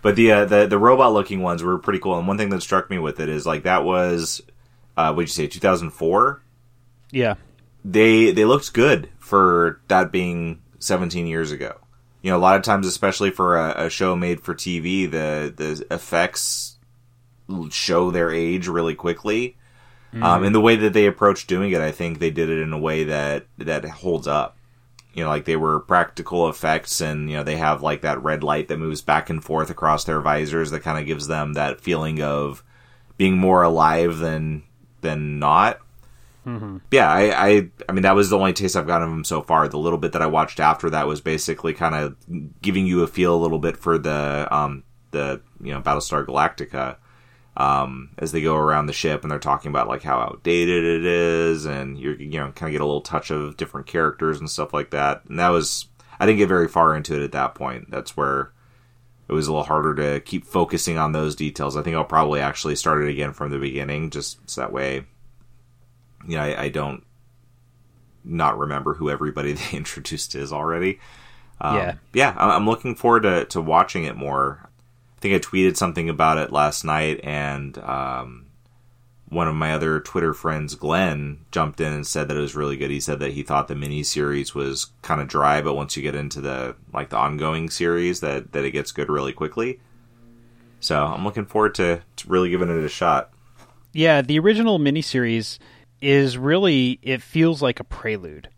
but 0.03 0.17
the 0.17 0.33
uh, 0.33 0.45
the 0.45 0.67
the 0.67 0.79
robot 0.79 1.13
looking 1.13 1.43
ones 1.43 1.63
were 1.63 1.79
pretty 1.79 1.99
cool. 1.99 2.19
And 2.19 2.27
one 2.27 2.39
thing 2.39 2.51
that 2.51 2.63
struck 2.63 2.91
me 2.91 2.99
with 2.99 3.21
it 3.21 3.29
is 3.29 3.47
like 3.47 3.63
that 3.65 3.85
was, 3.85 4.43
uh, 4.97 5.13
would 5.17 5.23
you 5.23 5.29
say, 5.29 5.47
two 5.47 5.61
thousand 5.61 5.91
four? 5.91 6.43
Yeah, 7.11 7.35
they 7.85 8.31
they 8.31 8.45
looked 8.45 8.73
good 8.73 9.09
for 9.19 9.81
that 9.89 10.13
being 10.13 10.63
seventeen 10.79 11.27
years 11.27 11.53
ago. 11.53 11.77
You 12.23 12.31
know, 12.31 12.37
a 12.37 12.39
lot 12.39 12.57
of 12.57 12.63
times, 12.63 12.87
especially 12.87 13.31
for 13.31 13.57
a, 13.57 13.87
a 13.87 13.91
show 13.91 14.15
made 14.15 14.41
for 14.41 14.55
TV, 14.55 15.11
the 15.11 15.53
the 15.55 15.87
effects 15.93 16.77
show 17.71 18.11
their 18.11 18.31
age 18.31 18.69
really 18.69 18.95
quickly. 18.95 19.57
Mm-hmm. 20.13 20.23
Um, 20.23 20.45
and 20.45 20.55
the 20.55 20.61
way 20.61 20.77
that 20.77 20.93
they 20.93 21.07
approached 21.07 21.49
doing 21.49 21.71
it, 21.73 21.81
I 21.81 21.93
think 21.93 22.19
they 22.19 22.31
did 22.31 22.51
it 22.51 22.61
in 22.61 22.73
a 22.73 22.79
way 22.79 23.05
that 23.05 23.47
that 23.59 23.85
holds 23.85 24.27
up 24.27 24.57
you 25.15 25.25
know, 25.25 25.29
like 25.29 25.45
they 25.45 25.57
were 25.57 25.81
practical 25.81 26.49
effects 26.49 27.01
and, 27.01 27.29
you 27.31 27.37
know, 27.37 27.43
they 27.43 27.57
have 27.57 27.83
like 27.83 28.03
that 28.03 28.23
red 28.23 28.45
light 28.45 28.69
that 28.69 28.79
moves 28.79 29.03
back 29.03 29.29
and 29.29 29.43
forth 29.43 29.71
across 29.71 30.05
their 30.05 30.21
visors 30.21 30.71
that 30.71 30.81
kind 30.81 30.99
of 30.99 31.07
gives 31.07 31.27
them 31.27 31.55
that 31.55 31.81
feeling 31.81 32.23
of 32.23 32.63
being 33.17 33.37
more 33.37 33.63
alive 33.63 34.19
than, 34.19 34.63
than 35.01 35.39
not. 35.39 35.81
Mm-hmm. 36.47 36.79
Yeah, 36.91 37.11
I, 37.11 37.49
I, 37.49 37.71
I 37.89 37.93
mean, 37.93 38.03
that 38.03 38.15
was 38.15 38.31
the 38.31 38.39
only 38.39 38.53
taste 38.53 38.77
I've 38.77 38.87
gotten 38.87 39.09
of 39.09 39.13
them 39.13 39.25
so 39.25 39.43
far. 39.43 39.69
The 39.69 39.79
little 39.79 39.99
bit 39.99 40.13
that 40.13 40.23
I 40.23 40.27
watched 40.27 40.61
after 40.61 40.89
that 40.91 41.07
was 41.07 41.21
basically 41.21 41.75
kind 41.75 41.95
of 41.95 42.17
giving 42.63 42.87
you 42.87 43.03
a 43.03 43.07
feel 43.07 43.35
a 43.35 43.43
little 43.43 43.59
bit 43.59 43.77
for 43.77 43.99
the, 43.99 44.49
um, 44.51 44.85
the, 45.11 45.43
you 45.61 45.73
know, 45.73 45.83
Battlestar 45.83 46.25
Galactica 46.25 46.97
um, 47.57 48.11
as 48.19 48.33
they 48.33 48.41
go 48.41 48.57
around 48.57 48.87
the 48.87 48.93
ship 48.93 49.23
and 49.23 49.31
they're 49.31 49.39
talking 49.39 49.71
about 49.71 49.89
like 49.89 50.03
how 50.03 50.19
outdated 50.19 50.85
it 50.85 51.05
is, 51.05 51.67
and 51.67 51.99
you're 51.99 52.15
you 52.21 52.39
know 52.39 52.53
kind 52.53 52.69
of 52.69 52.73
get 52.73 52.81
a 52.81 52.87
little 52.87 53.01
touch 53.01 53.31
of 53.31 53.57
different 53.57 53.87
characters 53.87 54.39
and 54.39 54.51
stuff 54.51 54.73
like 54.73 54.91
that. 54.91 55.25
And 55.29 55.39
that 55.39 55.49
was 55.49 55.87
I 56.19 56.27
didn't 56.27 56.39
get 56.39 56.49
very 56.49 56.69
far 56.69 56.95
into 56.95 57.15
it 57.17 57.25
at 57.25 57.33
that 57.33 57.55
point. 57.55 57.91
That's 57.91 58.17
where 58.17 58.53
it 59.29 59.33
was 59.33 59.47
a 59.47 59.53
little 59.53 59.65
harder 59.67 59.95
to 59.95 60.21
keep 60.21 60.45
focusing 60.45 60.99
on 60.99 61.13
those 61.13 61.37
details. 61.37 61.77
I 61.77 61.83
think 61.83 61.97
I'll 61.97 62.05
probably 62.05 62.41
actually 62.41 62.77
start 62.77 63.03
it 63.03 63.11
again 63.11 63.33
from 63.33 63.51
the 63.51 63.59
beginning, 63.59 64.11
just 64.11 64.39
so 64.51 64.61
that 64.61 64.73
way, 64.73 65.07
you 66.27 66.37
know, 66.37 66.43
I, 66.43 66.63
I 66.65 66.69
don't 66.69 67.05
not 68.25 68.59
remember 68.59 68.95
who 68.95 69.11
everybody 69.11 69.53
they 69.55 69.77
introduced 69.77 70.35
is 70.35 70.53
already. 70.53 70.99
Um, 71.61 71.77
Yeah. 71.77 71.95
yeah, 72.15 72.35
I'm 72.39 72.67
looking 72.67 72.95
forward 72.95 73.23
to, 73.23 73.45
to 73.47 73.61
watching 73.61 74.05
it 74.05 74.17
more. 74.17 74.70
I 75.21 75.23
think 75.23 75.35
I 75.35 75.47
tweeted 75.47 75.77
something 75.77 76.09
about 76.09 76.39
it 76.39 76.51
last 76.51 76.83
night, 76.83 77.21
and 77.23 77.77
um, 77.77 78.47
one 79.29 79.49
of 79.49 79.55
my 79.55 79.75
other 79.75 80.01
Twitter 80.01 80.33
friends, 80.33 80.75
Glenn, 80.75 81.41
jumped 81.51 81.79
in 81.79 81.93
and 81.93 82.07
said 82.07 82.29
that 82.29 82.39
it 82.39 82.41
was 82.41 82.57
really 82.57 82.79
good. 82.79 82.91
He 82.91 83.01
said 83.01 83.21
that 83.21 83.35
he 83.35 83.43
thought 83.43 83.69
the 83.69 83.75
miniseries 83.75 84.55
was 84.55 84.93
kind 85.03 85.21
of 85.21 85.29
dry, 85.29 85.61
but 85.61 85.75
once 85.75 85.95
you 85.95 86.03
get 86.03 86.15
into 86.15 86.41
the 86.41 86.75
like 86.95 87.11
the 87.11 87.19
ongoing 87.19 87.69
series, 87.69 88.21
that 88.21 88.53
that 88.53 88.65
it 88.65 88.71
gets 88.71 88.93
good 88.93 89.11
really 89.11 89.35
quickly. 89.35 89.79
So 90.81 91.05
I'm 91.05 91.23
looking 91.23 91.45
forward 91.45 91.75
to, 91.75 92.01
to 92.17 92.29
really 92.31 92.49
giving 92.49 92.71
it 92.71 92.83
a 92.83 92.89
shot. 92.89 93.31
Yeah, 93.93 94.23
the 94.23 94.39
original 94.39 94.79
miniseries 94.79 95.59
is 96.01 96.39
really 96.39 96.99
it 97.03 97.21
feels 97.21 97.61
like 97.61 97.79
a 97.79 97.85
prelude, 97.85 98.49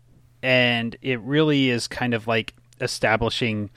and 0.41 0.95
it 1.01 1.19
really 1.19 1.69
is 1.69 1.89
kind 1.89 2.13
of 2.13 2.25
like 2.25 2.53
establishing 2.79 3.69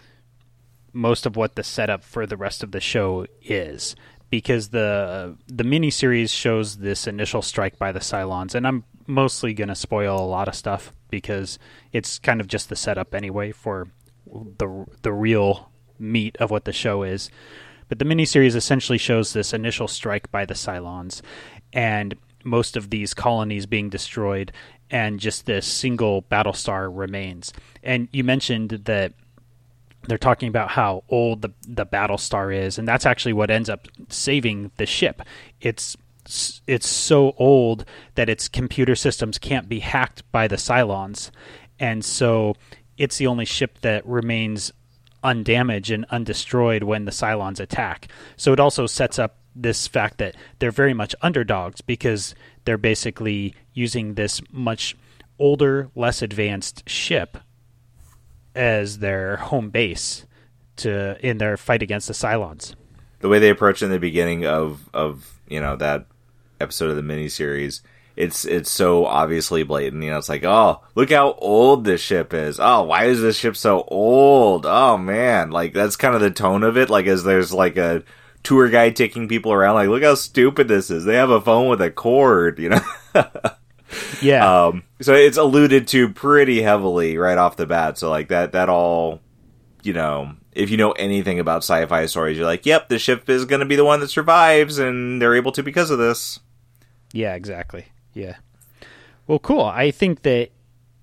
most 0.97 1.27
of 1.27 1.37
what 1.37 1.55
the 1.55 1.63
setup 1.63 2.03
for 2.03 2.27
the 2.27 2.37
rest 2.37 2.63
of 2.63 2.73
the 2.73 2.81
show 2.81 3.27
is. 3.43 3.95
Because 4.29 4.71
the 4.71 5.37
the 5.47 5.63
miniseries 5.63 6.31
shows 6.31 6.79
this 6.79 7.07
initial 7.07 7.43
strike 7.43 7.79
by 7.79 7.93
the 7.93 8.01
Cylons, 8.01 8.57
and 8.57 8.67
I'm 8.67 8.83
mostly 9.07 9.55
going 9.55 9.69
to 9.69 9.77
spoil 9.77 10.19
a 10.19 10.27
lot 10.27 10.49
of 10.49 10.57
stuff 10.57 10.93
because 11.11 11.61
it's 11.93 12.19
kind 12.19 12.41
of 12.41 12.49
just 12.49 12.69
the 12.69 12.75
setup 12.75 13.15
anyway 13.15 13.53
for 13.53 13.89
the 14.27 14.85
the 15.03 15.13
real 15.13 15.71
meat 16.01 16.37
of 16.41 16.51
what 16.51 16.65
the 16.65 16.73
show 16.73 17.05
is. 17.05 17.31
But 17.89 18.01
the 18.01 18.05
miniseries 18.05 18.57
essentially 18.57 18.99
shows 18.99 19.33
this 19.33 19.53
initial 19.53 19.87
strike 19.87 20.31
by 20.33 20.45
the 20.45 20.55
Cylons 20.55 21.23
and 21.73 22.17
most 22.43 22.77
of 22.77 22.91
these 22.91 23.15
colonies 23.15 23.67
being 23.67 23.91
destroyed 23.91 24.53
and 24.91 25.21
just 25.21 25.47
this 25.47 25.67
single 25.67 26.23
Battlestar 26.23 26.89
remains. 26.93 27.53
And 27.83 28.09
you 28.13 28.25
mentioned 28.25 28.71
that 28.87 29.13
they're 30.09 30.19
talking 30.19 30.49
about 30.49 30.71
how 30.71 31.05
old 31.09 31.43
the 31.43 31.53
the 31.67 31.87
Battlestar 31.87 32.55
is, 32.55 32.79
and 32.79 32.87
that's 32.87 33.07
actually 33.07 33.33
what 33.33 33.51
ends 33.51 33.69
up 33.69 33.89
saving 34.09 34.71
the 34.77 34.87
ship. 34.87 35.23
It's 35.61 35.97
it's 36.67 36.89
so 36.89 37.35
old 37.39 37.85
that 38.17 38.29
its 38.29 38.49
computer 38.49 38.97
systems 38.97 39.39
can't 39.39 39.69
be 39.69 39.81
hacked 39.81 40.31
by 40.33 40.49
the 40.49 40.57
Cylons, 40.57 41.31
and 41.79 42.05
so 42.05 42.55
it's 42.97 43.19
the 43.19 43.27
only 43.27 43.45
ship 43.45 43.81
that 43.83 44.07
remains 44.07 44.73
undamaged 45.23 45.91
and 45.91 46.07
undestroyed 46.09 46.85
when 46.85 47.05
the 47.05 47.11
Cylons 47.11 47.61
attack. 47.61 48.09
So 48.37 48.53
it 48.53 48.61
also 48.61 48.87
sets 48.87 49.19
up 49.19 49.37
this 49.55 49.87
fact 49.87 50.19
that 50.19 50.37
they're 50.59 50.71
very 50.71 50.95
much 50.95 51.15
underdogs 51.23 51.81
because 51.81 52.35
they're 52.65 52.79
basically 52.79 53.55
using 53.73 54.15
this 54.15 54.41
much 54.53 54.97
older, 55.39 55.91
less 55.95 56.23
advanced 56.23 56.89
ship 56.89 57.39
as 58.57 58.99
their 58.99 59.37
home 59.37 59.71
base 59.71 60.27
to 60.77 61.17
in 61.27 61.39
their 61.39 61.57
fight 61.57 61.83
against 61.83 62.09
the 62.09 62.15
Cylons. 62.15 62.75
The 63.21 63.29
way 63.29 63.39
they 63.39 63.51
approach 63.51 63.83
in 63.83 63.91
the 63.91 63.99
beginning 63.99 64.47
of 64.47 64.89
of 64.93 65.41
you 65.49 65.61
know 65.61 65.77
that 65.77 66.07
episode 66.61 66.91
of 66.91 66.97
the 66.97 67.03
miniseries, 67.03 67.81
it's 68.17 68.45
it's 68.45 68.71
so 68.71 69.07
obviously 69.07 69.63
blatant. 69.63 70.03
You 70.03 70.11
know, 70.11 70.19
it's 70.19 70.29
like, 70.29 70.45
oh, 70.45 70.83
look 70.95 71.11
how 71.11 71.33
old 71.35 71.85
this 71.85 72.01
ship 72.01 72.35
is. 72.35 72.59
Oh, 72.61 72.83
why 72.85 73.05
is 73.05 73.21
this 73.21 73.39
ship 73.39 73.57
so 73.57 73.85
old? 73.89 74.67
Oh 74.67 74.97
man, 74.97 75.51
like 75.51 75.73
that's 75.73 75.97
kind 75.97 76.15
of 76.15 76.21
the 76.21 76.31
tone 76.31 76.63
of 76.63 76.77
it. 76.77 76.91
Like 76.91 77.07
as 77.07 77.25
there's 77.25 77.53
like 77.53 77.77
a 77.77 78.03
tour 78.43 78.69
guide 78.69 78.95
taking 78.95 79.29
people 79.29 79.53
around, 79.53 79.75
like, 79.75 79.89
look 79.89 80.05
how 80.05 80.15
stupid 80.15 80.69
this 80.69 80.91
is. 80.91 81.05
They 81.05 81.17
have 81.17 81.31
a 81.31 81.41
phone 81.41 81.69
with 81.69 81.81
a 81.81 81.91
cord, 81.91 82.59
you 82.59 82.71
know. 82.71 82.81
Yeah. 84.23 84.67
Um, 84.67 84.83
so 85.01 85.15
it's 85.15 85.37
alluded 85.37 85.89
to 85.89 86.09
pretty 86.09 86.63
heavily 86.63 87.19
right 87.19 87.39
off 87.39 87.57
the 87.57 87.67
bat. 87.67 87.99
So 87.99 88.11
like 88.11 88.29
that, 88.29 88.53
that 88.53 88.69
all, 88.69 89.21
you 89.83 89.93
know, 89.93 90.35
if 90.53 90.71
you 90.71 90.77
know 90.77 90.93
anything 90.93 91.39
about 91.39 91.59
sci-fi 91.59 92.07
stories, 92.07 92.37
you're 92.37 92.47
like, 92.47 92.67
yep, 92.67 92.89
the 92.89 92.99
ship 92.99 93.29
is 93.29 93.45
going 93.45 93.61
to 93.61 93.67
be 93.67 93.77
the 93.77 93.85
one 93.85 94.01
that 94.01 94.09
survives, 94.09 94.79
and 94.79 95.21
they're 95.21 95.37
able 95.37 95.53
to 95.53 95.63
because 95.63 95.91
of 95.91 95.99
this. 95.99 96.41
Yeah, 97.13 97.35
exactly. 97.35 97.87
Yeah. 98.15 98.37
Well, 99.27 99.39
cool. 99.39 99.65
I 99.65 99.91
think 99.91 100.23
that 100.23 100.51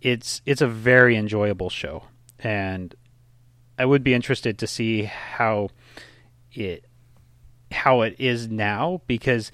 it's 0.02 0.42
it's 0.46 0.62
a 0.62 0.68
very 0.68 1.16
enjoyable 1.16 1.70
show, 1.70 2.04
and 2.40 2.94
I 3.78 3.86
would 3.86 4.04
be 4.04 4.14
interested 4.14 4.58
to 4.60 4.68
see 4.68 5.04
how 5.04 5.70
it 6.52 6.86
how 7.72 8.02
it 8.02 8.16
is 8.20 8.48
now 8.48 9.02
because 9.08 9.52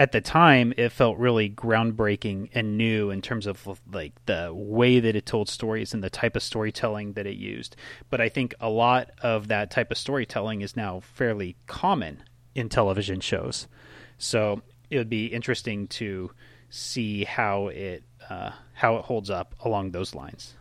at 0.00 0.12
the 0.12 0.20
time 0.22 0.72
it 0.78 0.88
felt 0.88 1.18
really 1.18 1.50
groundbreaking 1.50 2.48
and 2.54 2.78
new 2.78 3.10
in 3.10 3.20
terms 3.20 3.46
of 3.46 3.78
like 3.92 4.14
the 4.24 4.50
way 4.52 4.98
that 4.98 5.14
it 5.14 5.26
told 5.26 5.46
stories 5.46 5.92
and 5.92 6.02
the 6.02 6.08
type 6.08 6.34
of 6.34 6.42
storytelling 6.42 7.12
that 7.12 7.26
it 7.26 7.36
used 7.36 7.76
but 8.08 8.20
i 8.20 8.28
think 8.28 8.54
a 8.60 8.70
lot 8.70 9.10
of 9.22 9.48
that 9.48 9.70
type 9.70 9.90
of 9.90 9.98
storytelling 9.98 10.62
is 10.62 10.74
now 10.74 10.98
fairly 11.00 11.54
common 11.66 12.22
in 12.54 12.68
television 12.68 13.20
shows 13.20 13.68
so 14.16 14.62
it 14.88 14.96
would 14.96 15.10
be 15.10 15.26
interesting 15.26 15.86
to 15.86 16.30
see 16.70 17.24
how 17.24 17.68
it 17.68 18.02
uh, 18.30 18.50
how 18.72 18.96
it 18.96 19.04
holds 19.04 19.28
up 19.30 19.54
along 19.60 19.92
those 19.92 20.14
lines 20.14 20.54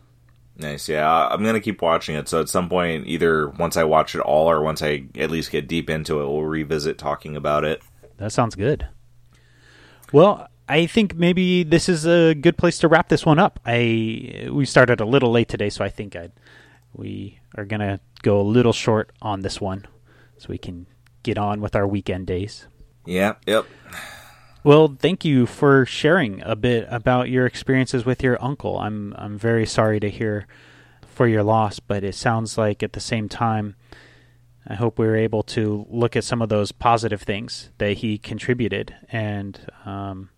Nice, 0.61 0.89
yeah. 0.89 1.29
I'm 1.29 1.41
gonna 1.41 1.61
keep 1.61 1.81
watching 1.81 2.15
it. 2.15 2.27
So 2.27 2.41
at 2.41 2.49
some 2.49 2.67
point, 2.67 3.07
either 3.07 3.47
once 3.47 3.77
I 3.77 3.85
watch 3.85 4.13
it 4.13 4.19
all 4.19 4.51
or 4.51 4.61
once 4.61 4.81
I 4.81 5.05
at 5.15 5.31
least 5.31 5.51
get 5.51 5.69
deep 5.69 5.89
into 5.89 6.19
it, 6.19 6.27
we'll 6.27 6.43
revisit 6.43 6.97
talking 6.97 7.37
about 7.37 7.63
it. 7.63 7.81
That 8.17 8.33
sounds 8.33 8.55
good. 8.55 8.85
Well, 10.12 10.47
I 10.68 10.86
think 10.86 11.16
maybe 11.16 11.64
this 11.64 11.89
is 11.89 12.05
a 12.05 12.34
good 12.34 12.57
place 12.57 12.80
to 12.80 12.88
wrap 12.88 13.10
this 13.10 13.26
one 13.26 13.39
up. 13.39 13.60
I 13.66 14.47
we 14.51 14.66
started 14.66 15.01
a 15.01 15.05
little 15.05 15.32
late 15.32 15.49
today, 15.49 15.70
so 15.70 15.84
I 15.84 15.89
think 15.89 16.16
I'd, 16.16 16.32
we 16.93 17.39
are 17.55 17.66
gonna 17.66 17.99
go 18.22 18.39
a 18.39 18.43
little 18.43 18.74
short 18.74 19.12
on 19.22 19.41
this 19.41 19.60
one, 19.60 19.86
so 20.38 20.47
we 20.49 20.57
can 20.57 20.86
get 21.24 21.38
on 21.38 21.62
with 21.62 21.76
our 21.76 21.88
weekend 21.88 22.28
days. 22.28 22.68
Yeah, 23.05 23.36
yep. 23.45 23.66
Well, 24.64 24.95
thank 24.99 25.24
you 25.24 25.45
for 25.45 25.86
sharing 25.86 26.43
a 26.43 26.55
bit 26.55 26.86
about 26.89 27.30
your 27.30 27.45
experiences 27.45 28.05
with 28.05 28.22
your 28.22 28.41
uncle. 28.43 28.78
I'm 28.78 29.16
I'm 29.18 29.38
very 29.38 29.66
sorry 29.66 29.99
to 29.99 30.10
hear 30.10 30.47
for 31.07 31.28
your 31.28 31.43
loss, 31.43 31.80
but 31.80 32.03
it 32.03 32.16
sounds 32.16 32.57
like 32.57 32.84
at 32.84 32.93
the 32.93 32.99
same 32.99 33.28
time 33.28 33.76
I 34.70 34.76
hope 34.76 34.99
we 34.99 35.07
were 35.07 35.15
able 35.15 35.43
to 35.43 35.88
look 35.89 36.15
at 36.15 36.24
some 36.24 36.41
of 36.41 36.49
those 36.49 36.72
positive 36.72 37.24
things 37.24 37.72
that 37.80 37.97
he 37.97 38.17
contributed 38.17 38.95
and 39.11 39.59
um, 39.84 40.30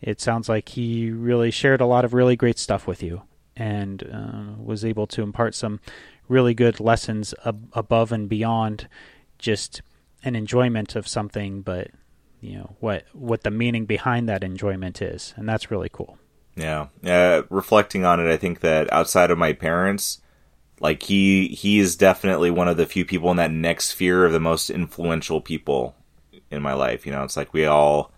it 0.00 0.20
sounds 0.20 0.48
like 0.48 0.70
he 0.70 1.10
really 1.10 1.50
shared 1.50 1.80
a 1.80 1.86
lot 1.86 2.04
of 2.04 2.14
really 2.14 2.36
great 2.36 2.58
stuff 2.58 2.86
with 2.86 3.02
you 3.02 3.22
and 3.56 4.02
uh, 4.02 4.60
was 4.62 4.84
able 4.84 5.06
to 5.08 5.22
impart 5.22 5.54
some 5.54 5.80
really 6.28 6.54
good 6.54 6.80
lessons 6.80 7.34
ab- 7.44 7.68
above 7.72 8.12
and 8.12 8.28
beyond 8.28 8.88
just 9.38 9.82
an 10.24 10.34
enjoyment 10.34 10.96
of 10.96 11.06
something, 11.06 11.60
but 11.60 11.88
you 12.40 12.56
know 12.56 12.76
what 12.80 13.04
what 13.12 13.42
the 13.42 13.50
meaning 13.50 13.86
behind 13.86 14.28
that 14.28 14.44
enjoyment 14.44 15.00
is, 15.00 15.34
and 15.36 15.48
that's 15.48 15.70
really 15.70 15.88
cool. 15.90 16.18
Yeah. 17.02 17.42
Reflecting 17.50 18.04
on 18.04 18.20
it, 18.20 18.30
I 18.30 18.36
think 18.36 18.60
that 18.60 18.92
outside 18.92 19.30
of 19.30 19.38
my 19.38 19.52
parents, 19.52 20.20
like 20.80 21.02
he 21.02 21.48
he 21.48 21.78
is 21.78 21.96
definitely 21.96 22.50
one 22.50 22.68
of 22.68 22.76
the 22.76 22.86
few 22.86 23.04
people 23.04 23.30
in 23.30 23.36
that 23.36 23.50
next 23.50 23.86
sphere 23.86 24.24
of 24.24 24.32
the 24.32 24.40
most 24.40 24.70
influential 24.70 25.40
people 25.40 25.94
in 26.50 26.62
my 26.62 26.74
life. 26.74 27.06
You 27.06 27.12
know, 27.12 27.22
it's 27.22 27.36
like 27.36 27.52
we 27.52 27.66
all 27.66 28.12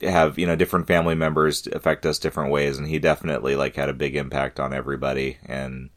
have 0.00 0.38
you 0.38 0.46
know 0.46 0.56
different 0.56 0.86
family 0.86 1.14
members 1.14 1.66
affect 1.68 2.06
us 2.06 2.18
different 2.18 2.50
ways, 2.50 2.78
and 2.78 2.86
he 2.86 2.98
definitely 2.98 3.56
like 3.56 3.76
had 3.76 3.88
a 3.88 3.94
big 3.94 4.16
impact 4.16 4.60
on 4.60 4.72
everybody. 4.72 5.38
And 5.44 5.90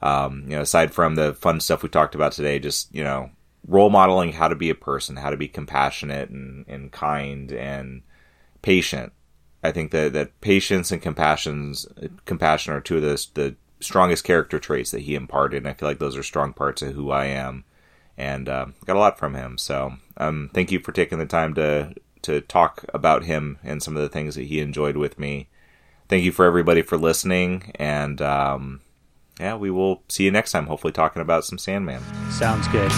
um, 0.00 0.44
you 0.44 0.56
know, 0.56 0.62
aside 0.62 0.92
from 0.92 1.14
the 1.14 1.34
fun 1.34 1.60
stuff 1.60 1.82
we 1.82 1.88
talked 1.88 2.14
about 2.14 2.32
today, 2.32 2.58
just 2.58 2.94
you 2.94 3.04
know, 3.04 3.30
role 3.66 3.90
modeling 3.90 4.32
how 4.32 4.48
to 4.48 4.54
be 4.54 4.70
a 4.70 4.74
person, 4.74 5.16
how 5.16 5.30
to 5.30 5.36
be 5.36 5.48
compassionate 5.48 6.30
and, 6.30 6.64
and 6.68 6.92
kind 6.92 7.52
and 7.52 8.02
patient. 8.62 9.12
I 9.64 9.70
think 9.70 9.92
that, 9.92 10.12
that 10.14 10.40
patience 10.40 10.90
and 10.90 11.00
compassions, 11.00 11.86
compassion 12.24 12.72
are 12.72 12.80
two 12.80 12.96
of 12.96 13.02
the, 13.02 13.26
the 13.34 13.56
strongest 13.82 14.24
character 14.24 14.58
traits 14.58 14.90
that 14.90 15.02
he 15.02 15.14
imparted. 15.14 15.58
And 15.58 15.68
I 15.68 15.74
feel 15.74 15.88
like 15.88 15.98
those 15.98 16.16
are 16.16 16.22
strong 16.22 16.52
parts 16.52 16.82
of 16.82 16.94
who 16.94 17.10
I 17.10 17.26
am 17.26 17.64
and 18.16 18.48
uh, 18.48 18.66
got 18.84 18.96
a 18.96 19.00
lot 19.00 19.18
from 19.18 19.34
him. 19.34 19.58
So 19.58 19.94
um, 20.16 20.50
thank 20.54 20.70
you 20.70 20.80
for 20.80 20.92
taking 20.92 21.18
the 21.18 21.26
time 21.26 21.54
to, 21.54 21.94
to 22.22 22.40
talk 22.40 22.84
about 22.92 23.24
him 23.24 23.58
and 23.62 23.82
some 23.82 23.96
of 23.96 24.02
the 24.02 24.08
things 24.08 24.34
that 24.34 24.44
he 24.44 24.60
enjoyed 24.60 24.96
with 24.96 25.18
me. 25.18 25.48
Thank 26.08 26.24
you 26.24 26.32
for 26.32 26.44
everybody 26.44 26.82
for 26.82 26.96
listening. 26.96 27.72
And 27.76 28.20
um, 28.20 28.80
yeah, 29.40 29.56
we 29.56 29.70
will 29.70 30.02
see 30.08 30.24
you 30.24 30.30
next 30.30 30.52
time, 30.52 30.66
hopefully 30.66 30.92
talking 30.92 31.22
about 31.22 31.44
some 31.44 31.58
Sandman. 31.58 32.02
Sounds 32.30 32.68
good. 32.68 32.92